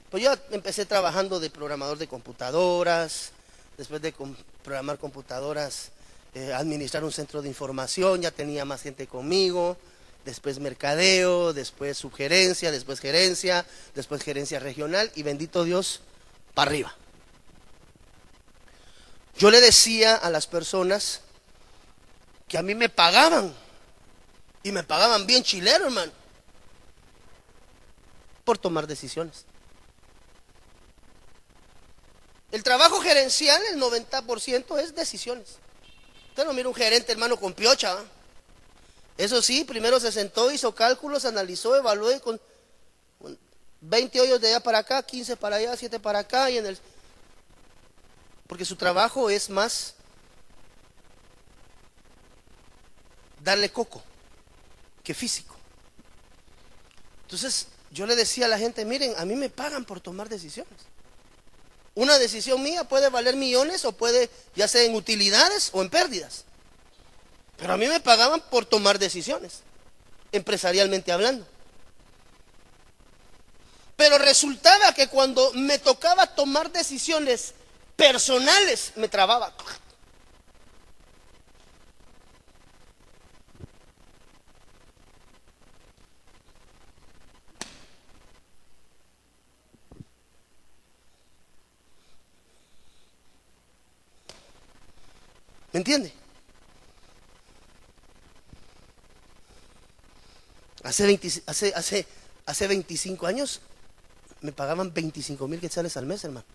pues 0.10 0.24
yo 0.24 0.32
empecé 0.52 0.86
trabajando 0.86 1.42
de 1.42 1.50
programador 1.50 1.98
de 1.98 2.08
computadoras, 2.08 3.32
después 3.78 4.02
de 4.02 4.14
programar 4.64 4.98
computadoras, 4.98 5.90
eh, 6.34 6.54
administrar 6.54 7.04
un 7.04 7.12
centro 7.12 7.42
de 7.42 7.50
información, 7.50 8.22
ya 8.22 8.32
tenía 8.32 8.64
más 8.64 8.82
gente 8.82 9.08
conmigo, 9.08 9.76
después 10.26 10.60
mercadeo, 10.60 11.54
después 11.54 11.98
sugerencia, 11.98 12.72
después 12.72 13.00
gerencia, 13.00 13.66
después 13.96 14.24
gerencia 14.24 14.60
regional 14.60 15.12
y 15.16 15.24
bendito 15.24 15.64
Dios, 15.64 16.02
para 16.54 16.70
arriba. 16.70 16.96
Yo 19.38 19.50
le 19.50 19.62
decía 19.62 20.16
a 20.16 20.30
las 20.30 20.48
personas 20.48 21.22
que 22.48 22.58
a 22.58 22.62
mí 22.62 22.76
me 22.76 22.90
pagaban 22.90 23.54
y 24.64 24.72
me 24.72 24.84
pagaban 24.84 25.26
bien 25.26 25.44
chilero, 25.44 25.86
hermano, 25.86 26.12
por 28.44 28.58
tomar 28.58 28.88
decisiones. 28.88 29.46
El 32.52 32.64
trabajo 32.64 33.00
gerencial, 33.00 33.62
el 33.72 33.82
90% 33.82 34.80
es 34.80 34.94
decisiones. 34.94 35.58
Usted 36.30 36.46
no 36.46 36.54
mira 36.54 36.68
un 36.68 36.76
gerente, 36.76 37.12
hermano, 37.12 37.38
con 37.38 37.54
piocha. 37.54 37.98
Eso 39.18 39.42
sí, 39.42 39.64
primero 39.64 40.00
se 40.00 40.12
sentó, 40.12 40.52
hizo 40.52 40.74
cálculos, 40.74 41.26
analizó, 41.26 41.76
evaluó 41.76 42.10
con 42.22 42.40
20 43.82 44.22
hoyos 44.22 44.42
de 44.42 44.50
allá 44.50 44.60
para 44.62 44.80
acá, 44.80 45.04
15 45.04 45.38
para 45.38 45.58
allá, 45.58 45.76
7 45.76 46.00
para 46.00 46.20
acá 46.20 46.50
y 46.50 46.58
en 46.58 46.66
el 46.66 46.78
porque 48.52 48.66
su 48.66 48.76
trabajo 48.76 49.30
es 49.30 49.50
más 49.50 49.94
darle 53.42 53.72
coco 53.72 54.04
que 55.04 55.14
físico. 55.14 55.56
Entonces, 57.24 57.68
yo 57.92 58.06
le 58.06 58.18
decía 58.18 58.48
a 58.48 58.50
la 58.50 58.58
gente, 58.58 58.84
miren, 58.84 59.14
a 59.18 59.24
mí 59.24 59.36
me 59.36 59.50
pagan 59.50 59.86
por 59.86 60.02
tomar 60.02 60.28
decisiones. 60.28 60.74
Una 61.96 62.20
decisión 62.20 62.62
mía 62.62 62.84
puede 62.84 63.10
valer 63.10 63.38
millones 63.38 63.86
o 63.86 63.94
puede, 63.94 64.30
ya 64.54 64.68
sea 64.68 64.84
en 64.84 64.96
utilidades 64.96 65.70
o 65.72 65.82
en 65.82 65.90
pérdidas. 65.90 66.44
Pero 67.62 67.74
a 67.74 67.78
mí 67.78 67.86
me 67.86 68.00
pagaban 68.00 68.42
por 68.50 68.66
tomar 68.66 68.98
decisiones, 68.98 69.62
empresarialmente 70.32 71.12
hablando. 71.12 71.46
Pero 73.96 74.18
resultaba 74.18 74.96
que 74.96 75.08
cuando 75.08 75.54
me 75.54 75.78
tocaba 75.78 76.26
tomar 76.26 76.72
decisiones 76.72 77.54
personales, 77.96 78.94
me 78.96 79.08
trababa. 79.08 79.54
¿Me 95.72 95.78
entiende? 95.78 96.21
Hace, 100.84 101.42
hace, 101.46 101.74
hace, 101.76 102.08
hace 102.46 102.68
25 102.68 103.28
años 103.28 103.62
me 104.42 104.52
pagaban 104.52 104.94
25 104.94 105.48
mil 105.48 105.60
quetzales 105.60 105.96
al 105.98 106.06
mes, 106.06 106.24
hermano, 106.24 106.46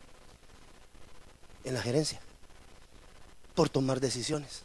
en 1.65 1.75
la 1.75 1.83
gerencia, 1.83 2.21
por 3.55 3.69
tomar 3.69 4.01
decisiones. 4.01 4.63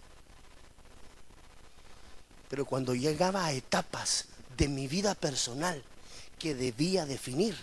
Pero 2.50 2.66
cuando 2.66 2.96
llegaba 2.96 3.46
a 3.46 3.54
etapas 3.54 4.26
de 4.58 4.68
mi 4.68 4.88
vida 4.88 5.16
personal 5.16 5.84
que 6.38 6.56
debía 6.56 7.06
definir, 7.06 7.56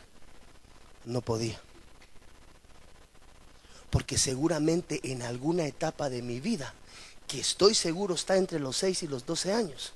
no 1.04 1.20
podía. 1.20 1.61
Porque 3.90 4.16
seguramente 4.16 5.00
en 5.02 5.22
alguna 5.22 5.66
etapa 5.66 6.08
de 6.08 6.22
mi 6.22 6.40
vida, 6.40 6.72
que 7.26 7.40
estoy 7.40 7.74
seguro 7.74 8.14
está 8.14 8.37
entre 8.37 8.61
los 8.61 8.76
6 8.76 9.02
y 9.02 9.08
los 9.08 9.26
12 9.26 9.52
años, 9.52 9.92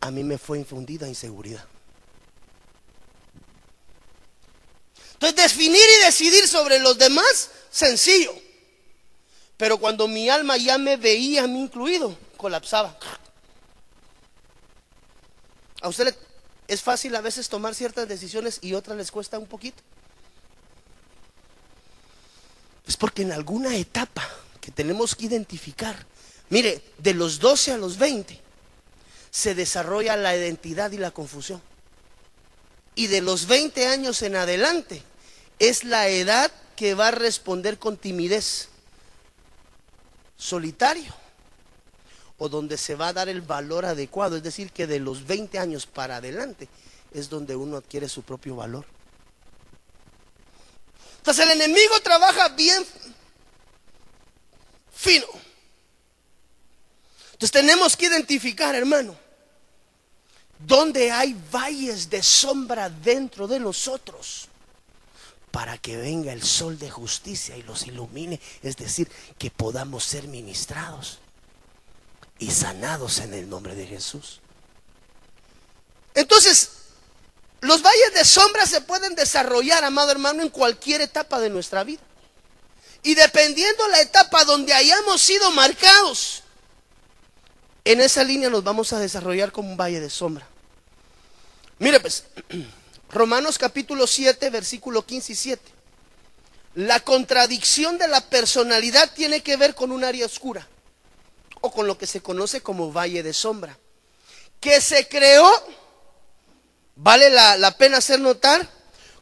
a 0.00 0.10
mí 0.10 0.24
me 0.24 0.38
fue 0.38 0.58
infundida 0.58 1.06
inseguridad. 1.06 1.64
Entonces, 5.14 5.36
definir 5.36 5.82
y 5.98 6.04
decidir 6.04 6.48
sobre 6.48 6.78
los 6.78 6.96
demás, 6.96 7.50
sencillo. 7.70 8.32
Pero 9.58 9.76
cuando 9.76 10.08
mi 10.08 10.30
alma 10.30 10.56
ya 10.56 10.78
me 10.78 10.96
veía 10.96 11.44
a 11.44 11.46
mí 11.46 11.60
incluido, 11.60 12.16
colapsaba. 12.38 12.98
A 15.82 15.88
usted 15.88 16.16
es 16.66 16.80
fácil 16.80 17.14
a 17.14 17.20
veces 17.20 17.50
tomar 17.50 17.74
ciertas 17.74 18.08
decisiones 18.08 18.58
y 18.62 18.72
otras 18.72 18.96
les 18.96 19.10
cuesta 19.10 19.38
un 19.38 19.46
poquito. 19.46 19.82
Es 22.86 22.96
porque 22.96 23.22
en 23.22 23.32
alguna 23.32 23.76
etapa 23.76 24.26
que 24.60 24.70
tenemos 24.70 25.14
que 25.14 25.26
identificar, 25.26 26.06
mire, 26.48 26.82
de 26.96 27.12
los 27.12 27.38
12 27.38 27.72
a 27.72 27.76
los 27.76 27.98
20 27.98 28.49
se 29.30 29.54
desarrolla 29.54 30.16
la 30.16 30.36
identidad 30.36 30.90
y 30.92 30.98
la 30.98 31.10
confusión. 31.10 31.62
Y 32.94 33.06
de 33.06 33.20
los 33.20 33.46
20 33.46 33.86
años 33.86 34.22
en 34.22 34.36
adelante 34.36 35.02
es 35.58 35.84
la 35.84 36.08
edad 36.08 36.50
que 36.76 36.94
va 36.94 37.08
a 37.08 37.12
responder 37.12 37.78
con 37.78 37.96
timidez, 37.96 38.68
solitario, 40.36 41.14
o 42.38 42.48
donde 42.48 42.78
se 42.78 42.94
va 42.94 43.08
a 43.08 43.12
dar 43.12 43.28
el 43.28 43.42
valor 43.42 43.84
adecuado. 43.84 44.36
Es 44.36 44.42
decir, 44.42 44.72
que 44.72 44.86
de 44.86 44.98
los 44.98 45.26
20 45.26 45.58
años 45.58 45.86
para 45.86 46.16
adelante 46.16 46.68
es 47.12 47.28
donde 47.28 47.54
uno 47.54 47.76
adquiere 47.76 48.08
su 48.08 48.22
propio 48.22 48.56
valor. 48.56 48.86
Entonces 51.18 51.44
el 51.44 51.60
enemigo 51.60 52.00
trabaja 52.00 52.48
bien 52.48 52.84
fino. 54.94 55.26
Entonces 57.40 57.52
tenemos 57.52 57.96
que 57.96 58.04
identificar, 58.04 58.74
hermano, 58.74 59.16
dónde 60.58 61.10
hay 61.10 61.34
valles 61.50 62.10
de 62.10 62.22
sombra 62.22 62.90
dentro 62.90 63.48
de 63.48 63.58
nosotros 63.58 64.46
para 65.50 65.78
que 65.78 65.96
venga 65.96 66.34
el 66.34 66.42
sol 66.42 66.78
de 66.78 66.90
justicia 66.90 67.56
y 67.56 67.62
los 67.62 67.86
ilumine, 67.86 68.38
es 68.62 68.76
decir, 68.76 69.10
que 69.38 69.50
podamos 69.50 70.04
ser 70.04 70.28
ministrados 70.28 71.18
y 72.38 72.50
sanados 72.50 73.20
en 73.20 73.32
el 73.32 73.48
nombre 73.48 73.74
de 73.74 73.86
Jesús. 73.86 74.40
Entonces, 76.12 76.72
los 77.62 77.80
valles 77.80 78.12
de 78.12 78.26
sombra 78.26 78.66
se 78.66 78.82
pueden 78.82 79.14
desarrollar, 79.14 79.82
amado 79.82 80.12
hermano, 80.12 80.42
en 80.42 80.50
cualquier 80.50 81.00
etapa 81.00 81.40
de 81.40 81.48
nuestra 81.48 81.84
vida. 81.84 82.02
Y 83.02 83.14
dependiendo 83.14 83.88
la 83.88 84.02
etapa 84.02 84.44
donde 84.44 84.74
hayamos 84.74 85.22
sido 85.22 85.50
marcados, 85.52 86.39
en 87.92 88.00
esa 88.00 88.22
línea 88.22 88.50
nos 88.50 88.62
vamos 88.62 88.92
a 88.92 88.98
desarrollar 88.98 89.52
como 89.52 89.70
un 89.70 89.76
valle 89.76 90.00
de 90.00 90.10
sombra. 90.10 90.46
Mire 91.78 91.98
pues, 91.98 92.24
Romanos 93.10 93.58
capítulo 93.58 94.06
7, 94.06 94.50
versículo 94.50 95.04
15 95.04 95.32
y 95.32 95.36
7. 95.36 95.72
La 96.74 97.00
contradicción 97.00 97.98
de 97.98 98.06
la 98.06 98.20
personalidad 98.20 99.12
tiene 99.12 99.42
que 99.42 99.56
ver 99.56 99.74
con 99.74 99.90
un 99.90 100.04
área 100.04 100.26
oscura 100.26 100.68
o 101.60 101.72
con 101.72 101.86
lo 101.86 101.98
que 101.98 102.06
se 102.06 102.22
conoce 102.22 102.60
como 102.60 102.92
valle 102.92 103.22
de 103.22 103.34
sombra, 103.34 103.76
que 104.60 104.80
se 104.80 105.08
creó, 105.08 105.50
vale 106.94 107.28
la, 107.28 107.56
la 107.56 107.76
pena 107.76 107.98
hacer 107.98 108.20
notar, 108.20 108.68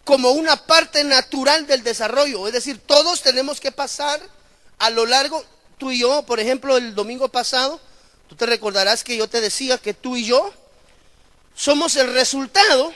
como 0.05 0.31
una 0.33 0.57
parte 0.67 1.05
natural 1.05 1.67
del 1.67 1.83
desarrollo. 1.83 2.47
Es 2.47 2.53
decir, 2.53 2.79
todos 2.79 3.23
tenemos 3.23 3.61
que 3.61 3.73
pasar 3.73 4.21
a 4.79 4.91
lo 4.91 5.07
largo, 5.07 5.45
tú 5.79 5.91
y 5.91 6.01
yo, 6.01 6.23
por 6.23 6.39
ejemplo, 6.39 6.77
el 6.77 6.95
domingo 6.95 7.29
pasado, 7.29 7.81
tú 8.29 8.37
te 8.37 8.47
recordarás 8.47 9.03
que 9.03 9.17
yo 9.17 9.29
te 9.29 9.41
decía 9.41 9.79
que 9.79 9.95
tú 9.95 10.17
y 10.17 10.27
yo 10.27 10.53
somos 11.57 11.97
el 11.97 12.13
resultado 12.13 12.93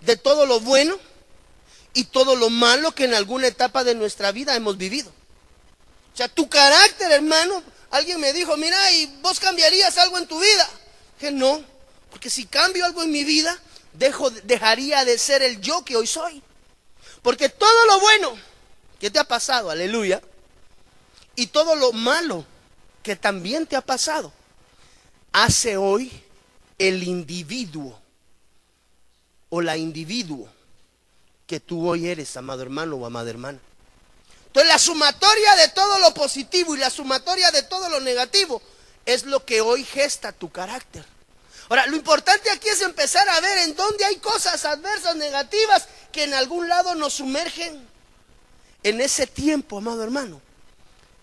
de 0.00 0.16
todo 0.16 0.46
lo 0.46 0.60
bueno 0.60 0.98
y 1.94 2.04
todo 2.04 2.36
lo 2.36 2.50
malo 2.50 2.92
que 2.92 3.04
en 3.04 3.14
alguna 3.14 3.46
etapa 3.46 3.84
de 3.84 3.94
nuestra 3.94 4.32
vida 4.32 4.54
hemos 4.56 4.76
vivido. 4.76 5.10
O 6.12 6.16
sea, 6.16 6.28
tu 6.28 6.48
carácter, 6.48 7.10
hermano, 7.10 7.62
alguien 7.90 8.20
me 8.20 8.32
dijo, 8.32 8.56
mira, 8.56 8.90
¿y 8.92 9.06
vos 9.22 9.40
cambiarías 9.40 9.96
algo 9.98 10.18
en 10.18 10.26
tu 10.26 10.38
vida? 10.38 10.68
Que 11.18 11.30
no, 11.30 11.64
porque 12.10 12.30
si 12.30 12.46
cambio 12.46 12.84
algo 12.84 13.02
en 13.02 13.10
mi 13.10 13.24
vida, 13.24 13.58
dejo, 13.94 14.30
dejaría 14.30 15.04
de 15.04 15.18
ser 15.18 15.42
el 15.42 15.60
yo 15.60 15.84
que 15.84 15.96
hoy 15.96 16.06
soy. 16.06 16.42
Porque 17.22 17.48
todo 17.48 17.86
lo 17.86 18.00
bueno 18.00 18.36
que 19.00 19.10
te 19.10 19.18
ha 19.18 19.24
pasado, 19.24 19.70
aleluya, 19.70 20.20
y 21.36 21.46
todo 21.46 21.74
lo 21.74 21.92
malo 21.92 22.44
que 23.04 23.14
también 23.14 23.66
te 23.66 23.76
ha 23.76 23.82
pasado, 23.82 24.32
hace 25.30 25.76
hoy 25.76 26.10
el 26.78 27.02
individuo 27.02 28.00
o 29.50 29.60
la 29.60 29.76
individuo 29.76 30.48
que 31.46 31.60
tú 31.60 31.86
hoy 31.86 32.08
eres, 32.08 32.34
amado 32.36 32.62
hermano 32.62 32.96
o 32.96 33.06
amada 33.06 33.28
hermana. 33.28 33.58
Entonces 34.46 34.72
la 34.72 34.78
sumatoria 34.78 35.54
de 35.56 35.68
todo 35.68 35.98
lo 35.98 36.14
positivo 36.14 36.74
y 36.74 36.78
la 36.78 36.88
sumatoria 36.88 37.50
de 37.50 37.62
todo 37.62 37.90
lo 37.90 38.00
negativo 38.00 38.62
es 39.04 39.24
lo 39.24 39.44
que 39.44 39.60
hoy 39.60 39.84
gesta 39.84 40.32
tu 40.32 40.50
carácter. 40.50 41.04
Ahora, 41.68 41.86
lo 41.86 41.96
importante 41.96 42.50
aquí 42.50 42.68
es 42.68 42.80
empezar 42.80 43.28
a 43.28 43.40
ver 43.40 43.58
en 43.58 43.76
dónde 43.76 44.04
hay 44.04 44.16
cosas 44.16 44.64
adversas, 44.64 45.16
negativas, 45.16 45.88
que 46.10 46.24
en 46.24 46.34
algún 46.34 46.68
lado 46.68 46.94
nos 46.94 47.14
sumergen 47.14 47.86
en 48.82 49.00
ese 49.00 49.26
tiempo, 49.26 49.78
amado 49.78 50.02
hermano, 50.02 50.40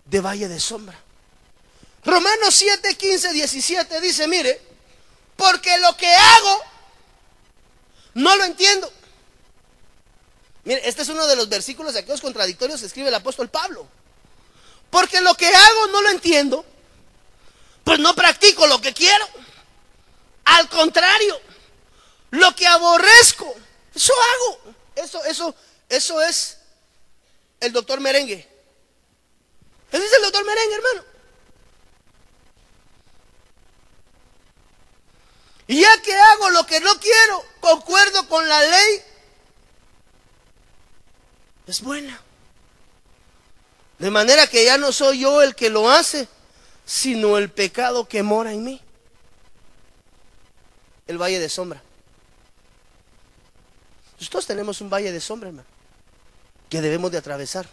de 0.06 0.20
valle 0.20 0.48
de 0.48 0.60
sombra. 0.60 1.00
Romanos 2.04 2.56
7, 2.56 2.96
15, 2.96 3.34
17 3.34 4.02
dice, 4.02 4.28
mire, 4.28 4.60
porque 5.36 5.78
lo 5.80 5.96
que 5.98 6.14
hago 6.14 6.62
no 8.16 8.36
lo 8.36 8.44
entiendo. 8.44 8.92
Mire, 10.64 10.88
este 10.88 11.04
es 11.04 11.10
uno 11.10 11.26
de 11.28 11.36
los 11.36 11.50
versículos 11.50 11.94
de 11.94 12.00
aquellos 12.00 12.22
contradictorios 12.22 12.80
que 12.80 12.88
escribe 12.88 13.10
el 13.10 13.16
apóstol 13.16 13.50
Pablo. 13.50 13.88
Porque 14.90 15.22
lo 15.22 15.36
que 15.36 15.48
hago 15.48 15.88
no 15.88 16.02
lo 16.02 16.10
entiendo, 16.10 16.66
pues 17.84 18.00
no 18.00 18.14
practico 18.14 18.68
lo 18.68 18.82
que 18.82 18.94
quiero. 18.94 19.28
Al 20.46 20.70
contrario, 20.70 21.40
lo 22.32 22.56
que 22.56 22.68
aborrezco, 22.68 23.56
eso 23.96 24.14
hago. 24.14 24.74
Eso, 24.96 25.24
eso, 25.24 25.56
eso 25.88 26.22
es 26.22 26.58
el 27.60 27.72
doctor 27.72 28.00
Merengue. 28.00 28.48
Ese 29.92 30.06
es 30.06 30.14
el 30.14 30.22
doctor 30.24 30.46
Merengue, 30.46 30.76
hermano. 30.76 31.11
Y 35.72 35.80
ya 35.80 36.02
que 36.02 36.14
hago 36.14 36.50
lo 36.50 36.66
que 36.66 36.82
no 36.82 37.00
quiero, 37.00 37.46
concuerdo 37.62 38.28
con 38.28 38.46
la 38.46 38.62
ley, 38.62 39.02
es 41.66 41.80
buena. 41.80 42.22
De 43.98 44.12
manera 44.12 44.48
que 44.48 44.66
ya 44.66 44.78
no 44.78 44.92
soy 44.92 45.22
yo 45.22 45.42
el 45.42 45.56
que 45.56 45.70
lo 45.70 45.90
hace, 45.90 46.28
sino 46.86 47.38
el 47.38 47.50
pecado 47.50 48.06
que 48.06 48.22
mora 48.22 48.52
en 48.52 48.66
mí. 48.66 48.82
El 51.08 51.18
valle 51.18 51.40
de 51.40 51.48
sombra. 51.48 51.82
Nosotros 54.20 54.46
tenemos 54.46 54.82
un 54.82 54.90
valle 54.90 55.14
de 55.14 55.22
sombra, 55.22 55.48
hermano, 55.48 55.70
que 56.70 56.82
debemos 56.82 57.14
de 57.14 57.20
atravesar, 57.20 57.66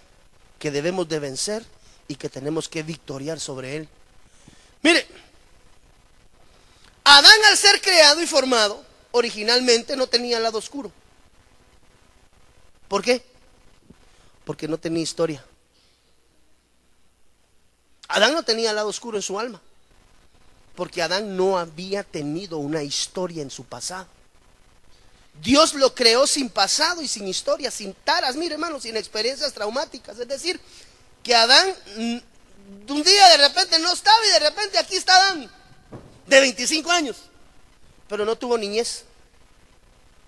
que 0.60 0.70
debemos 0.70 1.08
de 1.08 1.18
vencer 1.18 1.66
y 2.06 2.14
que 2.14 2.28
tenemos 2.28 2.68
que 2.68 2.84
victoriar 2.84 3.40
sobre 3.40 3.76
él. 3.76 3.88
Mire, 4.82 5.04
Adán 7.10 7.44
al 7.48 7.56
ser 7.56 7.80
creado 7.80 8.20
y 8.20 8.26
formado, 8.26 8.84
originalmente 9.12 9.96
no 9.96 10.08
tenía 10.08 10.38
lado 10.40 10.58
oscuro. 10.58 10.92
¿Por 12.86 13.02
qué? 13.02 13.24
Porque 14.44 14.68
no 14.68 14.76
tenía 14.76 15.02
historia. 15.02 15.42
Adán 18.08 18.34
no 18.34 18.42
tenía 18.42 18.74
lado 18.74 18.88
oscuro 18.88 19.16
en 19.16 19.22
su 19.22 19.40
alma. 19.40 19.58
Porque 20.74 21.00
Adán 21.00 21.34
no 21.34 21.58
había 21.58 22.04
tenido 22.04 22.58
una 22.58 22.82
historia 22.82 23.40
en 23.40 23.50
su 23.50 23.64
pasado. 23.64 24.06
Dios 25.40 25.72
lo 25.72 25.94
creó 25.94 26.26
sin 26.26 26.50
pasado 26.50 27.00
y 27.00 27.08
sin 27.08 27.26
historia, 27.26 27.70
sin 27.70 27.94
taras, 27.94 28.36
mire 28.36 28.54
hermano, 28.56 28.80
sin 28.80 28.98
experiencias 28.98 29.54
traumáticas. 29.54 30.18
Es 30.18 30.28
decir, 30.28 30.60
que 31.22 31.34
Adán 31.34 31.74
mm, 31.96 32.18
un 32.92 33.02
día 33.02 33.28
de 33.28 33.48
repente 33.48 33.78
no 33.78 33.94
estaba 33.94 34.26
y 34.26 34.30
de 34.30 34.40
repente 34.40 34.76
aquí 34.76 34.96
está 34.96 35.16
Adán 35.16 35.57
de 36.28 36.40
25 36.40 36.90
años. 36.90 37.16
pero 38.08 38.24
no 38.24 38.36
tuvo 38.36 38.56
niñez. 38.56 39.04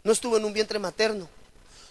No 0.05 0.13
estuvo 0.13 0.37
en 0.37 0.45
un 0.45 0.53
vientre 0.53 0.79
materno. 0.79 1.29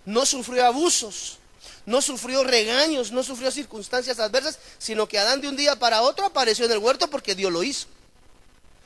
No 0.06 0.26
sufrió 0.26 0.66
abusos. 0.66 1.38
No 1.86 2.02
sufrió 2.02 2.44
regaños. 2.44 3.12
No 3.12 3.24
sufrió 3.24 3.50
circunstancias 3.50 4.20
adversas. 4.20 4.60
Sino 4.78 5.08
que 5.08 5.18
Adán 5.18 5.42
de 5.42 5.50
un 5.50 5.56
día 5.56 5.78
para 5.78 6.02
otro 6.02 6.26
apareció 6.26 6.66
en 6.66 6.72
el 6.72 6.78
huerto 6.78 7.10
porque 7.10 7.34
Dios 7.34 7.52
lo 7.52 7.64
hizo. 7.64 7.88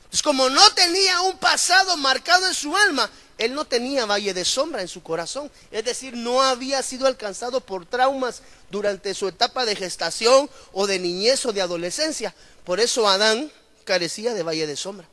Entonces, 0.04 0.22
como 0.22 0.48
no 0.48 0.70
tenía 0.74 1.20
un 1.22 1.36
pasado 1.38 1.96
marcado 1.96 2.46
en 2.46 2.54
su 2.54 2.74
alma, 2.76 3.10
él 3.36 3.52
no 3.52 3.64
tenía 3.64 4.06
valle 4.06 4.32
de 4.32 4.44
sombra 4.44 4.80
en 4.80 4.88
su 4.88 5.02
corazón. 5.02 5.50
Es 5.70 5.84
decir, 5.84 6.16
no 6.16 6.40
había 6.40 6.82
sido 6.82 7.06
alcanzado 7.06 7.60
por 7.60 7.84
traumas 7.84 8.42
durante 8.70 9.12
su 9.12 9.28
etapa 9.28 9.64
de 9.64 9.76
gestación 9.76 10.48
o 10.72 10.86
de 10.86 10.98
niñez 10.98 11.44
o 11.46 11.52
de 11.52 11.60
adolescencia. 11.60 12.34
Por 12.64 12.80
eso 12.80 13.08
Adán 13.08 13.50
carecía 13.84 14.34
de 14.34 14.42
valle 14.42 14.66
de 14.66 14.76
sombra. 14.76 15.08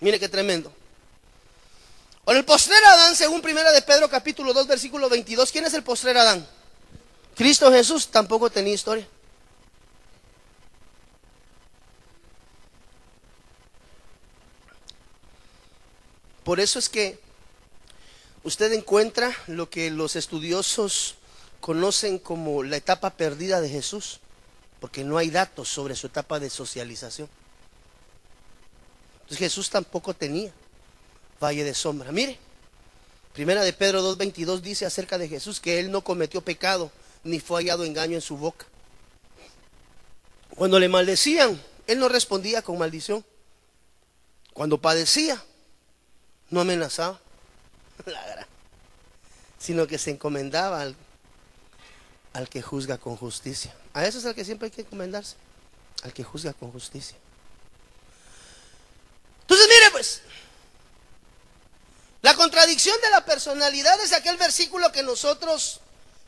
Mire 0.00 0.20
qué 0.20 0.28
tremendo. 0.28 0.72
Con 2.24 2.36
el 2.36 2.44
postrer 2.44 2.84
Adán, 2.84 3.16
según 3.16 3.40
primera 3.40 3.72
de 3.72 3.82
Pedro 3.82 4.08
capítulo 4.08 4.52
2 4.52 4.66
versículo 4.66 5.08
22, 5.08 5.50
¿quién 5.50 5.64
es 5.64 5.74
el 5.74 5.82
postrer 5.82 6.16
Adán? 6.18 6.46
Cristo 7.34 7.72
Jesús 7.72 8.08
tampoco 8.08 8.50
tenía 8.50 8.74
historia. 8.74 9.06
Por 16.44 16.60
eso 16.60 16.78
es 16.78 16.88
que 16.88 17.18
usted 18.42 18.72
encuentra 18.72 19.34
lo 19.46 19.68
que 19.68 19.90
los 19.90 20.16
estudiosos 20.16 21.16
conocen 21.60 22.18
como 22.18 22.62
la 22.62 22.76
etapa 22.76 23.10
perdida 23.10 23.60
de 23.60 23.68
Jesús, 23.68 24.20
porque 24.80 25.04
no 25.04 25.18
hay 25.18 25.30
datos 25.30 25.68
sobre 25.68 25.94
su 25.94 26.06
etapa 26.06 26.38
de 26.38 26.50
socialización. 26.50 27.28
Entonces 29.28 29.50
Jesús 29.50 29.68
tampoco 29.68 30.14
tenía 30.14 30.50
valle 31.38 31.62
de 31.62 31.74
sombra. 31.74 32.10
Mire, 32.12 32.38
primera 33.34 33.62
de 33.62 33.74
Pedro 33.74 34.02
2.22 34.16 34.62
dice 34.62 34.86
acerca 34.86 35.18
de 35.18 35.28
Jesús 35.28 35.60
que 35.60 35.78
él 35.78 35.90
no 35.90 36.02
cometió 36.02 36.40
pecado 36.40 36.90
ni 37.24 37.38
fue 37.38 37.60
hallado 37.60 37.84
engaño 37.84 38.14
en 38.14 38.22
su 38.22 38.38
boca. 38.38 38.64
Cuando 40.56 40.78
le 40.80 40.88
maldecían, 40.88 41.60
él 41.86 41.98
no 41.98 42.08
respondía 42.08 42.62
con 42.62 42.78
maldición. 42.78 43.22
Cuando 44.54 44.80
padecía, 44.80 45.44
no 46.48 46.62
amenazaba, 46.62 47.20
sino 49.58 49.86
que 49.86 49.98
se 49.98 50.10
encomendaba 50.10 50.80
al, 50.80 50.96
al 52.32 52.48
que 52.48 52.62
juzga 52.62 52.96
con 52.96 53.14
justicia. 53.16 53.76
A 53.92 54.06
eso 54.06 54.20
es 54.20 54.24
al 54.24 54.34
que 54.34 54.46
siempre 54.46 54.66
hay 54.66 54.72
que 54.72 54.80
encomendarse, 54.80 55.36
al 56.02 56.14
que 56.14 56.24
juzga 56.24 56.54
con 56.54 56.72
justicia. 56.72 57.18
Pues, 59.98 60.20
la 62.22 62.36
contradicción 62.36 62.96
de 63.00 63.10
la 63.10 63.24
personalidad 63.24 64.00
es 64.00 64.12
aquel 64.12 64.36
versículo 64.36 64.92
que 64.92 65.02
nosotros 65.02 65.80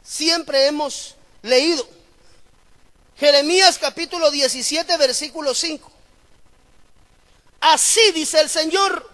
siempre 0.02 0.66
hemos 0.66 1.14
leído. 1.42 1.88
Jeremías 3.16 3.78
capítulo 3.78 4.28
17, 4.32 4.96
versículo 4.96 5.54
5. 5.54 5.88
Así 7.60 8.10
dice 8.10 8.40
el 8.40 8.50
Señor, 8.50 9.08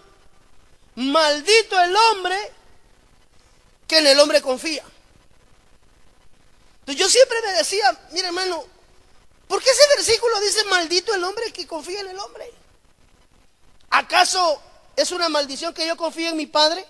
maldito 0.95 1.79
el 1.79 1.95
hombre 1.95 2.51
que 3.87 3.99
en 3.99 4.07
el 4.07 4.19
hombre 4.19 4.41
confía. 4.41 4.83
Entonces 6.79 6.99
yo 6.99 7.07
siempre 7.07 7.43
me 7.43 7.51
decía, 7.59 7.95
mire 8.09 8.29
hermano, 8.29 8.65
¿por 9.47 9.61
qué 9.61 9.69
ese 9.69 9.87
versículo 9.97 10.39
dice 10.39 10.63
maldito 10.63 11.13
el 11.13 11.23
hombre 11.23 11.53
que 11.53 11.67
confía 11.67 11.99
en 11.99 12.07
el 12.07 12.17
hombre? 12.17 12.56
¿Acaso 13.89 14.61
es 14.95 15.11
una 15.11 15.29
maldición 15.29 15.73
que 15.73 15.87
yo 15.87 15.95
confíe 15.95 16.29
en 16.29 16.37
mi 16.37 16.45
Padre? 16.45 16.85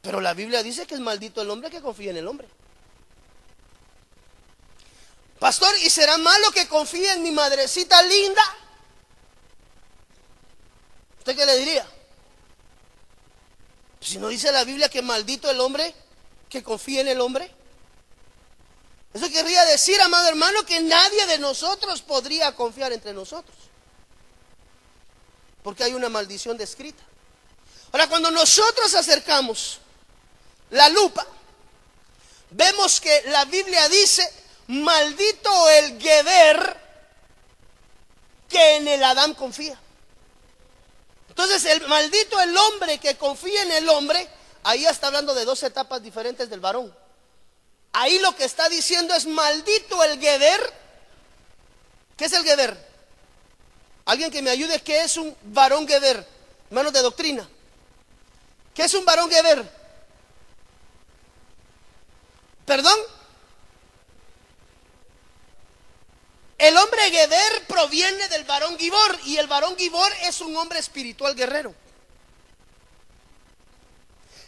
Pero 0.00 0.20
la 0.20 0.34
Biblia 0.34 0.62
dice 0.62 0.86
que 0.86 0.94
es 0.94 1.00
maldito 1.00 1.40
el 1.40 1.50
hombre 1.50 1.70
que 1.70 1.80
confía 1.80 2.10
en 2.10 2.16
el 2.16 2.28
hombre. 2.28 2.48
Pastor, 5.38 5.74
¿y 5.82 5.90
será 5.90 6.18
malo 6.18 6.50
que 6.52 6.68
confíe 6.68 7.12
en 7.12 7.22
mi 7.22 7.30
madrecita 7.30 8.02
linda? 8.02 8.42
¿Usted 11.18 11.36
qué 11.36 11.46
le 11.46 11.56
diría? 11.58 11.86
Si 14.00 14.18
no 14.18 14.28
dice 14.28 14.52
la 14.52 14.64
Biblia 14.64 14.88
que 14.88 15.00
maldito 15.00 15.50
el 15.50 15.60
hombre 15.60 15.94
que 16.48 16.62
confía 16.62 17.00
en 17.00 17.08
el 17.08 17.20
hombre. 17.20 17.50
Eso 19.14 19.30
querría 19.30 19.64
decir, 19.64 20.00
amado 20.00 20.28
hermano, 20.28 20.64
que 20.66 20.80
nadie 20.80 21.26
de 21.26 21.38
nosotros 21.38 22.02
podría 22.02 22.54
confiar 22.54 22.92
entre 22.92 23.12
nosotros 23.14 23.56
porque 25.64 25.82
hay 25.82 25.94
una 25.94 26.10
maldición 26.10 26.58
descrita. 26.58 27.02
Ahora, 27.90 28.06
cuando 28.06 28.30
nosotros 28.30 28.94
acercamos 28.94 29.78
la 30.68 30.90
lupa, 30.90 31.26
vemos 32.50 33.00
que 33.00 33.22
la 33.28 33.46
Biblia 33.46 33.88
dice, 33.88 34.30
maldito 34.66 35.70
el 35.70 35.98
Geber 35.98 36.84
que 38.46 38.76
en 38.76 38.88
el 38.88 39.02
Adán 39.02 39.32
confía. 39.32 39.80
Entonces, 41.30 41.64
el 41.64 41.88
maldito 41.88 42.38
el 42.42 42.54
hombre 42.54 42.98
que 42.98 43.16
confía 43.16 43.62
en 43.62 43.72
el 43.72 43.88
hombre, 43.88 44.28
ahí 44.64 44.84
está 44.84 45.06
hablando 45.06 45.34
de 45.34 45.46
dos 45.46 45.62
etapas 45.62 46.02
diferentes 46.02 46.50
del 46.50 46.60
varón. 46.60 46.94
Ahí 47.94 48.18
lo 48.18 48.36
que 48.36 48.44
está 48.44 48.68
diciendo 48.68 49.14
es 49.14 49.24
maldito 49.24 50.04
el 50.04 50.20
Geber. 50.20 50.74
¿Qué 52.18 52.26
es 52.26 52.32
el 52.34 52.44
Geber? 52.44 52.93
Alguien 54.04 54.30
que 54.30 54.42
me 54.42 54.50
ayude, 54.50 54.82
¿qué 54.82 55.02
es 55.02 55.16
un 55.16 55.34
varón 55.44 55.88
Geber? 55.88 56.26
Manos 56.70 56.92
de 56.92 57.00
doctrina. 57.00 57.48
¿Qué 58.74 58.82
es 58.84 58.94
un 58.94 59.04
varón 59.04 59.30
Geber? 59.30 59.64
¿Perdón? 62.66 62.98
El 66.58 66.76
hombre 66.76 67.10
Geber 67.10 67.66
proviene 67.66 68.28
del 68.28 68.44
varón 68.44 68.78
Gibor 68.78 69.18
y 69.24 69.36
el 69.36 69.46
varón 69.46 69.76
Gibor 69.76 70.10
es 70.22 70.40
un 70.40 70.56
hombre 70.56 70.78
espiritual 70.78 71.34
guerrero. 71.34 71.74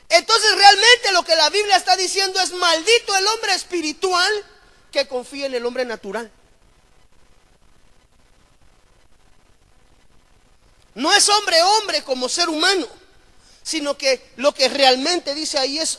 Entonces 0.08 0.54
realmente 0.54 1.12
lo 1.12 1.24
que 1.24 1.34
la 1.34 1.50
Biblia 1.50 1.76
está 1.76 1.96
diciendo 1.96 2.40
es 2.40 2.52
maldito 2.52 3.16
el 3.16 3.26
hombre 3.26 3.54
espiritual 3.54 4.32
que 4.92 5.08
confía 5.08 5.46
en 5.46 5.54
el 5.54 5.66
hombre 5.66 5.84
natural. 5.84 6.30
No 10.96 11.12
es 11.12 11.28
hombre 11.28 11.62
hombre 11.62 12.02
como 12.02 12.26
ser 12.26 12.48
humano, 12.48 12.86
sino 13.62 13.98
que 13.98 14.30
lo 14.36 14.54
que 14.54 14.66
realmente 14.68 15.34
dice 15.34 15.58
ahí 15.58 15.78
es, 15.78 15.98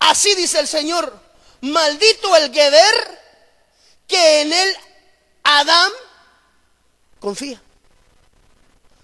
así 0.00 0.34
dice 0.34 0.58
el 0.58 0.66
Señor, 0.66 1.16
maldito 1.60 2.34
el 2.34 2.52
Geber 2.52 3.20
que 4.08 4.42
en 4.42 4.52
él 4.52 4.76
Adán 5.44 5.92
confía. 7.20 7.62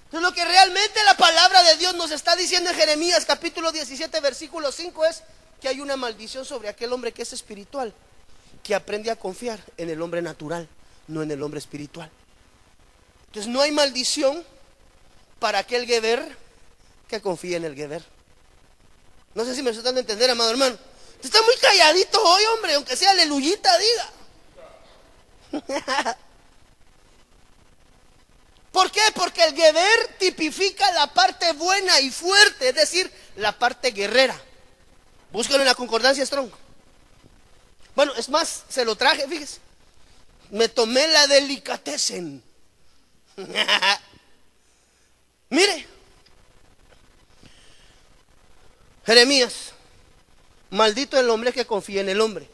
Entonces 0.06 0.28
lo 0.28 0.34
que 0.34 0.44
realmente 0.44 1.04
la 1.04 1.16
palabra 1.16 1.62
de 1.62 1.76
Dios 1.76 1.94
nos 1.94 2.10
está 2.10 2.34
diciendo 2.34 2.70
en 2.70 2.76
Jeremías 2.76 3.24
capítulo 3.24 3.70
17 3.70 4.18
versículo 4.18 4.72
5 4.72 5.04
es 5.06 5.22
que 5.60 5.68
hay 5.68 5.80
una 5.80 5.96
maldición 5.96 6.44
sobre 6.44 6.68
aquel 6.68 6.92
hombre 6.92 7.12
que 7.12 7.22
es 7.22 7.32
espiritual, 7.32 7.94
que 8.64 8.74
aprende 8.74 9.12
a 9.12 9.16
confiar 9.16 9.60
en 9.76 9.90
el 9.90 10.02
hombre 10.02 10.22
natural, 10.22 10.68
no 11.06 11.22
en 11.22 11.30
el 11.30 11.40
hombre 11.40 11.60
espiritual. 11.60 12.10
Entonces 13.28 13.52
no 13.52 13.60
hay 13.60 13.70
maldición 13.70 14.44
para 15.44 15.58
aquel 15.58 15.84
Geber 15.86 16.24
que 17.06 17.20
confía 17.20 17.58
en 17.58 17.66
el 17.66 17.74
Geber. 17.74 18.02
No 19.34 19.44
sé 19.44 19.54
si 19.54 19.62
me 19.62 19.68
estoy 19.68 19.84
dando 19.84 19.98
a 19.98 20.00
entender, 20.00 20.30
amado 20.30 20.50
hermano. 20.50 20.78
Está 21.22 21.42
muy 21.42 21.54
calladito 21.56 22.18
hoy, 22.24 22.42
hombre, 22.54 22.72
aunque 22.72 22.96
sea 22.96 23.10
aleluyita, 23.10 23.70
diga. 23.78 24.10
¿Por 28.72 28.90
qué? 28.90 29.02
Porque 29.14 29.44
el 29.44 29.54
Geber 29.54 30.16
tipifica 30.18 30.90
la 30.92 31.12
parte 31.12 31.52
buena 31.52 32.00
y 32.00 32.10
fuerte, 32.10 32.70
es 32.70 32.74
decir, 32.76 33.12
la 33.36 33.52
parte 33.52 33.90
guerrera. 33.90 34.40
Búscalo 35.30 35.60
en 35.60 35.66
la 35.66 35.74
concordancia 35.74 36.24
Strong. 36.24 36.50
Bueno, 37.94 38.14
es 38.16 38.30
más, 38.30 38.64
se 38.70 38.86
lo 38.86 38.96
traje, 38.96 39.28
fíjese. 39.28 39.58
Me 40.48 40.70
tomé 40.70 41.06
la 41.06 41.26
delicatessen. 41.26 42.42
Mire, 45.54 45.86
Jeremías, 49.06 49.72
maldito 50.68 51.16
el 51.16 51.30
hombre 51.30 51.52
que 51.52 51.64
confía 51.64 52.00
en 52.00 52.08
el 52.08 52.20
hombre. 52.20 52.48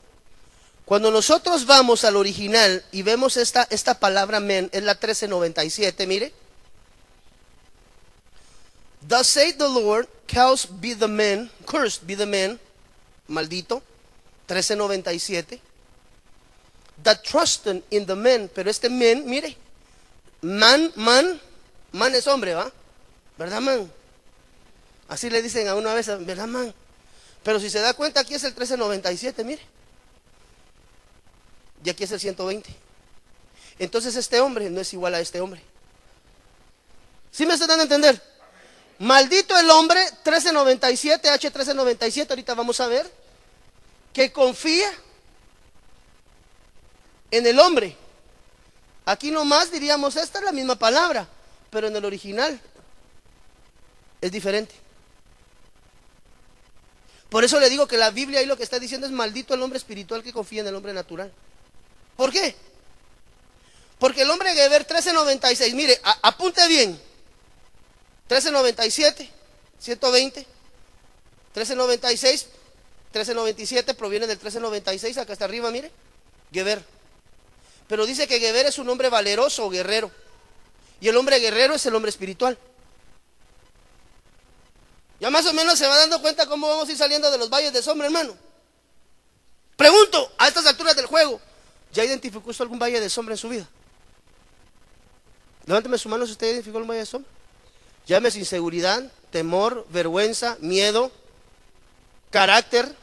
Cuando 0.84 1.10
nosotros 1.10 1.64
vamos 1.64 2.04
al 2.04 2.16
original 2.16 2.84
y 2.92 3.00
vemos 3.00 3.38
esta, 3.38 3.66
esta 3.70 3.98
palabra 3.98 4.38
men, 4.38 4.68
es 4.72 4.82
la 4.82 4.92
1397, 4.92 6.06
mire. 6.06 6.34
Thus 9.08 9.26
say 9.26 9.54
the 9.54 9.66
Lord, 9.66 10.06
cursed 10.26 10.70
be 10.78 10.94
the 10.94 11.08
man, 11.08 11.50
cursed 11.64 12.06
be 12.06 12.14
the 12.14 12.26
man, 12.26 12.60
maldito, 13.28 13.82
1397, 14.46 15.58
that 17.02 17.22
trusted 17.22 17.82
in 17.90 18.04
the 18.04 18.14
men, 18.14 18.50
pero 18.54 18.68
este 18.68 18.90
men, 18.90 19.24
mire, 19.24 19.56
man, 20.42 20.92
man, 20.96 21.40
Man 21.92 22.14
es 22.14 22.26
hombre, 22.26 22.54
¿va? 22.54 22.70
¿Verdad, 23.40 23.62
man? 23.62 23.90
Así 25.08 25.30
le 25.30 25.40
dicen 25.40 25.66
a 25.66 25.74
una 25.74 25.94
vez, 25.94 26.08
¿verdad, 26.26 26.46
man? 26.46 26.74
Pero 27.42 27.58
si 27.58 27.70
se 27.70 27.80
da 27.80 27.94
cuenta, 27.94 28.20
aquí 28.20 28.34
es 28.34 28.44
el 28.44 28.50
1397, 28.50 29.44
mire. 29.44 29.62
Y 31.82 31.88
aquí 31.88 32.04
es 32.04 32.12
el 32.12 32.20
120. 32.20 32.68
Entonces 33.78 34.14
este 34.16 34.40
hombre 34.40 34.68
no 34.68 34.82
es 34.82 34.92
igual 34.92 35.14
a 35.14 35.20
este 35.20 35.40
hombre. 35.40 35.62
¿Sí 37.32 37.46
me 37.46 37.54
están 37.54 37.68
dando 37.68 37.80
a 37.80 37.84
entender? 37.84 38.22
Maldito 38.98 39.58
el 39.58 39.70
hombre, 39.70 40.02
1397, 40.02 41.30
H1397, 41.30 42.28
ahorita 42.28 42.52
vamos 42.52 42.78
a 42.80 42.88
ver, 42.88 43.10
que 44.12 44.30
confía 44.32 44.92
en 47.30 47.46
el 47.46 47.58
hombre. 47.58 47.96
Aquí 49.06 49.30
nomás 49.30 49.72
diríamos, 49.72 50.16
esta 50.16 50.40
es 50.40 50.44
la 50.44 50.52
misma 50.52 50.74
palabra, 50.74 51.26
pero 51.70 51.86
en 51.86 51.96
el 51.96 52.04
original 52.04 52.60
es 54.20 54.32
diferente. 54.32 54.74
Por 57.28 57.44
eso 57.44 57.60
le 57.60 57.70
digo 57.70 57.86
que 57.86 57.96
la 57.96 58.10
Biblia 58.10 58.40
ahí 58.40 58.46
lo 58.46 58.56
que 58.56 58.64
está 58.64 58.78
diciendo 58.78 59.06
es 59.06 59.12
maldito 59.12 59.54
el 59.54 59.62
hombre 59.62 59.78
espiritual 59.78 60.22
que 60.22 60.32
confía 60.32 60.62
en 60.62 60.66
el 60.66 60.74
hombre 60.74 60.92
natural. 60.92 61.32
¿Por 62.16 62.32
qué? 62.32 62.54
Porque 63.98 64.22
el 64.22 64.30
hombre 64.30 64.52
Geber 64.54 64.80
1396, 64.80 65.74
mire, 65.74 66.00
apunte 66.22 66.66
bien. 66.68 66.90
1397, 68.28 69.28
120, 69.78 70.40
1396, 70.40 72.46
1397 73.12 73.94
proviene 73.94 74.26
del 74.26 74.36
1396, 74.36 75.18
acá 75.18 75.32
está 75.32 75.44
arriba, 75.44 75.70
mire, 75.70 75.90
Geber. 76.52 76.82
Pero 77.88 78.06
dice 78.06 78.26
que 78.26 78.40
Geber 78.40 78.66
es 78.66 78.78
un 78.78 78.88
hombre 78.88 79.08
valeroso 79.08 79.66
o 79.66 79.70
guerrero. 79.70 80.10
Y 81.00 81.08
el 81.08 81.16
hombre 81.16 81.38
guerrero 81.38 81.74
es 81.74 81.86
el 81.86 81.94
hombre 81.94 82.10
espiritual. 82.10 82.58
Ya 85.20 85.30
más 85.30 85.44
o 85.44 85.52
menos 85.52 85.78
se 85.78 85.86
va 85.86 85.96
dando 85.98 86.20
cuenta 86.22 86.46
cómo 86.46 86.66
vamos 86.66 86.88
a 86.88 86.92
ir 86.92 86.98
saliendo 86.98 87.30
de 87.30 87.36
los 87.36 87.50
valles 87.50 87.74
de 87.74 87.82
sombra, 87.82 88.06
hermano. 88.06 88.34
Pregunto, 89.76 90.32
a 90.38 90.48
estas 90.48 90.64
alturas 90.64 90.96
del 90.96 91.06
juego, 91.06 91.40
¿ya 91.92 92.04
identificó 92.04 92.48
usted 92.50 92.62
algún 92.62 92.78
valle 92.78 93.00
de 93.00 93.10
sombra 93.10 93.34
en 93.34 93.38
su 93.38 93.50
vida? 93.50 93.68
Levánteme 95.66 95.98
su 95.98 96.08
mano 96.08 96.24
si 96.24 96.32
usted 96.32 96.46
identificó 96.48 96.78
algún 96.78 96.88
valle 96.88 97.00
de 97.00 97.06
sombra. 97.06 97.30
Llámese 98.06 98.38
inseguridad, 98.38 99.12
temor, 99.30 99.86
vergüenza, 99.90 100.56
miedo, 100.60 101.12
carácter. 102.30 102.96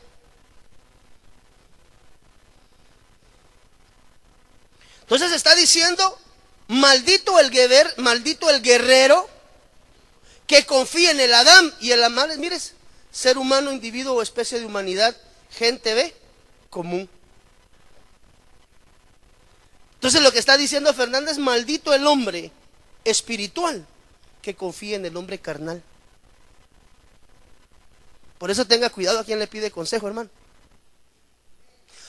Entonces 5.02 5.32
está 5.34 5.54
diciendo, 5.54 6.18
maldito 6.68 7.40
el 7.40 7.52
guerrero, 7.52 7.92
maldito 7.98 8.50
el 8.50 8.62
guerrero 8.62 9.30
que 10.48 10.66
confía 10.66 11.12
en 11.12 11.20
el 11.20 11.34
Adán 11.34 11.74
y 11.82 11.92
el 11.92 12.04
Amales, 12.04 12.38
mires, 12.38 12.74
ser 13.12 13.38
humano, 13.38 13.72
individuo 13.72 14.16
o 14.16 14.22
especie 14.22 14.60
de 14.60 14.66
humanidad, 14.66 15.16
gente 15.52 15.94
ve, 15.94 16.16
común. 16.70 17.10
Entonces 19.96 20.22
lo 20.22 20.32
que 20.32 20.40
está 20.40 20.58
diciendo 20.58 20.94
Fernández, 20.94 21.38
maldito 21.38 21.94
el 21.94 22.08
hombre 22.08 22.52
espiritual 23.04 23.86
que 24.42 24.56
confía 24.56 24.96
en 24.96 25.06
el 25.06 25.18
hombre 25.18 25.40
carnal. 25.40 25.84
Por 28.38 28.50
eso 28.50 28.66
tenga 28.66 28.90
cuidado 28.90 29.20
a 29.20 29.26
quien 29.26 29.40
le 29.40 29.48
pide 29.48 29.72
consejo, 29.72 30.08
hermano. 30.08 30.30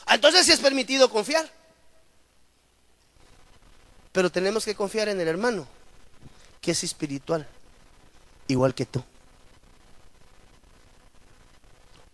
Ah, 0.07 0.15
entonces 0.15 0.47
sí 0.47 0.53
es 0.53 0.61
permitido 0.61 1.11
confiar. 1.11 1.51
Pero 4.13 4.31
tenemos 4.31 4.65
que 4.65 4.75
confiar 4.75 5.09
en 5.09 5.21
el 5.21 5.29
hermano, 5.29 5.67
que 6.61 6.73
es 6.73 6.85
espiritual 6.85 7.49
igual 8.49 8.75
que 8.75 8.87
tú. 8.87 9.03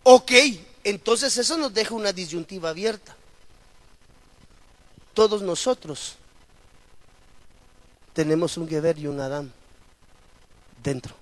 Ok, 0.03 0.31
entonces 0.83 1.35
eso 1.35 1.57
nos 1.57 1.73
deja 1.73 1.95
una 1.95 2.13
disyuntiva 2.13 2.69
abierta. 2.69 3.15
Todos 5.15 5.41
nosotros 5.41 6.17
tenemos 8.13 8.57
un 8.57 8.67
Geber 8.67 8.99
y 8.99 9.07
un 9.07 9.19
Adán 9.19 9.51
dentro. 10.83 11.15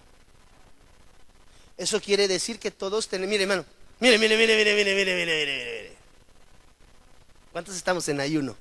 Eso 1.78 2.02
quiere 2.02 2.28
decir 2.28 2.60
que 2.60 2.72
todos 2.72 3.08
tenemos, 3.08 3.30
mire 3.30 3.44
hermano, 3.44 3.66
mire, 4.00 4.18
mire, 4.18 4.36
mire, 4.36 4.58
mire, 4.58 4.76
mire, 4.76 4.96
mire, 4.96 5.16
mire, 5.16 5.26
mire, 5.26 5.56
mire. 5.56 5.96
¿Cuántos 7.52 7.76
estamos 7.76 8.08
en 8.10 8.20
ayuno? 8.20 8.56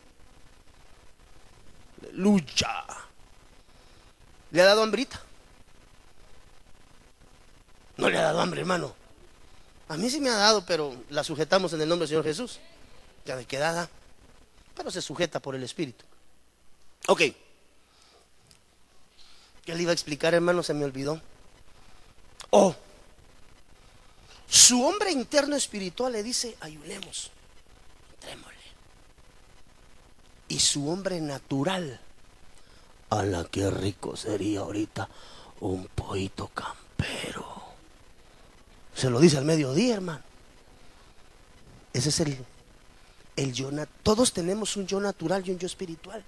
Lucha. 2.13 2.85
¿Le 4.51 4.63
ha 4.63 4.67
dado 4.67 4.83
hambrita? 4.83 5.21
No 8.03 8.11
le 8.11 8.19
ha 8.19 8.23
dado 8.23 8.41
hambre, 8.41 8.63
hermano. 8.63 8.93
A 9.89 9.97
mí 9.97 10.11
sí 10.11 10.21
me 10.21 10.29
ha 10.29 10.35
dado, 10.35 10.67
pero 10.67 10.93
la 11.11 11.23
sujetamos 11.23 11.73
en 11.73 11.83
el 11.83 11.89
nombre 11.89 12.03
del 12.03 12.09
Señor 12.09 12.25
Jesús. 12.25 12.59
Ya 13.25 13.37
de 13.37 13.45
quedada. 13.45 13.89
Pero 14.75 14.91
se 14.91 15.01
sujeta 15.01 15.39
por 15.39 15.55
el 15.55 15.63
Espíritu. 15.63 16.05
Ok. 17.07 17.21
¿Qué 19.65 19.75
le 19.75 19.83
iba 19.83 19.93
a 19.93 19.95
explicar, 19.95 20.35
hermano? 20.35 20.65
Se 20.65 20.75
me 20.75 20.85
olvidó. 20.85 21.21
Oh. 22.51 22.75
Su 24.49 24.85
hombre 24.85 25.13
interno 25.13 25.55
espiritual 25.55 26.13
le 26.13 26.25
dice, 26.25 26.57
ayunemos, 26.61 27.31
entrémosle. 28.15 28.59
Y 30.49 30.59
su 30.59 30.91
hombre 30.91 31.21
natural, 31.21 32.01
a 33.11 33.23
la 33.23 33.45
que 33.45 33.71
rico 33.71 34.17
sería 34.17 34.61
ahorita 34.61 35.09
un 35.61 35.87
poito 35.87 36.49
campero. 36.49 37.41
Se 38.95 39.11
lo 39.11 39.20
dice 39.20 39.38
al 39.38 39.45
mediodía, 39.45 39.95
hermano. 39.95 40.22
Ese 41.93 42.09
es 42.11 42.20
el, 42.20 42.38
el 43.36 43.53
yo. 43.53 43.70
Todos 44.03 44.32
tenemos 44.32 44.76
un 44.76 44.86
yo 44.86 45.01
natural 45.01 45.43
y 45.47 45.51
un 45.51 45.59
yo 45.59 45.66
espiritual. 45.66 46.24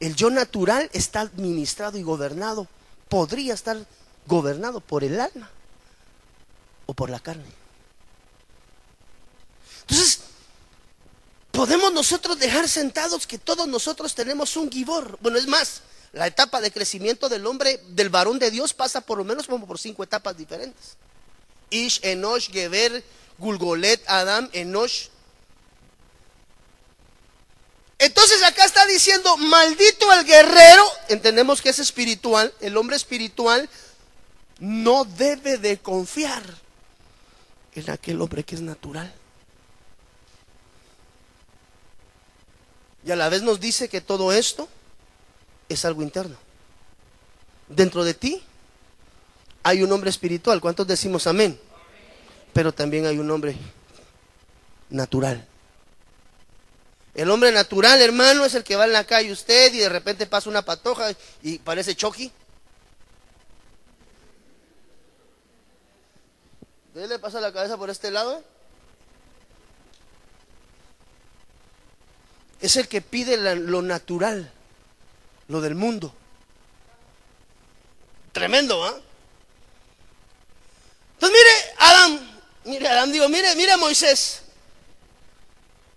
El 0.00 0.14
yo 0.16 0.30
natural 0.30 0.90
está 0.92 1.20
administrado 1.20 1.98
y 1.98 2.02
gobernado. 2.02 2.66
Podría 3.08 3.54
estar 3.54 3.76
gobernado 4.26 4.80
por 4.80 5.04
el 5.04 5.20
alma 5.20 5.50
o 6.86 6.94
por 6.94 7.10
la 7.10 7.20
carne. 7.20 7.44
Entonces, 9.82 10.20
podemos 11.50 11.92
nosotros 11.92 12.38
dejar 12.38 12.68
sentados 12.68 13.26
que 13.26 13.38
todos 13.38 13.68
nosotros 13.68 14.14
tenemos 14.14 14.56
un 14.56 14.70
gibor. 14.70 15.18
Bueno, 15.20 15.38
es 15.38 15.46
más, 15.46 15.82
la 16.12 16.26
etapa 16.26 16.60
de 16.60 16.72
crecimiento 16.72 17.28
del 17.28 17.46
hombre, 17.46 17.80
del 17.88 18.08
varón 18.08 18.38
de 18.38 18.50
Dios, 18.50 18.72
pasa 18.72 19.00
por 19.00 19.18
lo 19.18 19.24
menos 19.24 19.46
como 19.46 19.66
por 19.66 19.78
cinco 19.78 20.02
etapas 20.02 20.36
diferentes. 20.36 20.96
Ish, 21.74 22.00
Enosh, 22.02 22.50
Geber, 22.50 23.02
Gulgolet, 23.38 24.02
Adam, 24.06 24.48
Enosh. 24.52 25.08
Entonces 27.98 28.42
acá 28.42 28.64
está 28.64 28.86
diciendo, 28.86 29.36
maldito 29.36 30.12
el 30.12 30.24
guerrero, 30.24 30.84
entendemos 31.08 31.62
que 31.62 31.70
es 31.70 31.78
espiritual, 31.78 32.52
el 32.60 32.76
hombre 32.76 32.96
espiritual 32.96 33.68
no 34.58 35.04
debe 35.04 35.58
de 35.58 35.78
confiar 35.78 36.42
en 37.74 37.90
aquel 37.90 38.20
hombre 38.20 38.44
que 38.44 38.54
es 38.54 38.60
natural. 38.60 39.12
Y 43.04 43.10
a 43.10 43.16
la 43.16 43.28
vez 43.28 43.42
nos 43.42 43.60
dice 43.60 43.88
que 43.88 44.00
todo 44.00 44.32
esto 44.32 44.68
es 45.68 45.84
algo 45.84 46.02
interno. 46.02 46.36
Dentro 47.68 48.04
de 48.04 48.14
ti 48.14 48.42
hay 49.64 49.82
un 49.82 49.90
hombre 49.90 50.10
espiritual. 50.10 50.60
¿Cuántos 50.60 50.86
decimos 50.86 51.26
amén? 51.26 51.58
Pero 52.52 52.72
también 52.72 53.06
hay 53.06 53.18
un 53.18 53.28
hombre 53.30 53.56
natural. 54.90 55.44
El 57.14 57.30
hombre 57.30 57.50
natural, 57.50 58.00
hermano, 58.00 58.44
es 58.44 58.54
el 58.54 58.62
que 58.62 58.76
va 58.76 58.84
en 58.84 58.92
la 58.92 59.04
calle 59.04 59.32
usted 59.32 59.72
y 59.72 59.78
de 59.78 59.88
repente 59.88 60.26
pasa 60.26 60.50
una 60.50 60.62
patoja 60.62 61.12
y 61.42 61.58
parece 61.58 61.96
Chucky. 61.96 62.30
¿De 66.92 67.08
le 67.08 67.18
pasa 67.18 67.40
la 67.40 67.52
cabeza 67.52 67.76
por 67.76 67.88
este 67.88 68.10
lado? 68.10 68.44
Es 72.60 72.76
el 72.76 72.86
que 72.86 73.00
pide 73.00 73.36
lo 73.56 73.82
natural, 73.82 74.52
lo 75.48 75.60
del 75.60 75.74
mundo. 75.74 76.14
Tremendo, 78.32 78.84
¿ah? 78.84 79.00
Entonces 81.24 81.42
mire, 81.42 81.74
Adán, 81.78 82.40
mire 82.64 82.88
Adán, 82.88 83.10
digo, 83.10 83.28
mire, 83.30 83.54
mire 83.56 83.76
Moisés. 83.78 84.42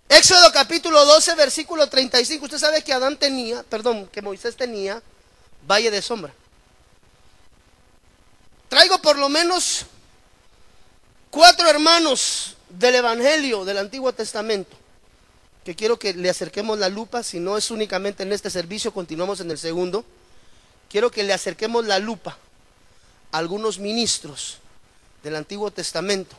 Éxodo 0.08 0.50
capítulo 0.52 1.04
12, 1.04 1.34
versículo 1.34 1.86
35. 1.86 2.46
Usted 2.46 2.56
sabe 2.56 2.82
que 2.82 2.94
Adán 2.94 3.18
tenía, 3.18 3.62
perdón, 3.64 4.06
que 4.06 4.22
Moisés 4.22 4.56
tenía 4.56 5.02
valle 5.66 5.90
de 5.90 6.00
sombra. 6.00 6.32
Traigo 8.70 9.02
por 9.02 9.18
lo 9.18 9.28
menos 9.28 9.84
cuatro 11.28 11.68
hermanos 11.68 12.56
del 12.70 12.94
Evangelio 12.94 13.66
del 13.66 13.78
Antiguo 13.78 14.14
Testamento 14.14 14.76
que 15.62 15.76
quiero 15.76 15.98
que 15.98 16.14
le 16.14 16.30
acerquemos 16.30 16.78
la 16.78 16.88
lupa, 16.88 17.22
si 17.22 17.38
no 17.38 17.58
es 17.58 17.70
únicamente 17.70 18.22
en 18.22 18.32
este 18.32 18.48
servicio, 18.48 18.94
continuamos 18.94 19.40
en 19.40 19.50
el 19.50 19.58
segundo, 19.58 20.06
quiero 20.88 21.10
que 21.10 21.22
le 21.22 21.34
acerquemos 21.34 21.84
la 21.84 21.98
lupa 21.98 22.38
a 23.30 23.36
algunos 23.36 23.78
ministros 23.78 24.60
del 25.22 25.36
Antiguo 25.36 25.70
Testamento 25.70 26.36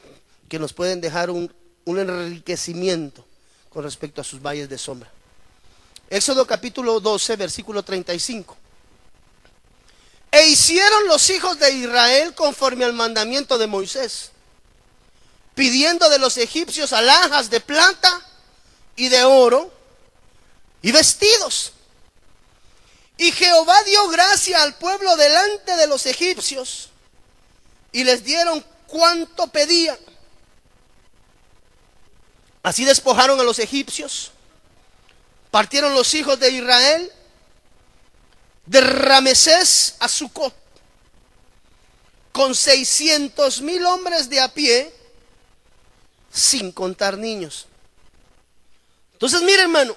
que 0.47 0.59
nos 0.59 0.73
pueden 0.73 0.99
dejar 0.99 1.29
un, 1.29 1.53
enriquecimiento 1.85 3.25
con 3.69 3.83
respecto 3.83 4.21
a 4.21 4.23
sus 4.23 4.41
valles 4.41 4.69
de 4.69 4.77
sombra. 4.77 5.09
Éxodo 6.09 6.45
capítulo 6.45 6.99
12, 6.99 7.35
versículo 7.35 7.83
35. 7.83 8.55
E 10.31 10.47
hicieron 10.47 11.07
los 11.07 11.29
hijos 11.29 11.57
de 11.59 11.71
Israel 11.71 12.35
conforme 12.35 12.85
al 12.85 12.93
mandamiento 12.93 13.57
de 13.57 13.67
Moisés, 13.67 14.31
pidiendo 15.55 16.09
de 16.09 16.19
los 16.19 16.37
egipcios 16.37 16.93
alhajas 16.93 17.49
de 17.49 17.59
plata 17.59 18.21
y 18.95 19.09
de 19.09 19.23
oro 19.23 19.71
y 20.81 20.91
vestidos. 20.91 21.73
Y 23.17 23.31
Jehová 23.31 23.83
dio 23.83 24.07
gracia 24.09 24.61
al 24.63 24.75
pueblo 24.77 25.15
delante 25.17 25.75
de 25.75 25.87
los 25.87 26.05
egipcios 26.05 26.89
y 27.91 28.03
les 28.03 28.23
dieron 28.23 28.63
cuanto 28.89 29.47
pedían. 29.47 29.97
Así 32.61 32.83
despojaron 32.83 33.39
a 33.39 33.43
los 33.43 33.59
egipcios, 33.59 34.31
partieron 35.49 35.93
los 35.93 36.13
hijos 36.13 36.39
de 36.39 36.49
Israel 36.51 37.11
de 38.65 38.81
Ramesés 38.81 39.95
a 39.99 40.07
Sucot 40.07 40.53
con 42.31 42.53
seiscientos 42.53 43.61
mil 43.61 43.85
hombres 43.85 44.29
de 44.29 44.39
a 44.39 44.47
pie, 44.53 44.93
sin 46.31 46.71
contar 46.71 47.17
niños. 47.17 47.65
Entonces, 49.13 49.41
mire 49.41 49.63
hermano, 49.63 49.95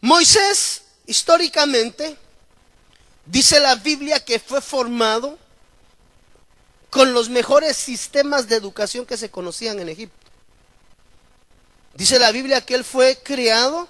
Moisés 0.00 0.82
históricamente 1.06 2.16
dice 3.26 3.60
la 3.60 3.76
Biblia 3.76 4.22
que 4.22 4.38
fue 4.38 4.60
formado 4.60 5.38
con 6.94 7.12
los 7.12 7.28
mejores 7.28 7.76
sistemas 7.76 8.48
de 8.48 8.54
educación 8.54 9.04
que 9.04 9.16
se 9.16 9.28
conocían 9.28 9.80
en 9.80 9.88
Egipto. 9.88 10.28
Dice 11.94 12.20
la 12.20 12.30
Biblia 12.30 12.64
que 12.64 12.76
él 12.76 12.84
fue 12.84 13.18
creado 13.20 13.88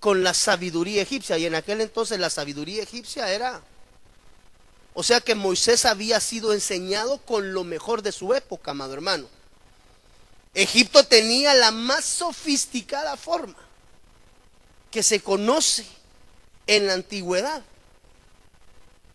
con 0.00 0.24
la 0.24 0.32
sabiduría 0.32 1.02
egipcia 1.02 1.36
y 1.36 1.44
en 1.44 1.54
aquel 1.54 1.82
entonces 1.82 2.18
la 2.18 2.30
sabiduría 2.30 2.82
egipcia 2.82 3.30
era... 3.30 3.60
O 4.94 5.02
sea 5.02 5.20
que 5.20 5.34
Moisés 5.34 5.84
había 5.84 6.20
sido 6.20 6.54
enseñado 6.54 7.18
con 7.18 7.52
lo 7.52 7.64
mejor 7.64 8.00
de 8.00 8.12
su 8.12 8.32
época, 8.32 8.70
amado 8.70 8.94
hermano. 8.94 9.28
Egipto 10.54 11.04
tenía 11.04 11.52
la 11.52 11.70
más 11.70 12.06
sofisticada 12.06 13.18
forma 13.18 13.58
que 14.90 15.02
se 15.02 15.20
conoce 15.20 15.84
en 16.66 16.86
la 16.86 16.94
antigüedad 16.94 17.62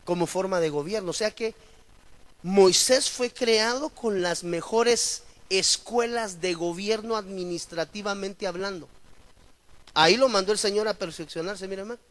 como 0.05 0.27
forma 0.27 0.59
de 0.59 0.69
gobierno. 0.69 1.09
O 1.09 1.15
sea 1.15 1.31
que 1.31 1.55
Moisés 2.43 3.09
fue 3.09 3.31
creado 3.31 3.89
con 3.89 4.21
las 4.21 4.43
mejores 4.43 5.23
escuelas 5.49 6.41
de 6.41 6.53
gobierno 6.53 7.15
administrativamente 7.15 8.47
hablando. 8.47 8.89
Ahí 9.93 10.17
lo 10.17 10.27
mandó 10.27 10.51
el 10.51 10.57
Señor 10.57 10.87
a 10.87 10.93
perfeccionarse, 10.93 11.67
mira 11.67 11.81
hermano. 11.83 12.01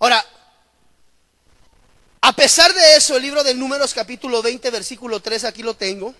Ahora, 0.00 0.24
a 2.20 2.32
pesar 2.32 2.72
de 2.74 2.96
eso, 2.96 3.16
el 3.16 3.22
libro 3.22 3.44
de 3.44 3.54
Números 3.54 3.94
capítulo 3.94 4.42
20, 4.42 4.70
versículo 4.70 5.20
3, 5.20 5.44
aquí 5.44 5.62
lo 5.62 5.74
tengo, 5.74 6.14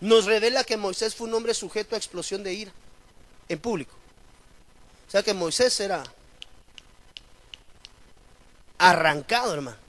nos 0.00 0.24
revela 0.26 0.64
que 0.64 0.76
Moisés 0.76 1.14
fue 1.14 1.28
un 1.28 1.34
hombre 1.34 1.54
sujeto 1.54 1.94
a 1.94 1.98
explosión 1.98 2.42
de 2.42 2.52
ira 2.52 2.72
en 3.48 3.58
público. 3.58 3.94
O 5.08 5.10
sea 5.10 5.22
que 5.22 5.34
Moisés 5.34 5.78
era 5.80 6.02
arrancado, 8.78 9.54
hermano. 9.54 9.81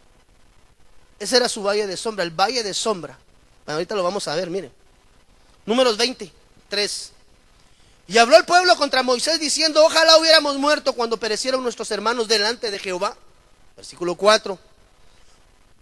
Ese 1.24 1.38
era 1.38 1.48
su 1.48 1.64
valle 1.64 1.88
de 1.88 1.96
sombra, 1.96 2.26
el 2.26 2.32
valle 2.32 2.64
de 2.64 2.74
sombra. 2.74 3.18
ahorita 3.66 3.96
lo 3.96 4.04
vamos 4.04 4.28
a 4.28 4.36
ver, 4.36 4.50
miren. 4.50 4.74
Números 5.66 5.96
20, 5.96 6.30
3. 6.68 7.12
Y 8.10 8.18
habló 8.18 8.36
el 8.36 8.44
pueblo 8.44 8.76
contra 8.76 9.04
Moisés 9.04 9.40
diciendo, 9.40 9.86
ojalá 9.86 10.18
hubiéramos 10.18 10.58
muerto 10.58 10.92
cuando 10.92 11.16
perecieron 11.16 11.64
nuestros 11.64 11.90
hermanos 11.92 12.28
delante 12.28 12.70
de 12.70 12.78
Jehová. 12.78 13.16
Versículo 13.78 14.16
4. 14.16 14.60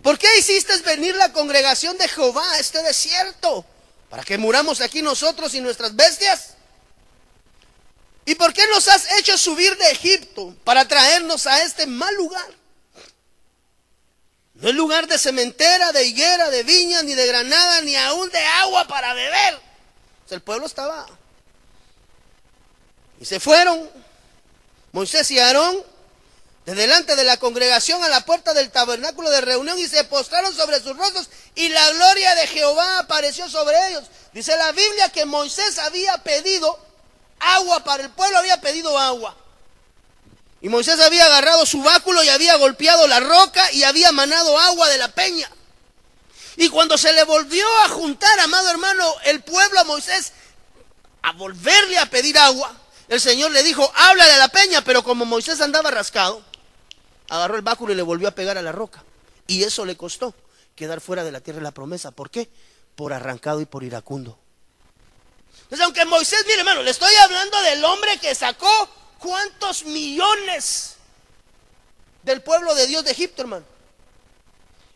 ¿Por 0.03 0.19
qué 0.19 0.27
hiciste 0.37 0.77
venir 0.81 1.15
la 1.15 1.33
congregación 1.33 1.97
de 1.97 2.07
Jehová 2.07 2.47
a 2.51 2.59
este 2.59 2.83
desierto? 2.83 3.65
¿Para 4.11 4.23
que 4.23 4.37
muramos 4.37 4.79
aquí 4.79 5.01
nosotros 5.01 5.55
y 5.55 5.61
nuestras 5.61 5.95
bestias? 5.95 6.53
¿Y 8.25 8.35
por 8.35 8.53
qué 8.53 8.67
nos 8.67 8.87
has 8.87 9.11
hecho 9.13 9.35
subir 9.39 9.75
de 9.75 9.89
Egipto 9.89 10.53
para 10.63 10.87
traernos 10.87 11.47
a 11.47 11.63
este 11.63 11.87
mal 11.87 12.13
lugar? 12.13 12.60
No 14.61 14.69
es 14.69 14.75
lugar 14.75 15.07
de 15.07 15.17
cementera, 15.17 15.91
de 15.91 16.05
higuera, 16.05 16.51
de 16.51 16.61
viña, 16.63 17.01
ni 17.01 17.15
de 17.15 17.25
granada, 17.25 17.81
ni 17.81 17.95
aún 17.95 18.29
de 18.29 18.45
agua 18.45 18.87
para 18.87 19.13
beber. 19.15 19.59
el 20.29 20.41
pueblo 20.41 20.67
estaba. 20.67 21.07
Y 23.19 23.25
se 23.25 23.39
fueron 23.39 23.89
Moisés 24.91 25.29
y 25.31 25.39
Aarón 25.39 25.83
de 26.65 26.75
delante 26.75 27.15
de 27.15 27.23
la 27.23 27.37
congregación 27.37 28.03
a 28.03 28.09
la 28.09 28.23
puerta 28.23 28.53
del 28.53 28.69
tabernáculo 28.69 29.31
de 29.31 29.41
reunión 29.41 29.79
y 29.79 29.87
se 29.87 30.03
postraron 30.03 30.53
sobre 30.53 30.79
sus 30.79 30.95
rostros 30.95 31.27
y 31.55 31.69
la 31.69 31.89
gloria 31.93 32.35
de 32.35 32.47
Jehová 32.47 32.99
apareció 32.99 33.49
sobre 33.49 33.75
ellos. 33.87 34.03
Dice 34.31 34.55
la 34.57 34.71
Biblia 34.71 35.09
que 35.09 35.25
Moisés 35.25 35.79
había 35.79 36.19
pedido 36.19 36.79
agua 37.39 37.83
para 37.83 38.03
el 38.03 38.11
pueblo, 38.11 38.37
había 38.37 38.61
pedido 38.61 38.97
agua. 38.97 39.35
Y 40.61 40.69
Moisés 40.69 40.99
había 40.99 41.25
agarrado 41.25 41.65
su 41.65 41.81
báculo 41.81 42.23
y 42.23 42.29
había 42.29 42.55
golpeado 42.55 43.07
la 43.07 43.19
roca 43.19 43.71
y 43.71 43.83
había 43.83 44.11
manado 44.11 44.57
agua 44.59 44.87
de 44.89 44.97
la 44.99 45.07
peña. 45.07 45.49
Y 46.55 46.69
cuando 46.69 46.97
se 46.97 47.13
le 47.13 47.23
volvió 47.23 47.65
a 47.83 47.89
juntar, 47.89 48.39
amado 48.39 48.69
hermano, 48.69 49.11
el 49.23 49.41
pueblo 49.41 49.79
a 49.79 49.83
Moisés 49.83 50.33
a 51.23 51.31
volverle 51.33 51.97
a 51.97 52.05
pedir 52.07 52.37
agua, 52.37 52.71
el 53.07 53.19
Señor 53.19 53.51
le 53.51 53.63
dijo, 53.63 53.91
háblale 53.95 54.33
a 54.33 54.37
la 54.37 54.47
peña, 54.49 54.83
pero 54.83 55.03
como 55.03 55.25
Moisés 55.25 55.59
andaba 55.61 55.89
rascado, 55.89 56.43
agarró 57.29 57.55
el 57.55 57.61
báculo 57.61 57.93
y 57.93 57.95
le 57.95 58.03
volvió 58.03 58.27
a 58.27 58.31
pegar 58.31 58.57
a 58.57 58.61
la 58.61 58.71
roca. 58.71 59.03
Y 59.47 59.63
eso 59.63 59.85
le 59.85 59.97
costó 59.97 60.35
quedar 60.75 61.01
fuera 61.01 61.23
de 61.23 61.31
la 61.31 61.41
tierra 61.41 61.59
de 61.59 61.63
la 61.63 61.71
promesa. 61.71 62.11
¿Por 62.11 62.29
qué? 62.29 62.49
Por 62.95 63.13
arrancado 63.13 63.61
y 63.61 63.65
por 63.65 63.83
iracundo. 63.83 64.37
Entonces, 65.63 65.85
aunque 65.85 66.05
Moisés, 66.05 66.43
mire 66.45 66.59
hermano, 66.59 66.83
le 66.83 66.91
estoy 66.91 67.13
hablando 67.15 67.59
del 67.61 67.83
hombre 67.83 68.17
que 68.19 68.35
sacó 68.35 68.89
cuántos 69.21 69.85
millones 69.85 70.95
del 72.23 72.41
pueblo 72.41 72.75
de 72.75 72.87
Dios 72.87 73.05
de 73.05 73.11
Egipto, 73.11 73.43
hermano. 73.43 73.65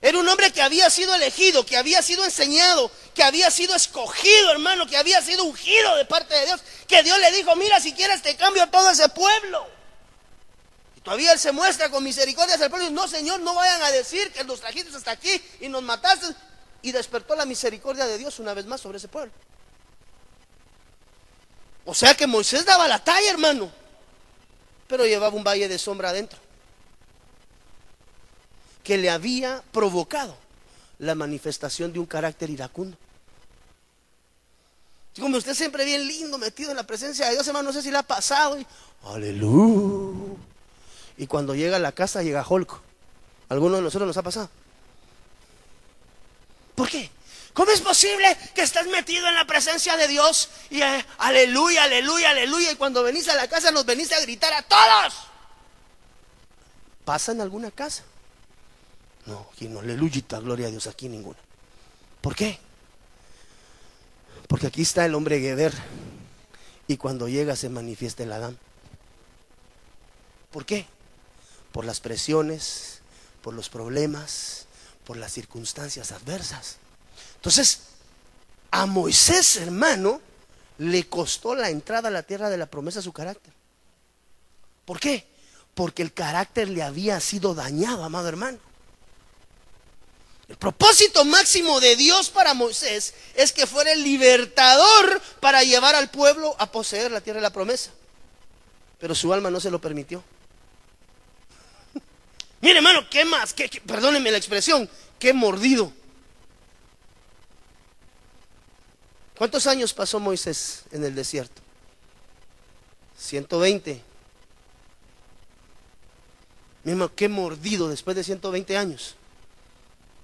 Era 0.01 0.19
un 0.19 0.28
hombre 0.28 0.51
que 0.51 0.61
había 0.61 0.89
sido 0.89 1.15
elegido, 1.15 1.65
que 1.65 1.78
había 1.78 2.01
sido 2.01 2.26
enseñado, 2.26 2.91
que 3.13 3.23
había 3.23 3.49
sido 3.49 3.76
escogido, 3.76 4.51
hermano, 4.51 4.86
que 4.86 4.97
había 4.97 5.21
sido 5.21 5.45
ungido 5.45 5.95
de 5.95 6.05
parte 6.05 6.36
de 6.36 6.45
Dios, 6.45 6.61
que 6.88 7.01
Dios 7.01 7.17
le 7.19 7.32
dijo, 7.32 7.55
mira, 7.55 7.80
si 7.80 7.93
quieres 7.93 8.21
te 8.21 8.36
cambio 8.36 8.63
a 8.63 8.71
todo 8.71 8.89
ese 8.89 9.09
pueblo. 9.09 9.65
Y 10.95 11.01
todavía 11.01 11.32
él 11.32 11.39
se 11.39 11.51
muestra 11.51 11.89
con 11.89 12.03
misericordia 12.03 12.55
hacia 12.55 12.65
el 12.65 12.71
pueblo. 12.71 12.89
No, 12.91 13.07
Señor, 13.07 13.39
no 13.39 13.55
vayan 13.55 13.82
a 13.82 13.91
decir 13.91 14.32
que 14.32 14.43
nos 14.43 14.59
trajiste 14.59 14.95
hasta 14.95 15.11
aquí 15.11 15.41
y 15.61 15.69
nos 15.69 15.82
mataste. 15.82 16.28
Y 16.82 16.91
despertó 16.91 17.36
la 17.36 17.45
misericordia 17.45 18.05
de 18.05 18.19
Dios 18.19 18.38
una 18.38 18.53
vez 18.53 18.67
más 18.67 18.82
sobre 18.82 18.99
ese 18.99 19.07
pueblo. 19.07 19.34
O 21.86 21.95
sea 21.95 22.15
que 22.15 22.28
Moisés 22.28 22.63
daba 22.63 22.88
la 22.88 23.03
talla, 23.03 23.32
hermano, 23.32 23.71
pero 24.88 25.06
llevaba 25.06 25.36
un 25.36 25.44
valle 25.44 25.68
de 25.68 25.78
sombra 25.78 26.10
adentro 26.10 26.40
que 28.84 28.98
le 28.98 29.10
había 29.10 29.64
provocado 29.72 30.38
la 31.00 31.16
manifestación 31.16 31.92
de 31.92 32.00
un 32.00 32.06
carácter 32.06 32.50
iracundo. 32.50 32.96
Como 35.20 35.38
usted 35.38 35.56
siempre 35.56 35.86
bien 35.86 36.08
lindo, 36.08 36.38
metido 36.38 36.72
en 36.72 36.78
la 36.78 36.84
presencia 36.84 37.26
de 37.26 37.32
Dios, 37.32 37.48
hermano, 37.48 37.70
no 37.70 37.74
sé 37.74 37.82
si 37.82 37.90
le 37.90 37.98
ha 37.98 38.04
pasado. 38.04 38.60
Y, 38.60 38.68
Aleluya. 39.06 40.36
Y 41.18 41.28
cuando 41.28 41.56
llega 41.56 41.78
a 41.78 41.80
la 41.80 41.94
casa, 41.94 42.22
llega 42.22 42.46
Holco. 42.48 42.82
¿Alguno 43.50 43.78
de 43.78 43.82
nosotros 43.82 44.08
nos 44.08 44.18
ha 44.18 44.24
pasado? 44.24 44.50
¿Por 46.76 46.90
qué? 46.90 47.10
¿Cómo 47.56 47.72
es 47.72 47.80
posible 47.80 48.38
que 48.53 48.64
estés 48.64 48.86
metido 48.88 49.30
en 49.30 49.34
la 49.34 49.47
presencia 49.47 49.95
de 49.95 50.10
Dios 50.10 50.49
y 50.70 50.82
eh, 50.82 51.06
aleluya, 51.20 51.86
aleluya, 51.86 52.32
aleluya? 52.32 52.74
Y 52.74 52.76
cuando 52.76 53.01
venís 53.01 53.30
a 53.30 53.36
la 53.36 53.47
casa 53.47 53.72
nos 53.72 53.86
venís 53.86 54.12
a 54.12 54.20
gritar 54.20 54.51
a 54.51 54.62
todos. 54.62 55.16
¿Pasa 57.06 57.32
en 57.32 57.39
alguna 57.39 57.72
casa? 57.72 58.03
No, 59.26 59.47
aquí 59.53 59.70
no, 59.70 59.80
aleluya, 59.80 60.22
gloria 60.41 60.68
a 60.68 60.70
Dios, 60.70 60.86
aquí 60.88 61.08
ninguna. 61.08 61.39
¿Por 62.20 62.36
qué? 62.36 62.60
Porque 64.49 64.68
aquí 64.68 64.82
está 64.82 65.06
el 65.06 65.16
hombre 65.16 65.39
Geber 65.39 65.74
y 66.89 66.97
cuando 66.97 67.30
llega 67.30 67.56
se 67.56 67.70
manifiesta 67.70 68.24
el 68.24 68.34
Adán. 68.34 68.60
¿Por 70.51 70.66
qué? 70.66 70.88
Por 71.72 71.86
las 71.86 72.01
presiones, 72.01 72.99
por 73.41 73.53
los 73.53 73.70
problemas, 73.70 74.66
por 75.06 75.16
las 75.16 75.32
circunstancias 75.32 76.12
adversas. 76.12 76.80
Entonces, 77.46 77.82
a 78.72 78.86
Moisés, 78.86 79.58
hermano, 79.58 80.20
le 80.80 81.08
costó 81.08 81.56
la 81.56 81.70
entrada 81.70 82.10
a 82.10 82.12
la 82.12 82.24
tierra 82.24 82.50
de 82.50 82.58
la 82.58 82.66
promesa 82.66 83.02
su 83.02 83.14
carácter. 83.14 83.54
¿Por 84.84 85.00
qué? 85.00 85.26
porque 85.76 86.02
el 86.02 86.14
carácter 86.14 86.70
le 86.70 86.82
había 86.82 87.20
sido 87.20 87.54
dañado, 87.54 88.04
amado 88.04 88.30
hermano. 88.30 88.58
El 90.48 90.56
propósito 90.56 91.26
máximo 91.26 91.80
de 91.80 91.96
Dios 91.96 92.30
para 92.30 92.54
Moisés 92.54 93.14
es 93.36 93.52
que 93.52 93.68
fuera 93.68 93.91
el 93.91 94.04
libertador 94.04 95.22
para 95.39 95.64
llevar 95.64 95.96
al 95.96 96.10
pueblo 96.10 96.56
a 96.60 96.72
poseer 96.72 97.12
la 97.12 97.20
tierra 97.20 97.39
de 97.39 97.43
la 97.43 97.54
promesa. 97.54 97.91
Pero 99.00 99.14
su 99.14 99.34
alma 99.34 99.52
no 99.52 99.60
se 99.60 99.70
lo 99.70 99.82
permitió. 99.82 100.24
Mire, 102.62 102.78
hermano, 102.78 103.10
¿qué 103.10 103.26
más? 103.26 103.54
¿Qué, 103.54 103.70
perdónenme 103.86 104.32
la 104.32 104.38
expresión, 104.38 104.89
qué 105.20 105.34
mordido. 105.34 105.91
¿Cuántos 109.38 109.68
años 109.68 109.94
pasó 109.94 110.20
Moisés 110.20 110.84
en 110.92 111.04
el 111.04 111.14
desierto? 111.14 111.62
120. 113.18 114.02
Mismo, 116.84 117.14
qué 117.16 117.28
mordido 117.28 117.90
después 117.90 118.16
de 118.16 118.24
120 118.24 118.78
años. 118.78 119.16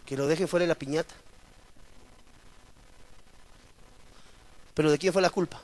Que 0.05 0.15
lo 0.15 0.27
deje 0.27 0.47
fuera 0.47 0.63
de 0.63 0.67
la 0.67 0.75
piñata. 0.75 1.13
Pero 4.73 4.91
¿de 4.91 4.97
quién 4.97 5.11
fue 5.11 5.21
la 5.21 5.29
culpa? 5.29 5.61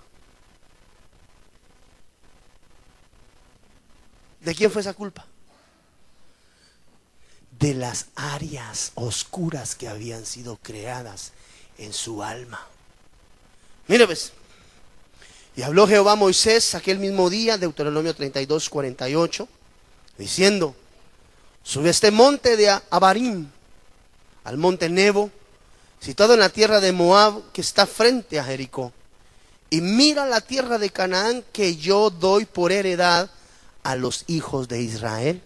¿De 4.42 4.54
quién 4.56 4.72
fue 4.72 4.82
esa 4.82 4.94
culpa? 4.94 5.26
De 7.52 7.74
las 7.74 8.08
áreas 8.16 8.92
oscuras 8.96 9.76
que 9.76 9.88
habían 9.88 10.26
sido 10.26 10.58
creadas 10.58 11.32
en 11.78 11.94
su 11.94 12.24
alma. 12.24 12.66
Mire 13.88 14.06
pues, 14.06 14.34
y 15.56 15.62
habló 15.62 15.88
Jehová 15.88 16.12
a 16.12 16.16
Moisés 16.16 16.76
aquel 16.76 17.00
mismo 17.00 17.30
día, 17.30 17.58
Deuteronomio 17.58 18.14
32, 18.14 18.70
48, 18.70 19.48
diciendo, 20.18 20.76
sube 21.64 21.90
este 21.90 22.12
monte 22.12 22.58
de 22.58 22.70
Abarim, 22.90 23.48
al 24.44 24.58
monte 24.58 24.90
Nebo, 24.90 25.32
situado 26.00 26.34
en 26.34 26.42
la 26.42 26.50
tierra 26.50 26.82
de 26.82 26.92
Moab, 26.92 27.52
que 27.54 27.62
está 27.62 27.88
frente 27.88 28.40
a 28.40 28.44
Jericó, 28.44 28.92
y 29.70 29.82
mira 29.82 30.26
la 30.26 30.42
tierra 30.42 30.78
de 30.78 30.90
Canaán 30.90 31.44
que 31.54 31.78
yo 31.78 32.10
doy 32.10 32.46
por 32.46 32.72
heredad 32.72 33.30
a 33.84 33.96
los 33.96 34.26
hijos 34.28 34.68
de 34.68 34.82
Israel. 34.82 35.42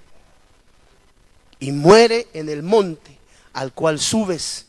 Y 1.60 1.72
muere 1.72 2.28
en 2.34 2.50
el 2.50 2.64
monte 2.64 3.18
al 3.54 3.72
cual 3.72 4.00
subes, 4.00 4.66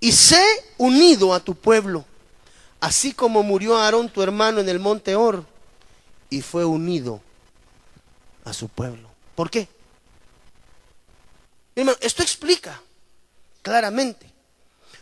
y 0.00 0.12
sé 0.12 0.42
unido 0.78 1.34
a 1.34 1.40
tu 1.40 1.54
pueblo 1.54 2.06
así 2.80 3.12
como 3.12 3.42
murió 3.42 3.76
Aarón 3.76 4.08
tu 4.08 4.22
hermano 4.22 4.60
en 4.60 4.68
el 4.68 4.78
monte 4.78 5.14
Or 5.14 5.44
y 6.30 6.42
fue 6.42 6.64
unido 6.64 7.20
a 8.44 8.52
su 8.52 8.68
pueblo. 8.68 9.08
¿Por 9.34 9.50
qué? 9.50 9.68
esto 12.00 12.22
explica 12.22 12.80
claramente 13.62 14.30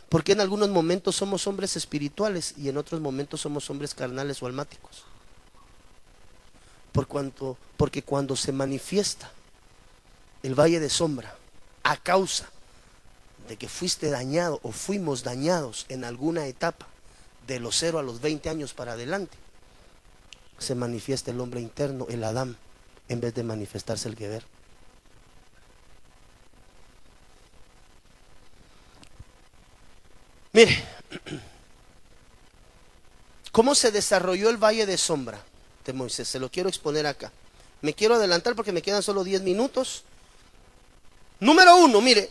porque 0.07 0.31
en 0.31 0.41
algunos 0.41 0.69
momentos 0.69 1.15
somos 1.15 1.45
hombres 1.45 1.75
espirituales 1.75 2.55
y 2.57 2.69
en 2.69 2.77
otros 2.77 2.99
momentos 2.99 3.41
somos 3.41 3.69
hombres 3.69 3.93
carnales 3.93 4.41
o 4.41 4.47
almáticos. 4.47 5.03
Por 6.91 7.05
cuanto, 7.07 7.57
porque 7.77 8.01
cuando 8.01 8.35
se 8.35 8.51
manifiesta 8.51 9.31
el 10.41 10.59
valle 10.59 10.79
de 10.79 10.89
sombra 10.89 11.35
a 11.83 11.97
causa 11.97 12.49
de 13.47 13.57
que 13.57 13.69
fuiste 13.69 14.09
dañado 14.09 14.59
o 14.63 14.71
fuimos 14.71 15.23
dañados 15.23 15.85
en 15.89 16.03
alguna 16.03 16.47
etapa, 16.47 16.87
de 17.49 17.59
los 17.59 17.75
0 17.77 17.97
a 17.97 18.03
los 18.03 18.21
20 18.21 18.47
años 18.47 18.73
para 18.73 18.93
adelante, 18.93 19.35
se 20.59 20.75
manifiesta 20.75 21.31
el 21.31 21.39
hombre 21.39 21.59
interno, 21.59 22.05
el 22.09 22.23
Adán, 22.23 22.55
en 23.07 23.19
vez 23.19 23.33
de 23.33 23.43
manifestarse 23.43 24.07
el 24.07 24.15
Geber. 24.15 24.43
Mire, 30.53 30.83
¿cómo 33.51 33.73
se 33.73 33.91
desarrolló 33.91 34.49
el 34.49 34.57
valle 34.57 34.85
de 34.85 34.97
sombra 34.97 35.43
de 35.85 35.93
Moisés? 35.93 36.27
Se 36.27 36.39
lo 36.39 36.51
quiero 36.51 36.69
exponer 36.69 37.07
acá. 37.07 37.31
Me 37.81 37.95
quiero 37.95 38.15
adelantar 38.15 38.55
porque 38.55 38.71
me 38.71 38.83
quedan 38.83 39.01
solo 39.01 39.23
10 39.23 39.41
minutos. 39.41 40.03
Número 41.39 41.77
uno, 41.77 41.99
mire, 41.99 42.29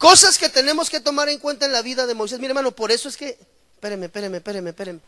Cosas 0.00 0.38
que 0.38 0.48
tenemos 0.48 0.88
que 0.88 0.98
tomar 0.98 1.28
en 1.28 1.38
cuenta 1.38 1.66
en 1.66 1.74
la 1.74 1.82
vida 1.82 2.06
de 2.06 2.14
Moisés. 2.14 2.38
Mire, 2.38 2.52
hermano, 2.52 2.70
por 2.70 2.90
eso 2.90 3.06
es 3.06 3.18
que, 3.18 3.38
espéreme, 3.80 4.06
espéreme, 4.06 4.36
espéreme, 4.36 4.70
espéreme. 4.70 5.00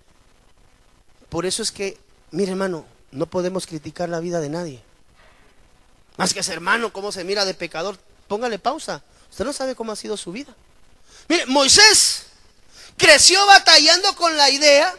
Por 1.28 1.44
eso 1.44 1.62
es 1.62 1.70
que, 1.70 1.98
mire, 2.30 2.52
hermano, 2.52 2.86
no 3.10 3.26
podemos 3.26 3.66
criticar 3.66 4.08
la 4.08 4.18
vida 4.18 4.40
de 4.40 4.48
nadie. 4.48 4.82
Más 6.16 6.32
que 6.32 6.40
ese 6.40 6.54
hermano, 6.54 6.90
cómo 6.90 7.12
se 7.12 7.22
mira 7.22 7.44
de 7.44 7.52
pecador. 7.52 7.98
Póngale 8.28 8.58
pausa. 8.58 9.02
Usted 9.30 9.44
no 9.44 9.52
sabe 9.52 9.74
cómo 9.74 9.92
ha 9.92 9.96
sido 9.96 10.16
su 10.16 10.32
vida. 10.32 10.54
Mire, 11.28 11.44
Moisés 11.46 12.24
creció 12.96 13.44
batallando 13.44 14.16
con 14.16 14.34
la 14.38 14.48
idea 14.48 14.94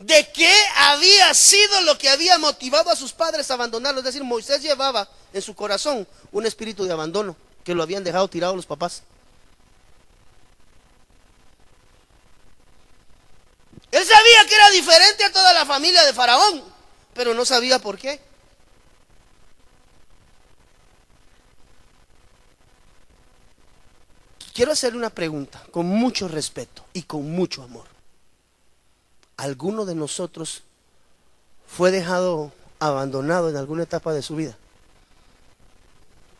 de 0.00 0.32
que 0.32 0.52
había 0.76 1.32
sido 1.32 1.80
lo 1.82 1.96
que 1.96 2.08
había 2.08 2.38
motivado 2.38 2.90
a 2.90 2.96
sus 2.96 3.12
padres 3.12 3.48
a 3.52 3.54
abandonarlo. 3.54 4.00
Es 4.00 4.06
decir, 4.06 4.24
Moisés 4.24 4.62
llevaba 4.62 5.08
en 5.32 5.42
su 5.42 5.54
corazón 5.54 6.08
un 6.32 6.44
espíritu 6.44 6.84
de 6.84 6.92
abandono 6.92 7.36
que 7.62 7.74
lo 7.74 7.84
habían 7.84 8.02
dejado 8.02 8.26
tirado 8.26 8.56
los 8.56 8.66
papás. 8.66 9.04
Él 13.94 14.04
sabía 14.04 14.48
que 14.48 14.54
era 14.56 14.70
diferente 14.70 15.22
a 15.22 15.30
toda 15.30 15.52
la 15.52 15.64
familia 15.64 16.04
de 16.04 16.12
Faraón, 16.12 16.64
pero 17.14 17.32
no 17.32 17.44
sabía 17.44 17.78
por 17.78 17.96
qué. 17.96 18.20
Quiero 24.52 24.72
hacerle 24.72 24.98
una 24.98 25.10
pregunta 25.10 25.64
con 25.70 25.86
mucho 25.86 26.26
respeto 26.26 26.84
y 26.92 27.04
con 27.04 27.30
mucho 27.30 27.62
amor. 27.62 27.86
¿Alguno 29.36 29.84
de 29.84 29.94
nosotros 29.94 30.64
fue 31.68 31.92
dejado 31.92 32.50
abandonado 32.80 33.48
en 33.48 33.56
alguna 33.56 33.84
etapa 33.84 34.12
de 34.12 34.22
su 34.22 34.34
vida? 34.34 34.56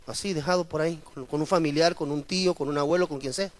así 0.08 0.34
dejado 0.34 0.64
por 0.64 0.80
ahí, 0.80 1.00
con, 1.30 1.40
un 1.40 1.46
familiar, 1.46 1.94
con 1.94 2.10
un 2.10 2.24
tío, 2.24 2.54
con 2.54 2.68
un 2.68 2.78
abuelo, 2.78 3.08
con 3.08 3.20
quien 3.20 3.32
sea. 3.32 3.52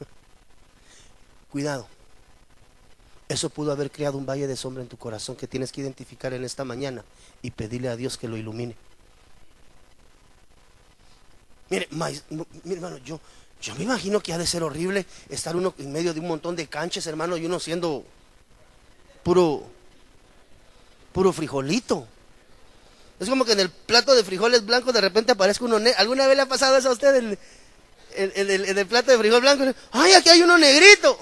Cuidado. 1.52 1.86
Eso 3.28 3.48
pudo 3.48 3.72
haber 3.72 3.90
creado 3.90 4.18
un 4.18 4.26
valle 4.26 4.46
de 4.46 4.56
sombra 4.56 4.82
en 4.82 4.88
tu 4.88 4.98
corazón 4.98 5.36
que 5.36 5.46
tienes 5.46 5.72
que 5.72 5.80
identificar 5.80 6.34
en 6.34 6.44
esta 6.44 6.64
mañana 6.64 7.04
y 7.42 7.50
pedirle 7.50 7.88
a 7.88 7.96
Dios 7.96 8.18
que 8.18 8.28
lo 8.28 8.36
ilumine. 8.36 8.76
Mire, 11.70 11.88
mire 11.90 12.76
hermano, 12.76 12.98
yo, 12.98 13.18
yo 13.62 13.74
me 13.76 13.84
imagino 13.84 14.20
que 14.20 14.34
ha 14.34 14.38
de 14.38 14.46
ser 14.46 14.62
horrible 14.62 15.06
estar 15.30 15.56
uno 15.56 15.74
en 15.78 15.90
medio 15.90 16.12
de 16.12 16.20
un 16.20 16.28
montón 16.28 16.54
de 16.54 16.66
canches, 16.66 17.06
hermano, 17.06 17.38
y 17.38 17.46
uno 17.46 17.58
siendo 17.58 18.04
puro, 19.22 19.64
puro 21.12 21.32
frijolito. 21.32 22.06
Es 23.18 23.28
como 23.30 23.46
que 23.46 23.52
en 23.52 23.60
el 23.60 23.70
plato 23.70 24.14
de 24.14 24.22
frijoles 24.22 24.66
blancos 24.66 24.92
de 24.92 25.00
repente 25.00 25.32
aparezca 25.32 25.64
uno 25.64 25.78
negro. 25.78 25.98
¿Alguna 25.98 26.26
vez 26.26 26.36
le 26.36 26.42
ha 26.42 26.46
pasado 26.46 26.76
eso 26.76 26.90
a 26.90 26.92
usted 26.92 27.16
en, 27.16 27.38
el, 28.78 28.86
plato 28.86 29.10
de 29.12 29.18
frijol 29.18 29.40
blanco? 29.40 29.64
¡Ay, 29.92 30.12
aquí 30.12 30.28
hay 30.28 30.42
uno 30.42 30.58
negrito! 30.58 31.18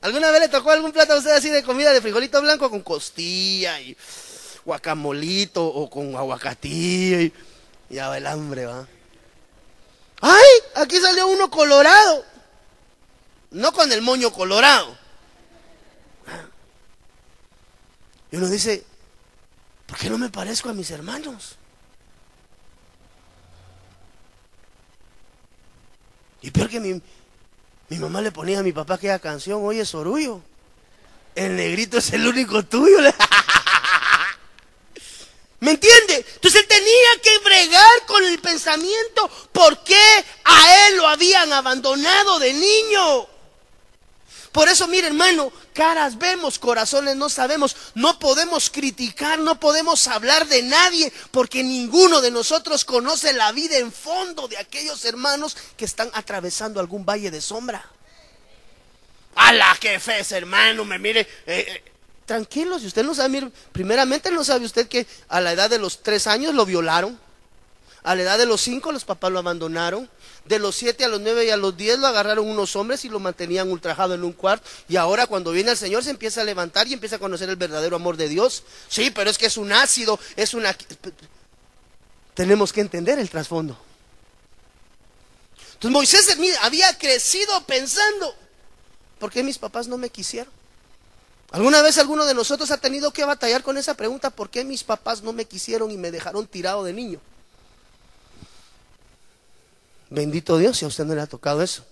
¿Alguna 0.00 0.30
vez 0.30 0.40
le 0.40 0.48
tocó 0.48 0.70
algún 0.70 0.92
plato 0.92 1.14
a 1.14 1.18
usted 1.18 1.32
así 1.32 1.50
de 1.50 1.62
comida 1.62 1.92
de 1.92 2.00
frijolito 2.00 2.40
blanco 2.40 2.70
con 2.70 2.82
costilla 2.82 3.80
y 3.80 3.96
guacamolito 4.64 5.64
o 5.66 5.90
con 5.90 6.14
aguacatillo? 6.14 7.20
Y 7.20 7.32
ya 7.90 8.08
va 8.08 8.18
el 8.18 8.26
hambre, 8.26 8.66
va. 8.66 8.86
¡Ay! 10.20 10.46
Aquí 10.76 10.96
salió 10.98 11.28
uno 11.28 11.50
colorado. 11.50 12.24
No 13.50 13.72
con 13.72 13.90
el 13.90 14.02
moño 14.02 14.32
colorado. 14.32 14.96
Y 18.30 18.36
uno 18.36 18.48
dice, 18.48 18.84
¿Por 19.86 19.96
qué 19.98 20.10
no 20.10 20.18
me 20.18 20.28
parezco 20.28 20.68
a 20.68 20.74
mis 20.74 20.90
hermanos? 20.90 21.56
Y 26.42 26.50
peor 26.50 26.68
que 26.68 26.80
mi, 26.80 27.00
mi 27.88 27.98
mamá 27.98 28.20
le 28.20 28.32
ponía 28.32 28.60
a 28.60 28.62
mi 28.62 28.72
papá 28.72 28.94
aquella 28.94 29.18
canción, 29.18 29.64
oye, 29.64 29.84
Sorullo, 29.84 30.40
el 31.34 31.56
negrito 31.56 31.98
es 31.98 32.12
el 32.12 32.26
único 32.26 32.64
tuyo. 32.64 32.98
¿Me 35.60 35.70
entiende? 35.72 36.24
Entonces 36.34 36.60
él 36.60 36.66
tenía 36.66 37.20
que 37.22 37.38
bregar 37.38 38.06
con 38.06 38.24
el 38.24 38.38
pensamiento 38.40 39.30
por 39.52 39.82
qué 39.84 40.24
a 40.44 40.88
él 40.88 40.96
lo 40.96 41.08
habían 41.08 41.52
abandonado 41.52 42.38
de 42.38 42.52
niño. 42.52 43.26
Por 44.56 44.70
eso, 44.70 44.88
mire 44.88 45.08
hermano, 45.08 45.52
caras 45.74 46.16
vemos, 46.16 46.58
corazones 46.58 47.14
no 47.14 47.28
sabemos. 47.28 47.76
No 47.94 48.18
podemos 48.18 48.70
criticar, 48.70 49.38
no 49.38 49.60
podemos 49.60 50.08
hablar 50.08 50.46
de 50.46 50.62
nadie, 50.62 51.12
porque 51.30 51.62
ninguno 51.62 52.22
de 52.22 52.30
nosotros 52.30 52.86
conoce 52.86 53.34
la 53.34 53.52
vida 53.52 53.76
en 53.76 53.92
fondo 53.92 54.48
de 54.48 54.56
aquellos 54.56 55.04
hermanos 55.04 55.58
que 55.76 55.84
están 55.84 56.08
atravesando 56.14 56.80
algún 56.80 57.04
valle 57.04 57.30
de 57.30 57.42
sombra. 57.42 57.84
A 59.34 59.52
la 59.52 59.74
fe 59.74 60.24
hermano, 60.30 60.86
me 60.86 60.98
mire. 60.98 61.20
Eh, 61.20 61.26
eh, 61.68 61.84
tranquilo, 62.24 62.78
si 62.78 62.86
usted 62.86 63.04
no 63.04 63.14
sabe, 63.14 63.52
primeramente 63.72 64.30
no 64.30 64.42
sabe 64.42 64.64
usted 64.64 64.88
que 64.88 65.06
a 65.28 65.42
la 65.42 65.52
edad 65.52 65.68
de 65.68 65.78
los 65.78 66.02
tres 66.02 66.26
años 66.26 66.54
lo 66.54 66.64
violaron, 66.64 67.20
a 68.04 68.14
la 68.14 68.22
edad 68.22 68.38
de 68.38 68.46
los 68.46 68.62
cinco 68.62 68.90
los 68.90 69.04
papás 69.04 69.30
lo 69.30 69.38
abandonaron, 69.38 70.08
de 70.48 70.58
los 70.58 70.76
siete 70.76 71.04
a 71.04 71.08
los 71.08 71.20
nueve 71.20 71.44
y 71.44 71.50
a 71.50 71.56
los 71.56 71.76
diez 71.76 71.98
lo 71.98 72.06
agarraron 72.06 72.48
unos 72.48 72.76
hombres 72.76 73.04
y 73.04 73.08
lo 73.08 73.18
mantenían 73.18 73.70
ultrajado 73.70 74.14
en 74.14 74.24
un 74.24 74.32
cuarto. 74.32 74.68
Y 74.88 74.96
ahora 74.96 75.26
cuando 75.26 75.50
viene 75.52 75.72
el 75.72 75.76
Señor 75.76 76.04
se 76.04 76.10
empieza 76.10 76.40
a 76.40 76.44
levantar 76.44 76.86
y 76.86 76.92
empieza 76.92 77.16
a 77.16 77.18
conocer 77.18 77.48
el 77.48 77.56
verdadero 77.56 77.96
amor 77.96 78.16
de 78.16 78.28
Dios. 78.28 78.62
Sí, 78.88 79.10
pero 79.10 79.30
es 79.30 79.38
que 79.38 79.46
es 79.46 79.56
un 79.56 79.72
ácido, 79.72 80.18
es 80.36 80.54
una... 80.54 80.76
Tenemos 82.34 82.72
que 82.72 82.80
entender 82.80 83.18
el 83.18 83.30
trasfondo. 83.30 83.78
Entonces 85.74 85.90
Moisés 85.90 86.36
había 86.62 86.96
crecido 86.96 87.64
pensando, 87.66 88.34
¿por 89.18 89.30
qué 89.30 89.42
mis 89.42 89.58
papás 89.58 89.88
no 89.88 89.98
me 89.98 90.10
quisieron? 90.10 90.52
¿Alguna 91.50 91.80
vez 91.80 91.98
alguno 91.98 92.24
de 92.24 92.34
nosotros 92.34 92.70
ha 92.70 92.78
tenido 92.78 93.12
que 93.12 93.24
batallar 93.24 93.62
con 93.62 93.78
esa 93.78 93.94
pregunta? 93.94 94.30
¿Por 94.30 94.50
qué 94.50 94.64
mis 94.64 94.84
papás 94.84 95.22
no 95.22 95.32
me 95.32 95.44
quisieron 95.44 95.90
y 95.90 95.96
me 95.96 96.10
dejaron 96.10 96.46
tirado 96.46 96.82
de 96.84 96.92
niño? 96.92 97.20
Bendito 100.10 100.58
Dios 100.58 100.78
si 100.78 100.84
a 100.84 100.88
usted 100.88 101.04
no 101.04 101.14
le 101.14 101.20
ha 101.20 101.26
tocado 101.26 101.62
eso. 101.62 101.84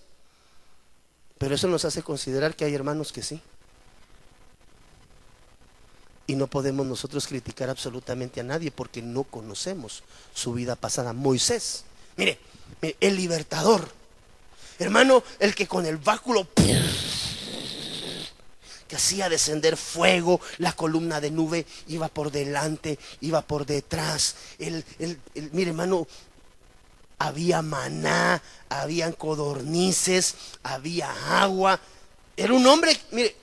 Pero 1.37 1.55
eso 1.55 1.67
nos 1.67 1.85
hace 1.85 2.01
considerar 2.01 2.55
que 2.55 2.65
hay 2.65 2.73
hermanos 2.73 3.11
que 3.11 3.21
sí. 3.21 3.41
Y 6.27 6.35
no 6.35 6.47
podemos 6.47 6.85
nosotros 6.87 7.27
criticar 7.27 7.69
absolutamente 7.69 8.39
a 8.39 8.43
nadie 8.43 8.71
porque 8.71 9.01
no 9.01 9.23
conocemos 9.23 10.03
su 10.33 10.53
vida 10.53 10.75
pasada. 10.75 11.13
Moisés, 11.13 11.83
mire, 12.15 12.39
el 12.81 13.15
libertador. 13.15 13.87
Hermano, 14.79 15.23
el 15.39 15.53
que 15.55 15.67
con 15.67 15.85
el 15.85 15.97
báculo 15.97 16.47
que 18.87 18.95
hacía 18.95 19.29
descender 19.29 19.77
fuego, 19.77 20.39
la 20.57 20.73
columna 20.73 21.21
de 21.21 21.31
nube 21.31 21.65
iba 21.87 22.07
por 22.07 22.31
delante, 22.31 22.97
iba 23.21 23.41
por 23.41 23.65
detrás. 23.65 24.35
El, 24.57 24.83
el, 24.99 25.19
mire, 25.51 25.71
hermano, 25.71 26.07
había 27.17 27.61
maná, 27.61 28.41
habían 28.69 29.13
codornices, 29.13 30.35
había 30.63 31.11
agua. 31.41 31.79
Era 32.37 32.53
un 32.53 32.65
hombre, 32.67 32.99
mire, 33.11 33.35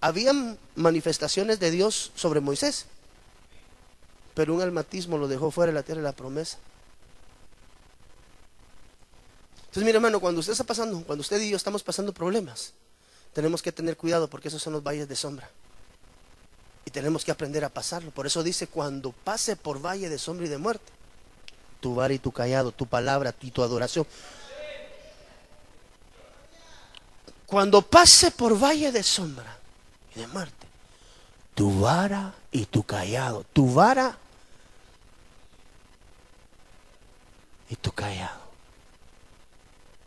habían 0.00 0.58
manifestaciones 0.74 1.58
de 1.60 1.70
Dios 1.70 2.12
sobre 2.14 2.40
Moisés, 2.40 2.86
pero 4.34 4.54
un 4.54 4.60
almatismo 4.60 5.18
lo 5.18 5.28
dejó 5.28 5.50
fuera 5.50 5.72
de 5.72 5.74
la 5.74 5.82
tierra 5.82 6.00
de 6.00 6.08
la 6.08 6.12
promesa. 6.12 6.58
Entonces, 9.58 9.84
mire 9.84 9.96
hermano, 9.96 10.20
cuando 10.20 10.40
usted 10.40 10.52
está 10.52 10.64
pasando, 10.64 11.02
cuando 11.04 11.20
usted 11.20 11.40
y 11.40 11.50
yo 11.50 11.56
estamos 11.56 11.82
pasando 11.82 12.12
problemas, 12.12 12.72
tenemos 13.32 13.62
que 13.62 13.72
tener 13.72 13.96
cuidado 13.96 14.28
porque 14.28 14.48
esos 14.48 14.62
son 14.62 14.72
los 14.72 14.82
valles 14.82 15.08
de 15.08 15.16
sombra. 15.16 15.50
Y 16.86 16.90
tenemos 16.90 17.24
que 17.24 17.30
aprender 17.30 17.64
a 17.64 17.68
pasarlo. 17.68 18.10
Por 18.10 18.26
eso 18.26 18.42
dice, 18.42 18.68
cuando 18.68 19.12
pase 19.12 19.56
por 19.56 19.84
valle 19.84 20.08
de 20.08 20.18
sombra 20.18 20.46
y 20.46 20.48
de 20.48 20.56
muerte, 20.56 20.95
tu 21.80 21.94
vara 21.94 22.14
y 22.14 22.18
tu 22.18 22.32
callado, 22.32 22.72
tu 22.72 22.86
palabra 22.86 23.34
y 23.40 23.50
tu 23.50 23.62
adoración. 23.62 24.06
Cuando 27.46 27.82
pase 27.82 28.30
por 28.30 28.60
valle 28.60 28.90
de 28.90 29.02
sombra 29.02 29.56
y 30.14 30.20
de 30.20 30.26
muerte, 30.26 30.66
tu 31.54 31.80
vara 31.80 32.34
y 32.50 32.66
tu 32.66 32.82
callado, 32.82 33.44
tu 33.52 33.72
vara 33.72 34.18
y 37.68 37.76
tu 37.76 37.92
callado 37.92 38.46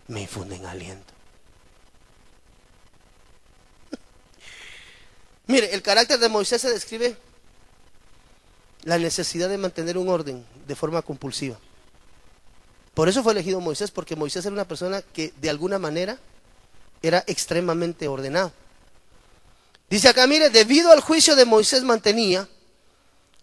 me 0.08 0.22
infunden 0.22 0.66
aliento. 0.66 1.14
Mire, 5.48 5.74
el 5.74 5.82
carácter 5.82 6.20
de 6.20 6.30
Moisés 6.30 6.62
se 6.62 6.70
describe 6.70 7.16
la 8.84 8.98
necesidad 8.98 9.50
de 9.50 9.58
mantener 9.58 9.98
un 9.98 10.10
orden 10.10 10.46
de 10.68 10.76
forma 10.76 11.02
compulsiva. 11.02 11.58
Por 12.94 13.10
eso 13.10 13.24
fue 13.24 13.34
elegido 13.34 13.60
Moisés, 13.60 13.92
porque 13.92 14.16
Moisés 14.16 14.46
era 14.46 14.54
una 14.54 14.68
persona 14.68 15.02
que 15.02 15.34
de 15.40 15.50
alguna 15.50 15.80
manera 15.80 16.18
era 17.02 17.24
extremadamente 17.28 18.08
ordenado. 18.08 18.52
Dice 19.90 20.10
acá, 20.10 20.28
mire, 20.28 20.50
debido 20.50 20.92
al 20.92 21.00
juicio 21.00 21.36
de 21.36 21.46
Moisés 21.46 21.84
mantenía 21.84 22.48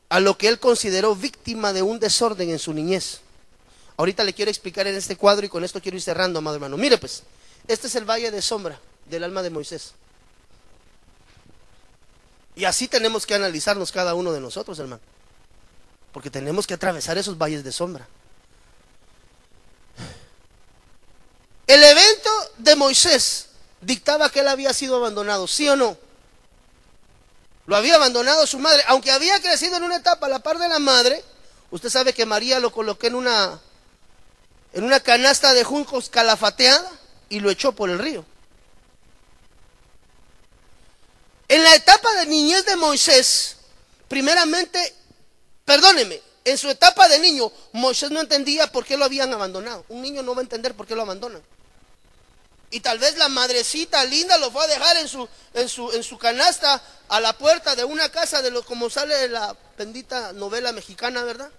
a 0.08 0.20
lo 0.20 0.38
que 0.38 0.48
él 0.48 0.58
consideró 0.58 1.16
víctima 1.16 1.72
de 1.72 1.82
un 1.82 1.98
desorden 1.98 2.50
en 2.50 2.58
su 2.58 2.72
niñez. 2.72 3.20
Ahorita 3.96 4.24
le 4.24 4.34
quiero 4.34 4.50
explicar 4.50 4.86
en 4.86 4.94
este 4.94 5.16
cuadro 5.16 5.46
y 5.46 5.48
con 5.48 5.64
esto 5.64 5.80
quiero 5.80 5.96
ir 5.96 6.02
cerrando, 6.02 6.38
amado 6.38 6.56
hermano. 6.56 6.76
Mire 6.76 6.98
pues, 6.98 7.22
este 7.66 7.86
es 7.88 7.94
el 7.96 8.04
valle 8.04 8.30
de 8.30 8.42
sombra 8.42 8.78
del 9.06 9.24
alma 9.24 9.42
de 9.42 9.50
Moisés. 9.50 9.94
Y 12.54 12.64
así 12.64 12.88
tenemos 12.88 13.26
que 13.26 13.34
analizarnos 13.34 13.90
cada 13.90 14.14
uno 14.14 14.32
de 14.32 14.40
nosotros, 14.40 14.78
hermano 14.78 15.00
porque 16.16 16.30
tenemos 16.30 16.66
que 16.66 16.72
atravesar 16.72 17.18
esos 17.18 17.36
valles 17.36 17.62
de 17.62 17.70
sombra. 17.70 18.08
El 21.66 21.84
evento 21.84 22.30
de 22.56 22.74
Moisés 22.74 23.48
dictaba 23.82 24.30
que 24.30 24.40
él 24.40 24.48
había 24.48 24.72
sido 24.72 24.96
abandonado, 24.96 25.46
¿sí 25.46 25.68
o 25.68 25.76
no? 25.76 25.98
Lo 27.66 27.76
había 27.76 27.96
abandonado 27.96 28.46
su 28.46 28.58
madre, 28.58 28.82
aunque 28.86 29.10
había 29.10 29.42
crecido 29.42 29.76
en 29.76 29.82
una 29.82 29.96
etapa 29.96 30.24
a 30.24 30.30
la 30.30 30.38
par 30.38 30.56
de 30.58 30.70
la 30.70 30.78
madre. 30.78 31.22
Usted 31.70 31.90
sabe 31.90 32.14
que 32.14 32.24
María 32.24 32.60
lo 32.60 32.72
colocó 32.72 33.06
en 33.08 33.14
una 33.14 33.60
en 34.72 34.84
una 34.84 35.00
canasta 35.00 35.52
de 35.52 35.64
juncos 35.64 36.08
calafateada 36.08 36.92
y 37.28 37.40
lo 37.40 37.50
echó 37.50 37.72
por 37.72 37.90
el 37.90 37.98
río. 37.98 38.24
En 41.48 41.62
la 41.62 41.74
etapa 41.74 42.10
de 42.14 42.24
niñez 42.24 42.64
de 42.64 42.76
Moisés, 42.76 43.58
primeramente 44.08 44.95
Perdóneme, 45.66 46.22
en 46.44 46.56
su 46.56 46.70
etapa 46.70 47.08
de 47.08 47.18
niño, 47.18 47.50
Moisés 47.72 48.12
no 48.12 48.20
entendía 48.20 48.70
por 48.70 48.84
qué 48.86 48.96
lo 48.96 49.04
habían 49.04 49.34
abandonado. 49.34 49.84
Un 49.88 50.00
niño 50.00 50.22
no 50.22 50.32
va 50.32 50.38
a 50.38 50.42
entender 50.42 50.74
por 50.74 50.86
qué 50.86 50.94
lo 50.94 51.02
abandonan. 51.02 51.42
Y 52.70 52.80
tal 52.80 53.00
vez 53.00 53.18
la 53.18 53.28
madrecita 53.28 54.04
linda 54.04 54.38
lo 54.38 54.52
fue 54.52 54.62
a 54.62 54.68
dejar 54.68 54.96
en 54.96 55.08
su, 55.08 55.28
en 55.54 55.68
su, 55.68 55.90
en 55.90 56.04
su 56.04 56.18
canasta 56.18 56.80
a 57.08 57.20
la 57.20 57.36
puerta 57.36 57.74
de 57.74 57.82
una 57.82 58.08
casa 58.10 58.42
de 58.42 58.52
lo 58.52 58.64
como 58.64 58.88
sale 58.88 59.16
de 59.16 59.28
la 59.28 59.56
bendita 59.76 60.32
novela 60.32 60.70
mexicana, 60.70 61.24
¿verdad? 61.24 61.50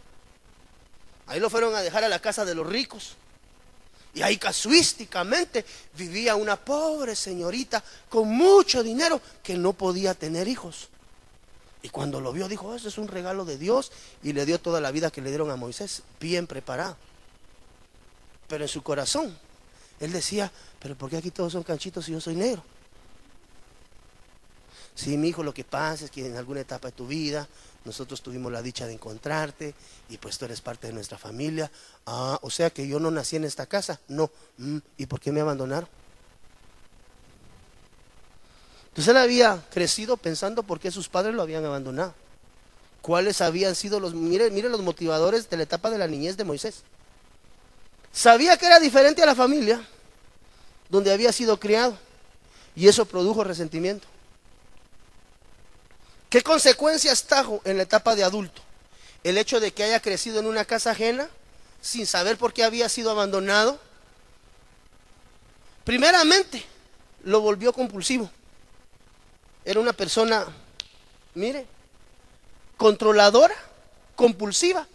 Ahí 1.28 1.42
lo 1.42 1.50
fueron 1.50 1.76
a 1.76 1.82
dejar 1.82 2.06
a 2.06 2.10
la 2.10 2.20
casa 2.20 2.46
de 2.46 2.56
los 2.56 2.66
ricos. 2.66 3.16
Y 4.14 4.22
ahí 4.22 4.38
casuísticamente 4.38 5.66
vivía 5.98 6.36
una 6.36 6.56
pobre 6.56 7.14
señorita 7.14 7.84
con 8.08 8.30
mucho 8.30 8.84
dinero 8.84 9.22
que 9.44 9.56
no 9.56 9.74
podía 9.74 10.14
tener 10.14 10.48
hijos. 10.48 10.88
Y 11.82 11.90
cuando 11.90 12.20
lo 12.20 12.34
vio 12.34 12.48
dijo, 12.48 12.74
eso 12.74 12.88
es 12.88 12.98
un 12.98 13.08
regalo 13.08 13.46
de 13.46 13.58
Dios 13.58 13.92
y 14.24 14.34
le 14.34 14.46
dio 14.46 14.60
toda 14.60 14.82
la 14.82 14.92
vida 14.92 15.12
que 15.12 15.22
le 15.22 15.30
dieron 15.30 15.52
a 15.52 15.56
Moisés, 15.56 16.04
bien 16.20 16.48
preparado. 16.48 16.98
Pero 18.48 18.64
en 18.64 18.68
su 18.68 18.82
corazón, 18.82 19.38
él 20.00 20.12
decía, 20.12 20.52
pero 20.80 20.96
¿por 20.96 21.10
qué 21.10 21.18
aquí 21.18 21.32
todos 21.32 21.54
son 21.54 21.64
canchitos 21.64 22.08
y 22.10 22.14
yo 22.14 22.22
soy 22.22 22.36
negro? 22.36 22.64
Sí, 24.96 25.16
mi 25.16 25.28
hijo, 25.28 25.44
lo 25.44 25.54
que 25.54 25.64
pasa 25.64 26.06
es 26.06 26.12
que 26.12 26.26
en 26.26 26.38
alguna 26.38 26.62
etapa 26.62 26.88
de 26.88 26.94
tu 26.94 27.06
vida 27.06 27.48
nosotros 27.86 28.22
tuvimos 28.22 28.52
la 28.52 28.64
dicha 28.64 28.88
de 28.88 28.94
encontrarte 28.94 29.76
y 30.10 30.18
pues 30.18 30.38
tú 30.38 30.46
eres 30.46 30.60
parte 30.60 30.88
de 30.88 30.94
nuestra 30.94 31.20
familia. 31.20 31.72
Ah, 32.08 32.40
o 32.42 32.50
sea 32.50 32.72
que 32.72 32.88
yo 32.88 33.00
no 33.00 33.12
nací 33.12 33.36
en 33.36 33.46
esta 33.46 33.68
casa. 33.68 34.00
No. 34.08 34.32
Mm, 34.58 34.80
¿Y 34.98 35.06
por 35.06 35.20
qué 35.20 35.32
me 35.32 35.40
abandonaron? 35.40 35.88
Entonces 38.98 39.12
él 39.12 39.22
había 39.22 39.64
crecido 39.70 40.18
pensando 40.18 40.64
por 40.64 40.80
qué 40.80 40.90
sus 40.90 41.08
padres 41.08 41.36
lo 41.36 41.44
habían 41.44 41.64
abandonado. 41.64 42.16
¿Cuáles 43.04 43.42
habían 43.42 43.76
sido 43.76 44.00
los, 44.00 44.16
mire, 44.16 44.50
mire 44.50 44.70
los 44.70 44.82
motivadores 44.82 45.52
de 45.52 45.58
la 45.58 45.64
etapa 45.64 45.92
de 45.92 46.00
la 46.00 46.08
niñez 46.08 46.36
de 46.36 46.44
Moisés? 46.44 46.82
Sabía 48.12 48.58
que 48.58 48.66
era 48.66 48.80
diferente 48.80 49.22
a 49.22 49.28
la 49.28 49.36
familia 49.36 49.80
donde 50.90 51.14
había 51.14 51.32
sido 51.32 51.60
criado 51.60 51.96
y 52.76 52.88
eso 52.88 53.06
produjo 53.06 53.44
resentimiento. 53.44 54.08
¿Qué 56.32 56.42
consecuencias 56.42 57.24
trajo 57.24 57.62
en 57.66 57.78
la 57.78 57.84
etapa 57.84 58.16
de 58.16 58.24
adulto? 58.24 58.64
El 59.24 59.38
hecho 59.38 59.60
de 59.60 59.72
que 59.74 59.84
haya 59.84 60.02
crecido 60.02 60.40
en 60.40 60.48
una 60.48 60.66
casa 60.66 60.90
ajena 60.90 61.30
sin 61.82 62.08
saber 62.08 62.36
por 62.38 62.52
qué 62.52 62.64
había 62.64 62.90
sido 62.90 63.12
abandonado. 63.12 63.80
Primeramente, 65.84 66.66
lo 67.24 67.42
volvió 67.42 67.72
compulsivo. 67.72 68.32
Era 69.68 69.82
una 69.82 69.92
persona, 69.92 70.48
mire, 71.34 71.68
controladora, 72.78 73.54
compulsiva 74.16 74.88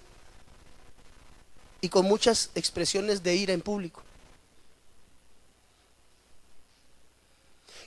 y 1.82 1.90
con 1.90 2.06
muchas 2.06 2.48
expresiones 2.54 3.22
de 3.22 3.34
ira 3.34 3.52
en 3.52 3.60
público. 3.60 4.02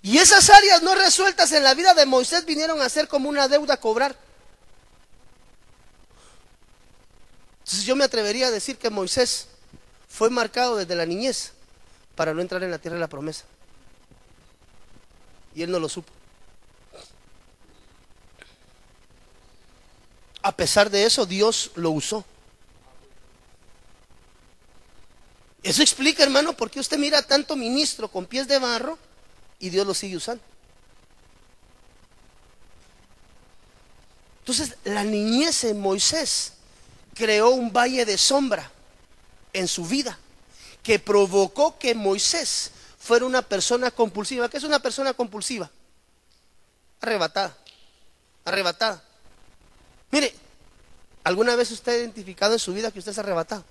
Y 0.03 0.19
esas 0.19 0.47
áreas 0.51 0.83
no 0.83 0.93
resueltas 0.93 1.51
en 1.53 1.63
la 1.63 1.73
vida 1.73 1.95
de 1.95 2.05
Moisés 2.05 2.45
vinieron 2.45 2.79
a 2.79 2.88
ser 2.88 3.07
como 3.07 3.29
una 3.29 3.47
deuda 3.47 3.73
a 3.73 3.79
cobrar. 3.79 4.15
Entonces 7.63 7.83
yo 7.83 7.95
me 7.95 8.03
atrevería 8.03 8.49
a 8.49 8.51
decir 8.51 8.77
que 8.77 8.91
Moisés 8.91 9.47
fue 10.07 10.29
marcado 10.29 10.75
desde 10.75 10.93
la 10.93 11.07
niñez 11.07 11.53
para 12.13 12.31
no 12.36 12.41
entrar 12.41 12.61
en 12.61 12.69
la 12.69 12.77
tierra 12.77 12.97
de 12.97 13.01
la 13.01 13.09
promesa. 13.09 13.45
Y 15.55 15.63
él 15.63 15.71
no 15.71 15.79
lo 15.79 15.89
supo. 15.89 16.14
A 20.46 20.52
pesar 20.52 20.91
de 20.91 21.06
eso, 21.06 21.26
Dios 21.26 21.72
lo 21.74 21.89
usó. 21.89 22.24
Eso 25.64 25.82
explica, 25.82 26.22
hermano, 26.22 26.56
por 26.56 26.70
qué 26.70 26.80
usted 26.80 27.00
mira 27.00 27.24
tanto 27.24 27.56
ministro 27.56 28.10
con 28.10 28.28
pies 28.28 28.48
de 28.48 28.60
barro 28.60 29.00
y 29.58 29.72
Dios 29.72 29.88
lo 29.88 29.96
sigue 29.96 30.18
usando. 30.18 30.43
Entonces, 34.41 34.76
la 34.84 35.04
niñez 35.04 35.64
en 35.64 35.80
Moisés 35.80 36.54
creó 37.16 37.50
un 37.50 37.74
valle 37.74 38.06
de 38.06 38.16
sombra 38.16 38.72
en 39.52 39.68
su 39.68 39.84
vida 39.84 40.16
que 40.84 41.00
provocó 41.00 41.80
que 41.80 41.96
Moisés 41.96 42.70
fuera 43.00 43.26
una 43.26 43.41
persona 43.41 43.89
compulsiva. 43.89 44.48
¿Qué 44.48 44.58
es 44.58 44.64
una 44.64 44.78
persona 44.78 45.16
compulsiva? 45.16 45.72
Arrebatada. 47.02 47.58
Arrebatada. 48.46 49.04
Mire, 50.16 50.34
¿alguna 51.26 51.57
vez 51.57 51.72
usted 51.72 51.91
ha 51.91 51.97
identificado 51.97 52.53
en 52.53 52.59
su 52.59 52.74
vida 52.74 52.89
que 52.89 52.99
usted 52.99 53.11
es 53.11 53.20
arrebatado? 53.20 53.66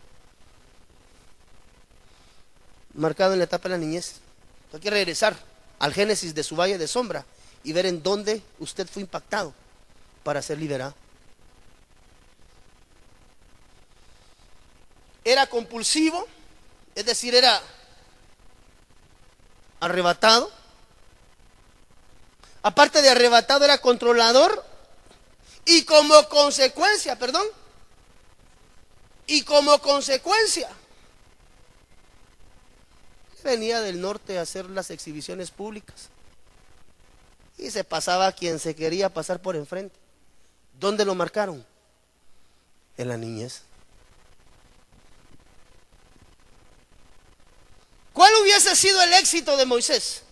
Marcado 2.93 3.33
en 3.33 3.39
la 3.39 3.47
etapa 3.47 3.71
de 3.71 3.77
la 3.77 3.79
niñez. 3.79 4.17
Hay 4.71 4.79
que 4.79 4.91
regresar 4.91 5.35
al 5.79 5.95
génesis 5.95 6.35
de 6.35 6.43
su 6.43 6.55
valle 6.55 6.77
de 6.77 6.87
sombra 6.87 7.25
y 7.63 7.73
ver 7.73 7.87
en 7.87 8.03
dónde 8.03 8.43
usted 8.59 8.87
fue 8.87 9.01
impactado 9.01 9.55
para 10.23 10.43
ser 10.43 10.59
liberado. 10.59 10.95
Era 15.25 15.47
compulsivo, 15.47 16.29
es 16.95 17.07
decir, 17.07 17.35
era 17.35 17.59
arrebatado. 19.81 20.53
Aparte 22.63 23.01
de 23.01 23.09
arrebatado, 23.09 23.65
era 23.65 23.79
controlador. 23.79 24.63
Y 25.67 25.85
como 25.85 26.29
consecuencia, 26.29 27.19
perdón, 27.19 27.47
y 29.27 29.43
como 29.43 29.79
consecuencia, 29.81 30.69
venía 33.43 33.81
del 33.81 34.01
norte 34.01 34.39
a 34.39 34.43
hacer 34.43 34.69
las 34.71 34.91
exhibiciones 34.91 35.51
públicas. 35.51 36.09
Y 37.57 37.71
se 37.71 37.85
pasaba 37.85 38.27
a 38.27 38.33
quien 38.33 38.59
se 38.59 38.75
quería 38.75 39.09
pasar 39.09 39.41
por 39.41 39.55
enfrente. 39.55 39.95
¿Dónde 40.81 41.05
lo 41.05 41.15
marcaron? 41.15 41.65
En 42.97 43.09
la 43.09 43.17
niñez. 43.17 43.63
¿Cuál 48.13 48.33
hubiese 48.43 48.75
sido 48.77 49.01
el 49.03 49.13
éxito 49.15 49.57
de 49.57 49.67
Moisés? 49.67 50.23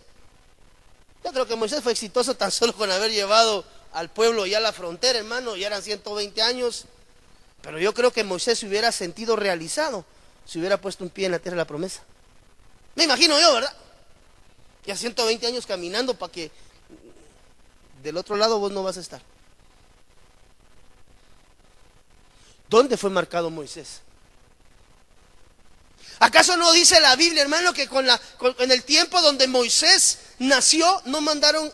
Yo 1.23 1.31
creo 1.31 1.45
que 1.45 1.55
Moisés 1.55 1.81
fue 1.81 1.93
exitoso 1.93 2.35
tan 2.35 2.51
solo 2.51 2.73
con 2.73 2.91
haber 2.91 3.11
llevado 3.11 3.65
al 3.93 4.09
pueblo 4.09 4.45
ya 4.45 4.57
a 4.57 4.61
la 4.61 4.73
frontera, 4.73 5.19
hermano, 5.19 5.55
ya 5.55 5.67
eran 5.67 5.81
120 5.81 6.41
años. 6.41 6.85
Pero 7.61 7.79
yo 7.79 7.93
creo 7.93 8.11
que 8.11 8.23
Moisés 8.23 8.59
se 8.59 8.67
hubiera 8.67 8.91
sentido 8.91 9.35
realizado 9.35 10.03
si 10.45 10.59
hubiera 10.59 10.81
puesto 10.81 11.03
un 11.03 11.09
pie 11.09 11.27
en 11.27 11.31
la 11.31 11.39
tierra 11.39 11.55
de 11.55 11.61
la 11.61 11.67
promesa. 11.67 12.01
Me 12.95 13.05
imagino 13.05 13.39
yo, 13.39 13.53
¿verdad? 13.53 13.73
Ya 14.85 14.97
120 14.97 15.47
años 15.47 15.65
caminando 15.65 16.13
para 16.15 16.31
que 16.31 16.51
del 18.01 18.17
otro 18.17 18.35
lado 18.35 18.59
vos 18.59 18.71
no 18.71 18.83
vas 18.83 18.97
a 18.97 18.99
estar. 18.99 19.21
¿Dónde 22.69 22.97
fue 22.97 23.09
marcado 23.09 23.49
Moisés? 23.49 24.01
¿Acaso 26.19 26.57
no 26.57 26.71
dice 26.71 26.99
la 26.99 27.15
Biblia, 27.15 27.43
hermano, 27.43 27.73
que 27.73 27.87
con 27.87 28.05
la, 28.05 28.19
en 28.59 28.71
el 28.71 28.83
tiempo 28.83 29.21
donde 29.21 29.47
Moisés 29.47 30.19
nació, 30.39 31.01
no 31.05 31.21
mandaron 31.21 31.71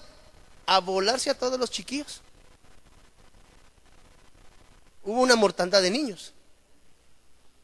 a 0.76 0.80
volarse 0.80 1.30
a 1.30 1.38
todos 1.38 1.60
los 1.60 1.72
chiquillos? 1.72 2.22
Hubo 5.04 5.22
una 5.22 5.36
mortandad 5.36 5.82
de 5.82 5.90
niños. 5.90 6.32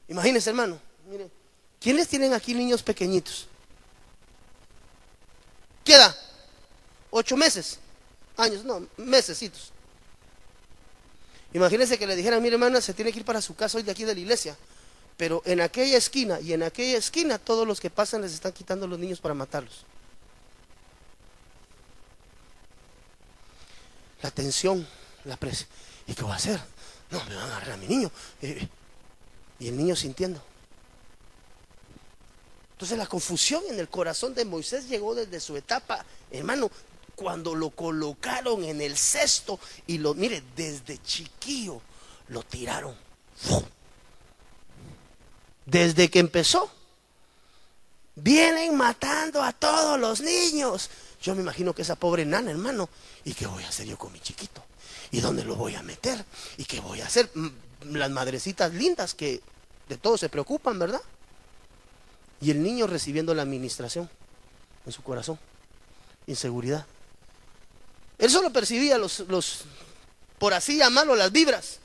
Imagínense, 0.08 0.50
hermano. 0.50 0.80
Mire, 1.08 1.30
¿quiénes 1.80 2.08
tienen 2.08 2.34
aquí 2.34 2.56
niños 2.56 2.82
pequeñitos? 2.82 3.48
¿Qué 5.84 5.94
edad? 5.94 6.16
¿Ocho 7.12 7.38
meses? 7.38 7.78
Años, 8.38 8.66
no, 8.66 8.88
mesecitos. 8.98 9.72
Imagínense 11.54 12.00
que 12.00 12.08
le 12.08 12.16
dijeran, 12.16 12.42
mire 12.42 12.56
hermana, 12.56 12.82
se 12.82 12.94
tiene 12.96 13.14
que 13.14 13.20
ir 13.20 13.26
para 13.26 13.40
su 13.40 13.56
casa 13.56 13.78
hoy 13.78 13.84
de 13.84 13.92
aquí 13.92 14.04
de 14.04 14.16
la 14.16 14.20
iglesia. 14.20 14.58
Pero 15.16 15.44
en 15.46 15.62
aquella 15.62 15.98
esquina 15.98 16.40
y 16.42 16.54
en 16.54 16.64
aquella 16.64 16.98
esquina 16.98 17.38
todos 17.38 17.68
los 17.68 17.80
que 17.80 17.92
pasan 17.92 18.24
les 18.24 18.34
están 18.34 18.52
quitando 18.52 18.88
los 18.88 18.98
niños 18.98 19.22
para 19.22 19.36
matarlos. 19.36 19.86
La 24.26 24.32
tensión, 24.32 24.88
la 25.26 25.38
presión. 25.38 25.70
¿Y 26.08 26.16
qué 26.16 26.24
va 26.24 26.34
a 26.34 26.38
hacer? 26.38 26.60
No, 27.12 27.24
me 27.26 27.36
van 27.36 27.48
a 27.48 27.58
agarrar 27.58 27.74
a 27.74 27.78
mi 27.78 27.86
niño. 27.86 28.10
Eh, 28.42 28.68
y 29.60 29.68
el 29.68 29.78
niño 29.78 29.96
sintiendo. 29.96 30.42
Entonces 32.72 32.98
la 32.98 33.06
confusión 33.06 33.62
en 33.70 33.80
el 33.80 33.88
corazón 33.88 34.34
de 34.34 34.44
Moisés 34.44 34.90
llegó 34.90 35.14
desde 35.14 35.40
su 35.40 35.56
etapa, 35.56 36.04
hermano, 36.32 36.72
cuando 37.16 37.54
lo 37.54 37.70
colocaron 37.70 38.64
en 38.64 38.82
el 38.82 38.98
cesto 38.98 39.60
y 39.86 40.00
lo, 40.00 40.16
mire, 40.16 40.42
desde 40.56 41.00
chiquillo 41.04 41.80
lo 42.30 42.42
tiraron. 42.42 42.96
Desde 45.68 46.10
que 46.10 46.18
empezó, 46.18 46.72
vienen 48.16 48.76
matando 48.76 49.44
a 49.44 49.54
todos 49.54 50.00
los 50.00 50.20
niños. 50.20 50.90
Yo 51.26 51.34
me 51.34 51.42
imagino 51.42 51.74
que 51.74 51.82
esa 51.82 51.96
pobre 51.96 52.24
nana, 52.24 52.52
hermano, 52.52 52.88
¿y 53.24 53.34
qué 53.34 53.48
voy 53.48 53.64
a 53.64 53.70
hacer 53.70 53.88
yo 53.88 53.98
con 53.98 54.14
mi 54.14 54.20
chiquito? 54.20 54.64
¿Y 55.10 55.22
dónde 55.22 55.44
lo 55.44 55.56
voy 55.56 55.74
a 55.74 55.82
meter? 55.82 56.24
¿Y 56.56 56.66
qué 56.66 56.80
voy 56.80 57.02
a 57.02 57.08
hacer? 57.08 57.32
Las 57.82 58.12
madrecitas 58.12 58.72
lindas 58.72 59.16
que 59.16 59.42
de 59.90 59.98
todo 59.98 60.20
se 60.20 60.30
preocupan, 60.30 60.78
¿verdad? 60.78 61.02
Y 62.42 62.52
el 62.52 62.62
niño 62.62 62.86
recibiendo 62.86 63.34
la 63.34 63.42
administración 63.42 64.08
en 64.86 64.92
su 64.92 65.02
corazón. 65.02 65.40
Inseguridad. 66.28 66.86
Él 68.20 68.30
solo 68.30 68.54
percibía 68.54 69.00
los, 69.00 69.22
los, 69.22 69.62
por 70.38 70.54
así 70.54 70.78
llamarlo, 70.78 71.16
las 71.16 71.32
vibras. 71.32 71.80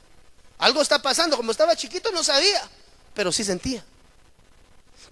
Algo 0.59 0.83
está 0.83 1.01
pasando. 1.01 1.35
Como 1.35 1.49
estaba 1.49 1.75
chiquito 1.75 2.11
no 2.11 2.23
sabía, 2.23 2.61
pero 3.15 3.31
sí 3.31 3.43
sentía. 3.43 3.83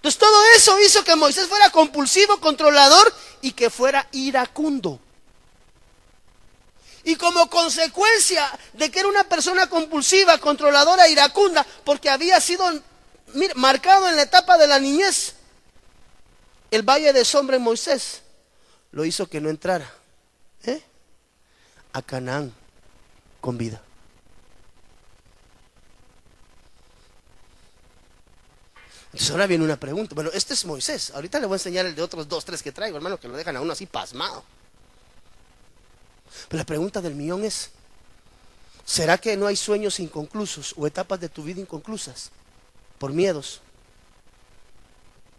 Entonces 0.00 0.18
todo 0.18 0.44
eso 0.56 0.80
hizo 0.80 1.04
que 1.04 1.14
Moisés 1.14 1.46
fuera 1.46 1.70
compulsivo, 1.70 2.40
controlador 2.40 3.12
y 3.42 3.52
que 3.52 3.68
fuera 3.68 4.08
iracundo. 4.12 4.98
Y 7.04 7.16
como 7.16 7.48
consecuencia 7.48 8.50
de 8.72 8.90
que 8.90 9.00
era 9.00 9.08
una 9.08 9.24
persona 9.24 9.68
compulsiva, 9.68 10.38
controladora, 10.38 11.08
iracunda, 11.08 11.66
porque 11.84 12.10
había 12.10 12.40
sido 12.40 12.64
marcado 13.56 14.08
en 14.08 14.16
la 14.16 14.22
etapa 14.22 14.58
de 14.58 14.66
la 14.66 14.78
niñez, 14.78 15.34
el 16.70 16.82
valle 16.82 17.12
de 17.12 17.24
sombra 17.24 17.56
en 17.56 17.62
Moisés 17.62 18.22
lo 18.92 19.04
hizo 19.04 19.28
que 19.28 19.40
no 19.40 19.50
entrara. 19.50 19.90
¿Eh? 20.64 20.82
a 21.92 22.02
Canaán 22.02 22.52
con 23.40 23.58
vida. 23.58 23.80
Entonces 29.12 29.30
ahora 29.32 29.46
viene 29.48 29.64
una 29.64 29.78
pregunta. 29.78 30.14
Bueno, 30.14 30.30
este 30.32 30.54
es 30.54 30.64
Moisés. 30.64 31.10
Ahorita 31.10 31.40
le 31.40 31.46
voy 31.46 31.54
a 31.54 31.56
enseñar 31.56 31.84
el 31.84 31.96
de 31.96 32.02
otros 32.02 32.28
dos, 32.28 32.44
tres 32.44 32.62
que 32.62 32.70
traigo, 32.70 32.96
hermano, 32.96 33.18
que 33.18 33.26
lo 33.26 33.36
dejan 33.36 33.56
a 33.56 33.60
uno 33.60 33.72
así 33.72 33.86
pasmado. 33.86 34.44
Pero 36.48 36.58
la 36.58 36.64
pregunta 36.66 37.00
del 37.00 37.16
millón 37.16 37.44
es, 37.44 37.70
¿será 38.84 39.18
que 39.18 39.36
no 39.36 39.48
hay 39.48 39.56
sueños 39.56 39.98
inconclusos 39.98 40.74
o 40.76 40.86
etapas 40.86 41.18
de 41.18 41.28
tu 41.28 41.42
vida 41.42 41.60
inconclusas? 41.60 42.30
Por 42.98 43.12
miedos, 43.12 43.60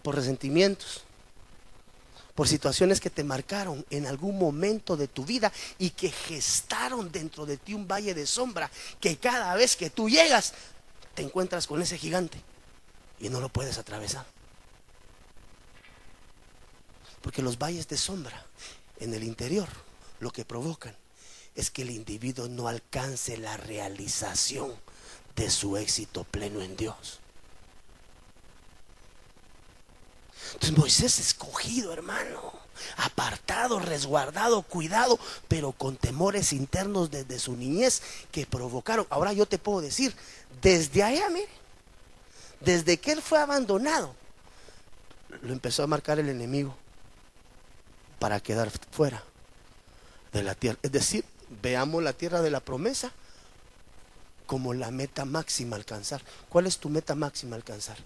por 0.03 0.15
resentimientos, 0.15 1.03
por 2.35 2.49
situaciones 2.49 2.99
que 2.99 3.09
te 3.09 3.23
marcaron 3.23 3.85
en 3.89 4.05
algún 4.05 4.37
momento 4.37 4.97
de 4.97 5.07
tu 5.07 5.23
vida 5.23 5.49
y 5.77 5.91
que 5.91 6.09
gestaron 6.09 7.09
dentro 7.09 7.45
de 7.45 7.55
ti 7.55 7.73
un 7.73 7.87
valle 7.87 8.13
de 8.13 8.27
sombra 8.27 8.69
que 8.99 9.15
cada 9.15 9.55
vez 9.55 9.77
que 9.77 9.89
tú 9.89 10.09
llegas 10.09 10.53
te 11.13 11.21
encuentras 11.21 11.67
con 11.67 11.81
ese 11.81 11.97
gigante 11.97 12.41
y 13.21 13.29
no 13.29 13.39
lo 13.39 13.49
puedes 13.49 13.77
atravesar. 13.77 14.25
Porque 17.21 17.41
los 17.41 17.57
valles 17.57 17.87
de 17.87 17.97
sombra 17.97 18.45
en 18.99 19.13
el 19.13 19.23
interior 19.23 19.69
lo 20.19 20.31
que 20.31 20.43
provocan 20.43 20.95
es 21.55 21.69
que 21.69 21.83
el 21.83 21.91
individuo 21.91 22.47
no 22.47 22.67
alcance 22.67 23.37
la 23.37 23.57
realización 23.57 24.73
de 25.35 25.49
su 25.49 25.77
éxito 25.77 26.23
pleno 26.23 26.61
en 26.61 26.75
Dios. 26.75 27.19
Entonces 30.53 30.77
Moisés 30.77 31.19
escogido, 31.19 31.93
hermano, 31.93 32.53
apartado, 32.97 33.79
resguardado, 33.79 34.63
cuidado, 34.63 35.19
pero 35.47 35.71
con 35.71 35.97
temores 35.97 36.51
internos 36.51 37.11
desde 37.11 37.39
su 37.39 37.55
niñez 37.55 38.01
que 38.31 38.45
provocaron. 38.45 39.05
Ahora 39.09 39.33
yo 39.33 39.45
te 39.45 39.59
puedo 39.59 39.81
decir, 39.81 40.15
desde 40.61 41.03
allá, 41.03 41.29
mire, 41.29 41.60
desde 42.61 42.97
que 42.97 43.11
él 43.11 43.21
fue 43.21 43.39
abandonado, 43.39 44.15
lo 45.41 45.53
empezó 45.53 45.83
a 45.83 45.87
marcar 45.87 46.19
el 46.19 46.29
enemigo 46.29 46.75
para 48.19 48.39
quedar 48.39 48.71
fuera 48.91 49.23
de 50.31 50.43
la 50.43 50.55
tierra. 50.55 50.77
Es 50.83 50.91
decir, 50.91 51.25
veamos 51.61 52.03
la 52.03 52.13
tierra 52.13 52.41
de 52.41 52.51
la 52.51 52.59
promesa 52.59 53.11
como 54.45 54.73
la 54.73 54.91
meta 54.91 55.25
máxima 55.25 55.75
alcanzar. 55.75 56.21
¿Cuál 56.49 56.67
es 56.67 56.77
tu 56.77 56.89
meta 56.89 57.15
máxima 57.15 57.55
alcanzar? 57.55 57.97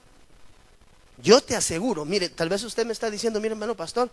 Yo 1.22 1.42
te 1.42 1.56
aseguro, 1.56 2.06
mire, 2.06 2.30
tal 2.30 2.50
vez 2.50 2.64
usted 2.64 2.86
me 2.86 2.94
está 2.94 3.10
diciendo, 3.10 3.40
mire 3.40 3.54
hermano 3.54 3.76
pastor, 3.76 4.10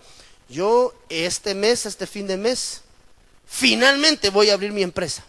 yo 0.48 0.94
este 1.08 1.54
mes, 1.54 1.84
este 1.84 2.06
fin 2.06 2.26
de 2.26 2.36
mes, 2.36 2.82
finalmente 3.44 4.30
voy 4.30 4.50
a 4.50 4.54
abrir 4.54 4.72
mi 4.72 4.82
empresa. 4.82 5.24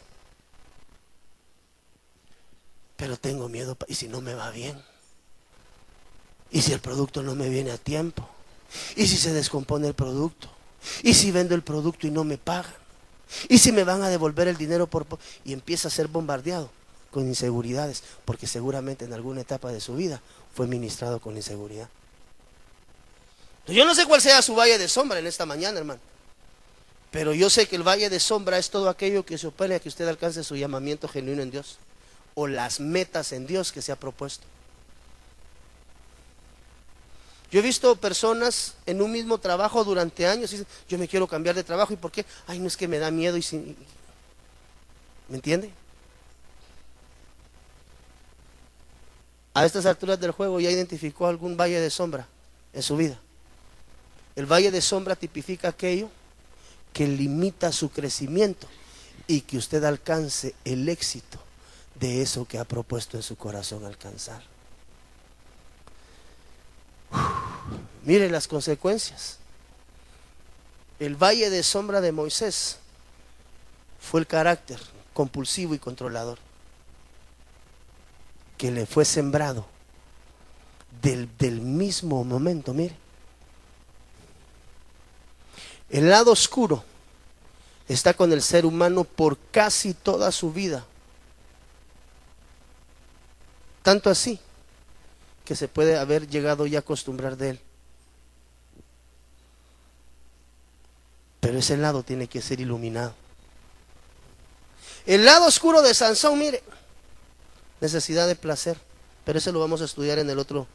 Pero 2.95 3.17
tengo 3.17 3.49
miedo, 3.49 3.75
¿y 3.87 3.95
si 3.95 4.07
no 4.07 4.21
me 4.21 4.35
va 4.35 4.51
bien? 4.51 4.81
¿Y 6.53 6.61
si 6.61 6.71
el 6.71 6.79
producto 6.79 7.23
no 7.23 7.33
me 7.33 7.49
viene 7.49 7.71
a 7.71 7.77
tiempo? 7.79 8.29
¿Y 8.95 9.07
si 9.07 9.17
se 9.17 9.33
descompone 9.33 9.87
el 9.87 9.95
producto? 9.95 10.49
¿Y 11.01 11.15
si 11.15 11.31
vendo 11.31 11.55
el 11.55 11.63
producto 11.63 12.05
y 12.05 12.11
no 12.11 12.23
me 12.23 12.37
pagan? 12.37 12.75
¿Y 13.49 13.57
si 13.57 13.71
me 13.71 13.83
van 13.83 14.03
a 14.03 14.09
devolver 14.09 14.47
el 14.47 14.55
dinero 14.55 14.85
por... 14.85 15.07
y 15.43 15.51
empieza 15.51 15.87
a 15.87 15.91
ser 15.91 16.07
bombardeado 16.07 16.69
con 17.09 17.27
inseguridades? 17.27 18.03
Porque 18.23 18.45
seguramente 18.45 19.05
en 19.05 19.13
alguna 19.13 19.41
etapa 19.41 19.71
de 19.71 19.81
su 19.81 19.95
vida 19.95 20.21
fue 20.53 20.67
ministrado 20.67 21.19
con 21.19 21.35
inseguridad. 21.35 21.89
Yo 23.65 23.83
no 23.83 23.95
sé 23.95 24.05
cuál 24.05 24.21
sea 24.21 24.43
su 24.43 24.53
valle 24.53 24.77
de 24.77 24.87
sombra 24.87 25.17
en 25.17 25.25
esta 25.25 25.47
mañana, 25.47 25.79
hermano. 25.79 26.01
Pero 27.09 27.33
yo 27.33 27.49
sé 27.49 27.67
que 27.67 27.77
el 27.77 27.87
valle 27.87 28.11
de 28.11 28.19
sombra 28.19 28.59
es 28.59 28.69
todo 28.69 28.89
aquello 28.89 29.25
que 29.25 29.39
se 29.39 29.47
opone 29.47 29.73
a 29.73 29.79
que 29.79 29.89
usted 29.89 30.07
alcance 30.07 30.43
su 30.43 30.55
llamamiento 30.55 31.07
genuino 31.07 31.41
en 31.41 31.49
Dios 31.49 31.77
o 32.35 32.45
las 32.45 32.79
metas 32.79 33.31
en 33.31 33.47
Dios 33.47 33.71
que 33.71 33.81
se 33.81 33.91
ha 33.91 33.95
propuesto. 33.95 34.45
Yo 37.53 37.59
he 37.59 37.61
visto 37.61 37.95
personas 37.95 38.73
en 38.87 38.99
un 38.99 39.11
mismo 39.11 39.37
trabajo 39.37 39.83
durante 39.83 40.25
años 40.25 40.51
y 40.51 40.57
dicen, 40.57 40.67
yo 40.89 40.97
me 40.97 41.07
quiero 41.07 41.27
cambiar 41.27 41.53
de 41.53 41.63
trabajo. 41.63 41.93
¿Y 41.93 41.97
por 41.97 42.11
qué? 42.11 42.25
Ay, 42.47 42.57
no 42.57 42.65
es 42.65 42.75
que 42.75 42.87
me 42.87 42.97
da 42.97 43.11
miedo 43.11 43.37
y 43.37 43.43
sin... 43.43 43.77
¿Me 45.29 45.35
entiende? 45.35 45.71
A 49.53 49.67
estas 49.67 49.85
alturas 49.85 50.19
del 50.19 50.31
juego 50.31 50.59
ya 50.59 50.71
identificó 50.71 51.27
algún 51.27 51.55
valle 51.55 51.79
de 51.79 51.91
sombra 51.91 52.27
en 52.73 52.81
su 52.81 52.97
vida. 52.97 53.19
El 54.35 54.51
valle 54.51 54.71
de 54.71 54.81
sombra 54.81 55.15
tipifica 55.15 55.67
aquello 55.67 56.09
que 56.91 57.07
limita 57.07 57.71
su 57.71 57.91
crecimiento 57.91 58.65
y 59.27 59.41
que 59.41 59.57
usted 59.57 59.83
alcance 59.83 60.55
el 60.65 60.89
éxito 60.89 61.37
de 61.99 62.23
eso 62.23 62.45
que 62.47 62.57
ha 62.57 62.65
propuesto 62.65 63.15
en 63.15 63.21
su 63.21 63.35
corazón 63.35 63.85
alcanzar. 63.85 64.41
Mire 68.03 68.29
las 68.29 68.47
consecuencias. 68.47 69.37
El 70.99 71.15
valle 71.15 71.49
de 71.49 71.63
sombra 71.63 72.01
de 72.01 72.11
Moisés 72.11 72.77
fue 73.99 74.19
el 74.19 74.27
carácter 74.27 74.79
compulsivo 75.13 75.73
y 75.73 75.79
controlador 75.79 76.39
que 78.57 78.71
le 78.71 78.85
fue 78.85 79.03
sembrado 79.03 79.65
del, 81.01 81.29
del 81.37 81.59
mismo 81.61 82.23
momento, 82.23 82.73
mire. 82.73 82.95
El 85.89 86.09
lado 86.09 86.31
oscuro 86.31 86.83
está 87.87 88.13
con 88.13 88.31
el 88.31 88.41
ser 88.41 88.65
humano 88.65 89.03
por 89.03 89.37
casi 89.51 89.93
toda 89.93 90.31
su 90.31 90.51
vida. 90.51 90.85
Tanto 93.81 94.09
así 94.09 94.39
que 95.43 95.55
se 95.55 95.67
puede 95.67 95.97
haber 95.97 96.27
llegado 96.27 96.65
ya 96.65 96.79
a 96.79 96.81
acostumbrar 96.81 97.35
de 97.35 97.51
él. 97.51 97.59
Pero 101.43 101.59
ese 101.59 101.75
lado 101.75 102.03
tiene 102.03 102.27
que 102.27 102.41
ser 102.41 102.61
iluminado. 102.61 103.13
El 105.05 105.25
lado 105.25 105.45
oscuro 105.45 105.81
de 105.81 105.93
Sansón, 105.93 106.39
mire, 106.39 106.63
necesidad 107.81 108.29
de 108.29 108.37
placer, 108.37 108.77
pero 109.25 109.39
ese 109.39 109.51
lo 109.51 109.59
vamos 109.59 109.81
a 109.81 109.85
estudiar 109.85 110.19
en 110.19 110.29
el 110.29 110.39
otro 110.39 110.67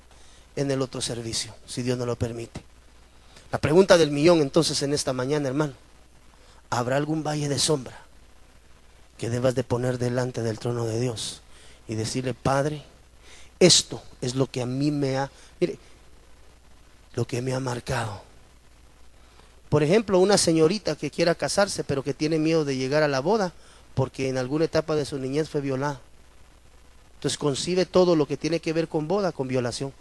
en 0.57 0.71
el 0.71 0.83
otro 0.83 1.01
servicio, 1.01 1.55
si 1.67 1.81
Dios 1.81 1.97
nos 1.97 2.07
lo 2.07 2.17
permite. 2.17 2.61
La 3.51 3.59
pregunta 3.59 3.97
del 3.97 4.11
millón 4.11 4.41
entonces 4.41 4.83
en 4.83 4.93
esta 4.93 5.15
mañana, 5.15 5.49
hermano, 5.49 5.73
¿habrá 6.69 6.97
algún 6.97 7.25
valle 7.25 7.49
de 7.49 7.59
sombra 7.59 7.97
que 9.17 9.31
debas 9.31 9.55
de 9.55 9.65
poner 9.65 9.97
delante 9.97 10.43
del 10.43 10.59
trono 10.59 10.85
de 10.85 11.01
Dios 11.01 11.41
y 11.87 11.95
decirle, 11.95 12.35
Padre, 12.35 12.85
esto 13.59 14.03
es 14.21 14.35
lo 14.35 14.51
que 14.51 14.61
a 14.61 14.67
mí 14.67 14.91
me 14.91 15.17
ha, 15.17 15.31
mire, 15.61 15.79
lo 17.15 17.27
que 17.27 17.41
me 17.41 17.55
ha 17.55 17.61
marcado. 17.61 18.28
Por 19.69 19.83
ejemplo, 19.83 20.19
una 20.19 20.39
señorita 20.39 20.97
que 20.97 21.11
quiera 21.11 21.35
casarse 21.35 21.85
pero 21.85 22.03
que 22.03 22.15
tiene 22.15 22.39
miedo 22.39 22.65
de 22.65 22.77
llegar 22.77 23.03
a 23.03 23.09
la 23.09 23.21
boda 23.21 23.53
porque 23.95 24.29
en 24.29 24.39
alguna 24.39 24.65
etapa 24.65 24.97
de 24.97 25.05
su 25.05 25.19
niñez 25.19 25.49
fue 25.49 25.61
violada. 25.61 26.01
Entonces 27.15 27.37
concibe 27.37 27.85
todo 27.85 28.17
lo 28.17 28.27
que 28.27 28.37
tiene 28.37 28.61
que 28.61 28.73
ver 28.73 28.89
con 28.89 29.09
boda, 29.09 29.33
con 29.33 29.49
violación. 29.49 29.93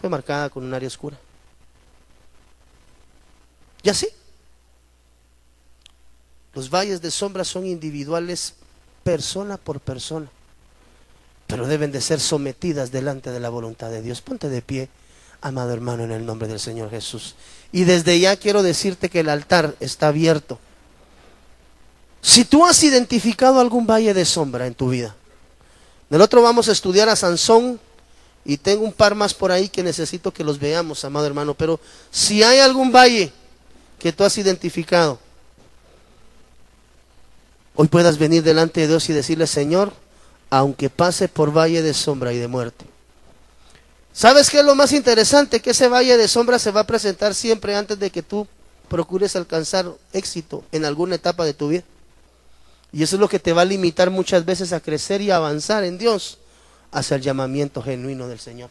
Fue 0.00 0.08
marcada 0.08 0.48
con 0.50 0.64
un 0.64 0.72
área 0.72 0.86
oscura. 0.86 1.18
Y 3.82 3.88
así. 3.88 4.08
Los 6.54 6.70
valles 6.70 7.02
de 7.02 7.10
sombra 7.10 7.42
son 7.42 7.66
individuales 7.66 8.54
persona 9.02 9.56
por 9.56 9.80
persona 9.80 10.30
pero 11.46 11.66
deben 11.66 11.92
de 11.92 12.00
ser 12.00 12.20
sometidas 12.20 12.90
delante 12.90 13.30
de 13.30 13.40
la 13.40 13.48
voluntad 13.48 13.90
de 13.90 14.02
Dios. 14.02 14.20
Ponte 14.20 14.48
de 14.48 14.62
pie, 14.62 14.88
amado 15.44 15.74
hermano, 15.74 16.04
en 16.04 16.10
el 16.10 16.24
nombre 16.24 16.48
del 16.48 16.58
Señor 16.58 16.90
Jesús. 16.90 17.34
Y 17.70 17.84
desde 17.84 18.18
ya 18.18 18.34
quiero 18.36 18.62
decirte 18.62 19.10
que 19.10 19.20
el 19.20 19.28
altar 19.28 19.76
está 19.78 20.08
abierto. 20.08 20.58
Si 22.22 22.46
tú 22.46 22.64
has 22.64 22.82
identificado 22.82 23.60
algún 23.60 23.86
valle 23.86 24.14
de 24.14 24.24
sombra 24.24 24.66
en 24.66 24.74
tu 24.74 24.88
vida, 24.88 25.14
del 26.08 26.22
otro 26.22 26.40
vamos 26.40 26.68
a 26.70 26.72
estudiar 26.72 27.10
a 27.10 27.16
Sansón 27.16 27.78
y 28.42 28.56
tengo 28.56 28.84
un 28.84 28.92
par 28.92 29.14
más 29.14 29.34
por 29.34 29.52
ahí 29.52 29.68
que 29.68 29.82
necesito 29.82 30.32
que 30.32 30.42
los 30.42 30.58
veamos, 30.58 31.04
amado 31.04 31.26
hermano, 31.26 31.52
pero 31.52 31.78
si 32.10 32.42
hay 32.42 32.60
algún 32.60 32.90
valle 32.90 33.30
que 33.98 34.12
tú 34.12 34.24
has 34.24 34.38
identificado, 34.38 35.18
hoy 37.74 37.88
puedas 37.88 38.16
venir 38.16 38.42
delante 38.42 38.80
de 38.80 38.88
Dios 38.88 39.10
y 39.10 39.12
decirle, 39.12 39.46
Señor, 39.46 39.92
aunque 40.48 40.88
pase 40.88 41.28
por 41.28 41.54
valle 41.54 41.82
de 41.82 41.92
sombra 41.92 42.32
y 42.32 42.38
de 42.38 42.48
muerte. 42.48 42.93
¿Sabes 44.14 44.48
qué 44.48 44.60
es 44.60 44.64
lo 44.64 44.76
más 44.76 44.92
interesante? 44.92 45.60
Que 45.60 45.70
ese 45.70 45.88
valle 45.88 46.16
de 46.16 46.28
sombra 46.28 46.60
se 46.60 46.70
va 46.70 46.82
a 46.82 46.86
presentar 46.86 47.34
siempre 47.34 47.74
antes 47.74 47.98
de 47.98 48.10
que 48.10 48.22
tú 48.22 48.46
procures 48.88 49.34
alcanzar 49.34 49.92
éxito 50.12 50.62
en 50.70 50.84
alguna 50.84 51.16
etapa 51.16 51.44
de 51.44 51.52
tu 51.52 51.68
vida. 51.68 51.82
Y 52.92 53.02
eso 53.02 53.16
es 53.16 53.20
lo 53.20 53.28
que 53.28 53.40
te 53.40 53.52
va 53.52 53.62
a 53.62 53.64
limitar 53.64 54.10
muchas 54.10 54.44
veces 54.44 54.72
a 54.72 54.78
crecer 54.78 55.20
y 55.20 55.32
avanzar 55.32 55.82
en 55.82 55.98
Dios 55.98 56.38
hacia 56.92 57.16
el 57.16 57.22
llamamiento 57.22 57.82
genuino 57.82 58.28
del 58.28 58.38
Señor. 58.38 58.70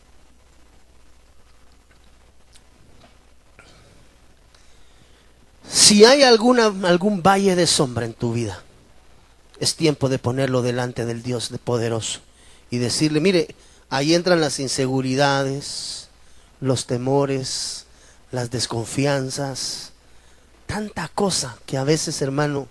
Si 5.69 6.05
hay 6.05 6.23
alguna, 6.23 6.67
algún 6.87 7.21
valle 7.21 7.57
de 7.57 7.67
sombra 7.67 8.05
en 8.05 8.13
tu 8.13 8.31
vida, 8.31 8.63
es 9.59 9.75
tiempo 9.75 10.07
de 10.07 10.19
ponerlo 10.19 10.61
delante 10.61 11.03
del 11.05 11.21
Dios 11.21 11.49
de 11.49 11.57
poderoso 11.57 12.21
y 12.69 12.77
decirle, 12.77 13.19
mire, 13.19 13.53
ahí 13.93 14.15
entran 14.15 14.41
las 14.41 14.59
inseguridades, 14.59 16.07
los 16.59 16.87
temores, 16.87 17.85
las 18.31 18.49
desconfianzas, 18.49 19.91
tanta 20.65 21.09
cosa 21.09 21.57
que 21.67 21.77
a 21.77 21.83
veces, 21.83 22.19
hermano, 22.23 22.67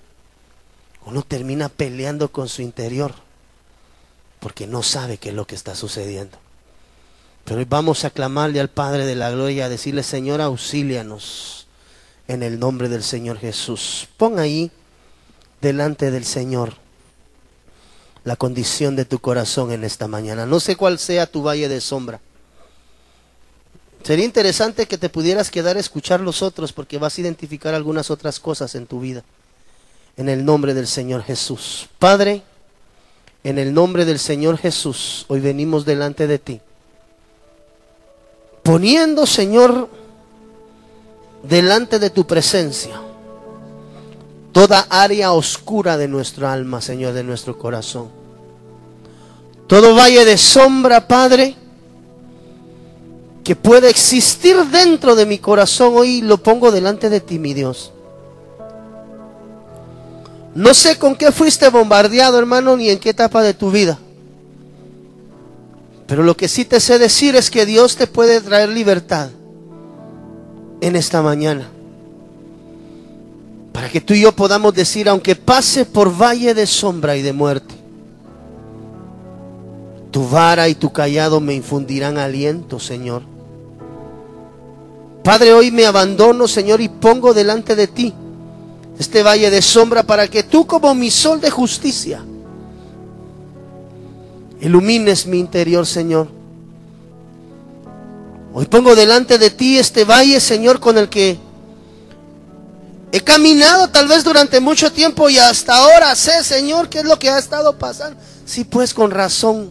uno 1.06 1.22
termina 1.22 1.68
peleando 1.68 2.32
con 2.32 2.48
su 2.48 2.60
interior 2.62 3.14
porque 4.40 4.66
no 4.66 4.82
sabe 4.82 5.18
qué 5.18 5.28
es 5.28 5.34
lo 5.36 5.46
que 5.46 5.54
está 5.54 5.76
sucediendo. 5.76 6.36
Pero 7.44 7.60
hoy 7.60 7.66
vamos 7.70 8.04
a 8.04 8.10
clamarle 8.10 8.58
al 8.58 8.70
Padre 8.70 9.06
de 9.06 9.14
la 9.14 9.30
Gloria, 9.30 9.66
a 9.66 9.68
decirle, 9.68 10.02
Señor, 10.02 10.40
auxílianos 10.40 11.68
en 12.26 12.42
el 12.42 12.58
nombre 12.58 12.88
del 12.88 13.04
Señor 13.04 13.38
Jesús. 13.38 14.08
Pon 14.16 14.40
ahí 14.40 14.72
delante 15.60 16.10
del 16.10 16.24
Señor 16.24 16.74
la 18.24 18.36
condición 18.36 18.96
de 18.96 19.04
tu 19.04 19.18
corazón 19.18 19.72
en 19.72 19.84
esta 19.84 20.06
mañana. 20.08 20.46
No 20.46 20.60
sé 20.60 20.76
cuál 20.76 20.98
sea 20.98 21.26
tu 21.26 21.42
valle 21.42 21.68
de 21.68 21.80
sombra. 21.80 22.20
Sería 24.02 24.24
interesante 24.24 24.86
que 24.86 24.98
te 24.98 25.08
pudieras 25.08 25.50
quedar 25.50 25.76
a 25.76 25.80
escuchar 25.80 26.20
los 26.20 26.42
otros 26.42 26.72
porque 26.72 26.98
vas 26.98 27.16
a 27.16 27.20
identificar 27.20 27.74
algunas 27.74 28.10
otras 28.10 28.40
cosas 28.40 28.74
en 28.74 28.86
tu 28.86 29.00
vida. 29.00 29.22
En 30.16 30.28
el 30.28 30.44
nombre 30.44 30.74
del 30.74 30.86
Señor 30.86 31.22
Jesús. 31.22 31.88
Padre, 31.98 32.42
en 33.44 33.58
el 33.58 33.72
nombre 33.72 34.04
del 34.04 34.18
Señor 34.18 34.58
Jesús, 34.58 35.24
hoy 35.28 35.40
venimos 35.40 35.84
delante 35.84 36.26
de 36.26 36.38
ti. 36.38 36.60
Poniendo, 38.62 39.26
Señor, 39.26 39.88
delante 41.42 41.98
de 41.98 42.10
tu 42.10 42.26
presencia 42.26 43.00
toda 44.52 44.86
área 44.90 45.32
oscura 45.32 45.96
de 45.96 46.08
nuestra 46.08 46.52
alma, 46.52 46.80
Señor, 46.80 47.14
de 47.14 47.24
nuestro 47.24 47.58
corazón. 47.58 48.08
Todo 49.66 49.94
valle 49.94 50.24
de 50.24 50.36
sombra, 50.36 51.08
Padre, 51.08 51.56
que 53.42 53.56
puede 53.56 53.88
existir 53.88 54.56
dentro 54.66 55.16
de 55.16 55.26
mi 55.26 55.38
corazón, 55.38 55.94
hoy 55.96 56.20
lo 56.20 56.36
pongo 56.36 56.70
delante 56.70 57.08
de 57.08 57.20
ti, 57.20 57.38
mi 57.38 57.54
Dios. 57.54 57.92
No 60.54 60.74
sé 60.74 60.98
con 60.98 61.16
qué 61.16 61.32
fuiste 61.32 61.68
bombardeado, 61.70 62.38
hermano, 62.38 62.76
ni 62.76 62.90
en 62.90 62.98
qué 62.98 63.10
etapa 63.10 63.42
de 63.42 63.54
tu 63.54 63.70
vida. 63.70 63.98
Pero 66.06 66.22
lo 66.22 66.36
que 66.36 66.48
sí 66.48 66.66
te 66.66 66.78
sé 66.78 66.98
decir 66.98 67.36
es 67.36 67.50
que 67.50 67.64
Dios 67.64 67.96
te 67.96 68.06
puede 68.06 68.42
traer 68.42 68.68
libertad 68.68 69.30
en 70.82 70.94
esta 70.94 71.22
mañana. 71.22 71.70
Para 73.72 73.88
que 73.88 74.00
tú 74.00 74.14
y 74.14 74.20
yo 74.20 74.32
podamos 74.32 74.74
decir, 74.74 75.08
aunque 75.08 75.34
pase 75.34 75.84
por 75.84 76.10
valle 76.10 76.54
de 76.54 76.66
sombra 76.66 77.16
y 77.16 77.22
de 77.22 77.32
muerte, 77.32 77.74
tu 80.10 80.28
vara 80.28 80.68
y 80.68 80.74
tu 80.74 80.92
callado 80.92 81.40
me 81.40 81.54
infundirán 81.54 82.18
aliento, 82.18 82.78
Señor. 82.78 83.22
Padre, 85.24 85.54
hoy 85.54 85.70
me 85.70 85.86
abandono, 85.86 86.46
Señor, 86.46 86.80
y 86.80 86.88
pongo 86.88 87.32
delante 87.32 87.74
de 87.74 87.86
ti 87.86 88.12
este 88.98 89.22
valle 89.22 89.50
de 89.50 89.62
sombra 89.62 90.02
para 90.02 90.28
que 90.28 90.42
tú 90.42 90.66
como 90.66 90.94
mi 90.94 91.10
sol 91.10 91.40
de 91.40 91.50
justicia 91.50 92.22
ilumines 94.60 95.26
mi 95.26 95.38
interior, 95.38 95.84
Señor. 95.86 96.28
Hoy 98.54 98.66
pongo 98.66 98.94
delante 98.94 99.38
de 99.38 99.50
ti 99.50 99.78
este 99.78 100.04
valle, 100.04 100.38
Señor, 100.38 100.78
con 100.78 100.98
el 100.98 101.08
que 101.08 101.38
he 103.12 103.20
caminado 103.20 103.88
tal 103.88 104.08
vez 104.08 104.24
durante 104.24 104.58
mucho 104.58 104.90
tiempo 104.90 105.28
y 105.30 105.38
hasta 105.38 105.76
ahora 105.76 106.14
sé, 106.14 106.42
Señor, 106.42 106.88
qué 106.88 106.98
es 107.00 107.04
lo 107.04 107.18
que 107.18 107.30
ha 107.30 107.38
estado 107.38 107.78
pasando. 107.78 108.18
Sí, 108.44 108.64
pues 108.64 108.92
con 108.92 109.10
razón. 109.10 109.70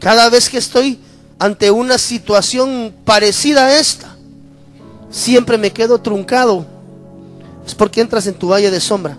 Cada 0.00 0.28
vez 0.28 0.50
que 0.50 0.58
estoy 0.58 0.98
ante 1.38 1.70
una 1.70 1.96
situación 1.96 2.94
parecida 3.04 3.66
a 3.66 3.78
esta, 3.78 4.16
siempre 5.10 5.56
me 5.56 5.72
quedo 5.72 5.98
truncado. 6.00 6.66
Es 7.66 7.74
porque 7.74 8.02
entras 8.02 8.26
en 8.26 8.34
tu 8.34 8.48
valle 8.48 8.70
de 8.70 8.80
sombra 8.80 9.16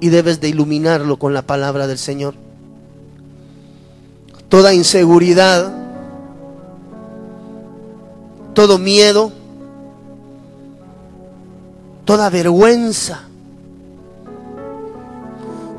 y 0.00 0.10
debes 0.10 0.40
de 0.40 0.48
iluminarlo 0.48 1.18
con 1.18 1.32
la 1.32 1.42
palabra 1.42 1.86
del 1.86 1.98
Señor 1.98 2.34
toda 4.48 4.74
inseguridad, 4.74 5.72
todo 8.54 8.78
miedo, 8.78 9.32
toda 12.08 12.30
vergüenza. 12.30 13.20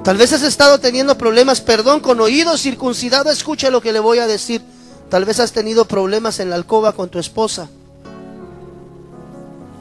Tal 0.03 0.15
vez 0.15 0.31
has 0.31 0.43
estado 0.43 0.77
teniendo 0.77 1.17
problemas, 1.17 1.59
perdón, 1.59 2.01
con 2.01 2.19
oído 2.19 2.55
circuncidado, 2.55 3.31
escucha 3.31 3.71
lo 3.71 3.81
que 3.81 3.91
le 3.91 3.99
voy 3.99 4.19
a 4.19 4.27
decir. 4.27 4.61
Tal 5.09 5.25
vez 5.25 5.39
has 5.39 5.53
tenido 5.53 5.85
problemas 5.85 6.39
en 6.39 6.51
la 6.51 6.55
alcoba 6.55 6.93
con 6.93 7.09
tu 7.09 7.17
esposa, 7.17 7.67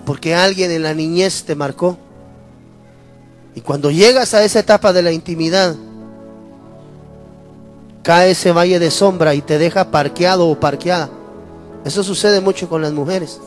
porque 0.07 0.35
alguien 0.35 0.71
en 0.71 0.85
la 0.85 0.95
niñez 0.95 1.45
te 1.45 1.55
marcó. 1.55 1.99
Y 3.55 3.61
cuando 3.61 3.91
llegas 3.91 4.33
a 4.33 4.43
esa 4.43 4.61
etapa 4.61 4.95
de 4.95 5.03
la 5.03 5.13
intimidad, 5.13 5.77
cae 8.03 8.31
ese 8.31 8.53
valle 8.53 8.79
de 8.79 8.91
sombra 8.91 9.35
y 9.35 9.43
te 9.43 9.59
deja 9.59 9.91
parqueado 9.91 10.49
o 10.49 10.59
parqueada. 10.59 11.11
Eso 11.85 12.03
sucede 12.03 12.41
mucho 12.41 12.71
con 12.71 12.81
las 12.81 12.93
mujeres. 12.95 13.39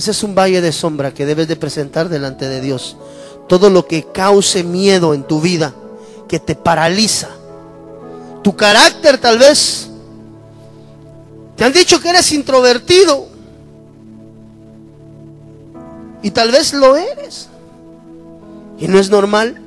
Ese 0.00 0.12
es 0.12 0.22
un 0.22 0.34
valle 0.34 0.62
de 0.62 0.72
sombra 0.72 1.12
que 1.12 1.26
debes 1.26 1.46
de 1.46 1.56
presentar 1.56 2.08
delante 2.08 2.48
de 2.48 2.62
Dios. 2.62 2.96
Todo 3.50 3.68
lo 3.68 3.86
que 3.86 4.04
cause 4.04 4.64
miedo 4.64 5.12
en 5.12 5.24
tu 5.24 5.42
vida, 5.42 5.74
que 6.26 6.38
te 6.38 6.54
paraliza. 6.54 7.28
Tu 8.42 8.56
carácter 8.56 9.18
tal 9.18 9.36
vez. 9.38 9.90
Te 11.54 11.64
han 11.64 11.74
dicho 11.74 12.00
que 12.00 12.08
eres 12.08 12.32
introvertido. 12.32 13.26
Y 16.22 16.30
tal 16.30 16.50
vez 16.50 16.72
lo 16.72 16.96
eres. 16.96 17.50
Y 18.78 18.88
no 18.88 18.98
es 18.98 19.10
normal. 19.10 19.60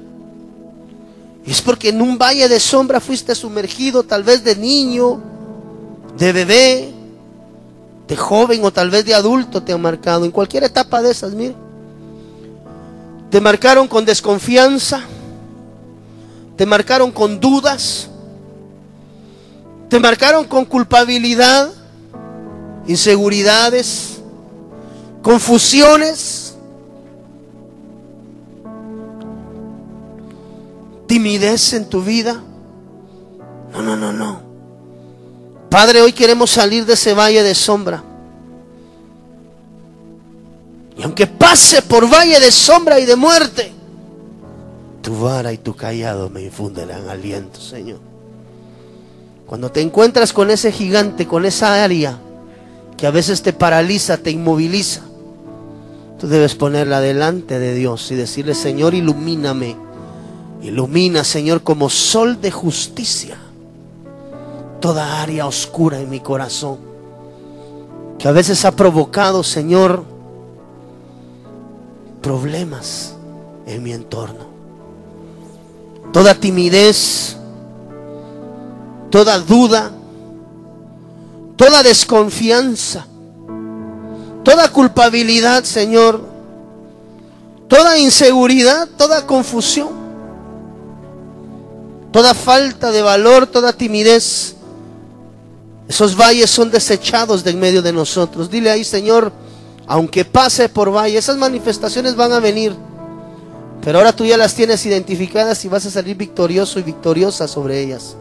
Es 1.45 1.61
porque 1.61 1.89
en 1.89 2.01
un 2.01 2.17
valle 2.17 2.49
de 2.49 2.59
sombra 2.59 2.99
fuiste 2.99 3.35
sumergido, 3.35 4.01
tal 4.01 4.23
vez 4.23 4.43
de 4.43 4.55
niño, 4.55 5.21
de 6.17 6.33
bebé, 6.33 6.92
de 8.07 8.15
joven 8.15 8.63
o 8.63 8.71
tal 8.71 8.89
vez 8.89 9.05
de 9.05 9.13
adulto 9.13 9.63
te 9.63 9.73
han 9.73 9.81
marcado. 9.81 10.25
En 10.25 10.31
cualquier 10.31 10.63
etapa 10.63 11.01
de 11.01 11.11
esas, 11.11 11.33
mire. 11.33 11.55
Te 13.29 13.41
marcaron 13.41 13.87
con 13.87 14.05
desconfianza, 14.05 15.01
te 16.55 16.65
marcaron 16.65 17.11
con 17.11 17.39
dudas, 17.39 18.07
te 19.89 19.99
marcaron 19.99 20.45
con 20.45 20.65
culpabilidad, 20.65 21.71
inseguridades, 22.85 24.21
confusiones 25.23 26.43
timidez 31.13 31.73
en 31.73 31.85
tu 31.85 32.01
vida. 32.01 32.41
No, 33.71 33.83
no, 33.83 33.95
no, 33.95 34.11
no. 34.11 34.52
Padre, 35.73 36.03
hoy 36.03 36.13
queremos 36.13 36.51
salir 36.51 36.85
de 36.85 36.93
ese 36.93 37.15
valle 37.15 37.41
de 37.41 37.55
sombra. 37.55 38.03
Y 40.95 41.01
aunque 41.01 41.25
pase 41.25 41.81
por 41.81 42.07
valle 42.07 42.39
de 42.39 42.51
sombra 42.51 42.99
y 42.99 43.05
de 43.05 43.15
muerte, 43.15 43.71
tu 45.01 45.17
vara 45.17 45.51
y 45.51 45.57
tu 45.57 45.75
callado 45.75 46.29
me 46.29 46.43
infundirán 46.43 47.09
aliento, 47.09 47.59
Señor. 47.59 47.97
Cuando 49.47 49.71
te 49.71 49.81
encuentras 49.81 50.31
con 50.31 50.51
ese 50.51 50.71
gigante, 50.71 51.25
con 51.25 51.43
esa 51.43 51.83
área 51.83 52.19
que 52.95 53.07
a 53.07 53.11
veces 53.11 53.41
te 53.41 53.51
paraliza, 53.51 54.17
te 54.17 54.29
inmoviliza, 54.29 55.01
tú 56.19 56.27
debes 56.27 56.53
ponerla 56.53 57.01
delante 57.01 57.57
de 57.57 57.73
Dios 57.73 58.11
y 58.11 58.15
decirle, 58.15 58.53
Señor, 58.53 58.93
ilumíname 58.93 59.75
Ilumina, 60.61 61.23
Señor, 61.23 61.63
como 61.63 61.89
sol 61.89 62.39
de 62.39 62.51
justicia 62.51 63.42
toda 64.83 65.21
área 65.21 65.47
oscura 65.47 65.97
en 65.97 66.09
mi 66.09 66.19
corazón 66.19 66.77
que 68.19 68.27
a 68.27 68.33
veces 68.33 68.65
ha 68.65 68.71
provocado, 68.71 69.41
Señor, 69.41 70.03
problemas 72.21 73.15
en 73.65 73.81
mi 73.81 73.93
entorno. 73.93 74.45
Toda 76.11 76.35
timidez, 76.35 77.37
toda 79.09 79.39
duda, 79.39 79.89
toda 81.55 81.81
desconfianza, 81.81 83.07
toda 84.43 84.69
culpabilidad, 84.69 85.63
Señor, 85.63 86.25
toda 87.69 87.97
inseguridad, 87.97 88.89
toda 88.97 89.25
confusión 89.25 90.03
toda 92.11 92.35
falta 92.35 92.91
de 92.91 93.01
valor, 93.01 93.47
toda 93.47 93.73
timidez, 93.73 94.55
esos 95.87 96.15
valles 96.15 96.49
son 96.49 96.71
desechados 96.71 97.43
de 97.43 97.51
en 97.51 97.59
medio 97.59 97.81
de 97.81 97.93
nosotros. 97.93 98.49
Dile 98.49 98.71
ahí, 98.71 98.83
Señor, 98.83 99.31
aunque 99.85 100.25
pase 100.25 100.69
por 100.69 100.95
valle, 100.95 101.17
esas 101.17 101.37
manifestaciones 101.37 102.15
van 102.15 102.31
a 102.31 102.39
venir. 102.39 102.75
Pero 103.81 103.97
ahora 103.97 104.15
tú 104.15 104.25
ya 104.25 104.37
las 104.37 104.55
tienes 104.55 104.85
identificadas 104.85 105.63
y 105.65 105.67
vas 105.67 105.85
a 105.85 105.91
salir 105.91 106.15
victorioso 106.15 106.79
y 106.79 106.83
victoriosa 106.83 107.47
sobre 107.47 107.81
ellas. 107.81 108.15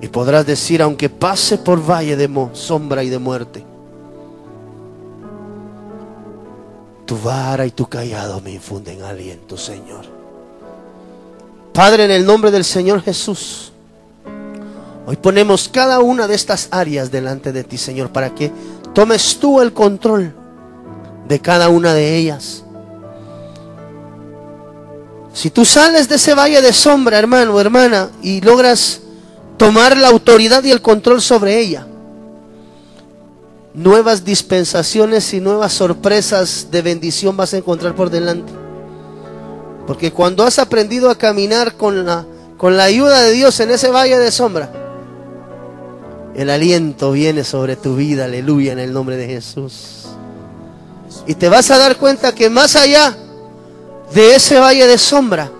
Y 0.00 0.08
podrás 0.08 0.44
decir, 0.44 0.82
aunque 0.82 1.08
pase 1.08 1.58
por 1.58 1.88
valle 1.88 2.16
de 2.16 2.28
sombra 2.54 3.04
y 3.04 3.10
de 3.10 3.18
muerte, 3.18 3.64
tu 7.06 7.18
vara 7.18 7.66
y 7.66 7.70
tu 7.70 7.86
callado 7.86 8.40
me 8.40 8.52
infunden 8.52 9.02
aliento, 9.02 9.56
Señor. 9.56 10.04
Padre, 11.72 12.04
en 12.04 12.10
el 12.10 12.26
nombre 12.26 12.50
del 12.50 12.64
Señor 12.64 13.02
Jesús, 13.02 13.69
hoy 15.10 15.16
ponemos 15.16 15.68
cada 15.68 15.98
una 15.98 16.28
de 16.28 16.36
estas 16.36 16.68
áreas 16.70 17.10
delante 17.10 17.50
de 17.50 17.64
ti, 17.64 17.76
Señor, 17.76 18.12
para 18.12 18.32
que 18.32 18.52
tomes 18.94 19.38
tú 19.40 19.60
el 19.60 19.72
control 19.72 20.32
de 21.26 21.40
cada 21.40 21.68
una 21.68 21.94
de 21.94 22.14
ellas. 22.14 22.62
Si 25.32 25.50
tú 25.50 25.64
sales 25.64 26.08
de 26.08 26.14
ese 26.14 26.32
valle 26.36 26.62
de 26.62 26.72
sombra, 26.72 27.18
hermano, 27.18 27.58
hermana, 27.58 28.08
y 28.22 28.40
logras 28.40 29.00
tomar 29.56 29.96
la 29.96 30.06
autoridad 30.06 30.62
y 30.62 30.70
el 30.70 30.80
control 30.80 31.20
sobre 31.20 31.58
ella, 31.58 31.88
nuevas 33.74 34.24
dispensaciones 34.24 35.34
y 35.34 35.40
nuevas 35.40 35.72
sorpresas 35.72 36.68
de 36.70 36.82
bendición 36.82 37.36
vas 37.36 37.52
a 37.52 37.56
encontrar 37.56 37.96
por 37.96 38.10
delante. 38.10 38.52
Porque 39.88 40.12
cuando 40.12 40.44
has 40.44 40.60
aprendido 40.60 41.10
a 41.10 41.18
caminar 41.18 41.74
con 41.74 42.06
la, 42.06 42.24
con 42.56 42.76
la 42.76 42.84
ayuda 42.84 43.22
de 43.22 43.32
Dios 43.32 43.58
en 43.58 43.72
ese 43.72 43.90
valle 43.90 44.16
de 44.16 44.30
sombra, 44.30 44.79
el 46.40 46.50
aliento 46.50 47.12
viene 47.12 47.44
sobre 47.44 47.76
tu 47.76 47.96
vida, 47.96 48.24
aleluya, 48.24 48.72
en 48.72 48.78
el 48.78 48.92
nombre 48.92 49.16
de 49.16 49.26
Jesús. 49.26 50.06
Y 51.26 51.34
te 51.34 51.48
vas 51.48 51.70
a 51.70 51.78
dar 51.78 51.96
cuenta 51.96 52.34
que 52.34 52.48
más 52.48 52.76
allá 52.76 53.16
de 54.14 54.34
ese 54.34 54.58
valle 54.58 54.86
de 54.86 54.98
sombra, 54.98 55.50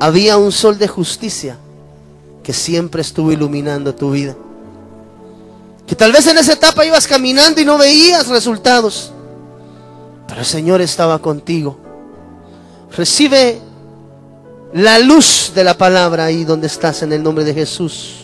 había 0.00 0.36
un 0.36 0.50
sol 0.50 0.78
de 0.78 0.88
justicia 0.88 1.56
que 2.42 2.52
siempre 2.52 3.02
estuvo 3.02 3.30
iluminando 3.30 3.94
tu 3.94 4.10
vida. 4.10 4.34
Que 5.86 5.94
tal 5.94 6.10
vez 6.10 6.26
en 6.26 6.38
esa 6.38 6.54
etapa 6.54 6.84
ibas 6.84 7.06
caminando 7.06 7.60
y 7.60 7.64
no 7.64 7.78
veías 7.78 8.28
resultados, 8.28 9.12
pero 10.26 10.40
el 10.40 10.46
Señor 10.46 10.80
estaba 10.80 11.20
contigo. 11.20 11.78
Recibe 12.96 13.60
la 14.74 14.98
luz 14.98 15.52
de 15.54 15.64
la 15.64 15.76
palabra 15.76 16.24
ahí 16.24 16.44
donde 16.44 16.66
estás 16.66 17.02
en 17.02 17.12
el 17.12 17.22
nombre 17.22 17.44
de 17.44 17.54
Jesús. 17.54 18.21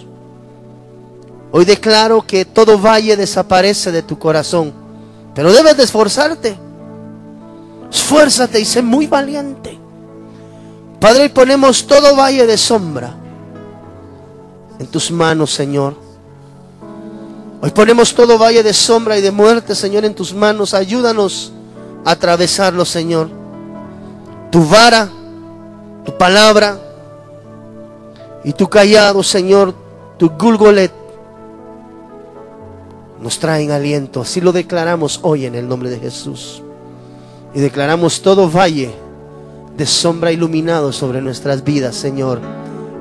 Hoy 1.51 1.65
declaro 1.65 2.23
que 2.27 2.45
todo 2.45 2.79
valle 2.79 3.17
desaparece 3.17 3.91
de 3.91 4.03
tu 4.03 4.19
corazón, 4.19 4.73
pero 5.35 5.53
debes 5.53 5.77
de 5.77 5.85
esforzarte. 5.85 6.59
Esfuérzate 7.91 8.61
y 8.61 8.65
sé 8.65 8.83
muy 8.83 9.07
valiente. 9.07 9.79
Padre, 11.01 11.23
hoy 11.23 11.29
ponemos 11.31 11.87
todo 11.87 12.17
valle 12.17 12.47
de 12.47 12.59
sombra 12.59 13.15
en 14.79 14.87
tus 14.89 15.11
manos, 15.11 15.53
Señor. 15.53 15.95
Hoy 17.61 17.71
ponemos 17.71 18.15
todo 18.15 18.39
valle 18.39 18.63
de 18.63 18.73
sombra 18.73 19.19
y 19.19 19.23
de 19.23 19.31
muerte, 19.31 19.75
Señor, 19.75 20.05
en 20.05 20.15
tus 20.15 20.35
manos. 20.35 20.75
Ayúdanos 20.75 21.53
a 22.05 22.13
atravesarlo, 22.13 22.85
Señor. 22.85 23.31
Tu 24.51 24.65
vara, 24.65 25.09
tu 26.05 26.17
palabra 26.17 26.79
y 28.45 28.53
tu 28.53 28.69
callado, 28.69 29.23
Señor, 29.23 29.75
tu 30.19 30.31
gulgolet, 30.31 30.93
nos 33.23 33.39
traen 33.39 33.71
aliento. 33.71 34.23
Así 34.23 34.41
lo 34.41 34.53
declaramos 34.53 35.21
hoy 35.23 35.47
en 35.47 35.55
el 35.55 35.69
nombre 35.69 35.91
de 35.91 35.99
Jesús. 35.99 36.63
Y 37.55 37.61
declaramos 37.61 38.23
todo 38.23 38.51
valle 38.51 38.91
de 39.77 39.87
sombra 39.87 40.33
iluminado 40.33 40.93
sobre 40.93 41.21
nuestras 41.21 41.65
vidas, 41.65 41.97
Señor. 41.97 42.41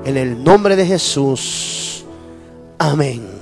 En 0.06 0.18
el 0.18 0.44
nombre 0.44 0.76
de 0.76 0.86
Jesús. 0.86 2.06
Amén. 2.78 3.38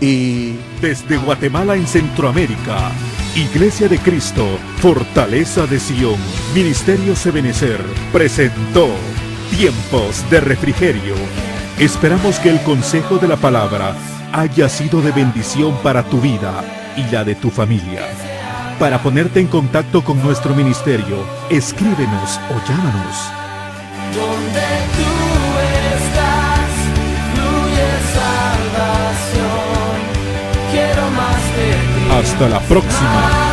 Y 0.00 0.54
desde 0.80 1.16
Guatemala 1.16 1.74
en 1.74 1.86
Centroamérica, 1.86 2.92
Iglesia 3.34 3.88
de 3.88 3.98
Cristo, 3.98 4.46
Fortaleza 4.78 5.66
de 5.66 5.80
Sion, 5.80 6.16
Ministerio 6.54 7.16
Sebenecer, 7.16 7.80
presentó 8.12 8.88
Tiempos 9.50 10.24
de 10.30 10.40
Refrigerio. 10.40 11.14
Esperamos 11.80 12.38
que 12.38 12.50
el 12.50 12.62
consejo 12.62 13.18
de 13.18 13.26
la 13.26 13.36
palabra 13.36 13.96
haya 14.32 14.68
sido 14.68 15.00
de 15.00 15.12
bendición 15.12 15.76
para 15.82 16.02
tu 16.02 16.20
vida 16.20 16.64
y 16.96 17.10
la 17.10 17.24
de 17.24 17.34
tu 17.34 17.50
familia. 17.50 18.02
Para 18.78 19.02
ponerte 19.02 19.40
en 19.40 19.48
contacto 19.48 20.04
con 20.04 20.22
nuestro 20.22 20.54
ministerio, 20.54 21.24
escríbenos 21.50 22.38
o 22.50 22.68
llámanos. 22.68 23.16
Donde 24.14 24.68
tú 24.96 25.10
estás, 25.94 26.70
fluye 27.34 27.90
salvación. 29.34 29.58
Quiero 30.70 31.10
más 31.10 31.42
de 31.56 31.70
ti. 31.72 32.10
Hasta 32.12 32.48
la 32.48 32.60
próxima. 32.60 33.47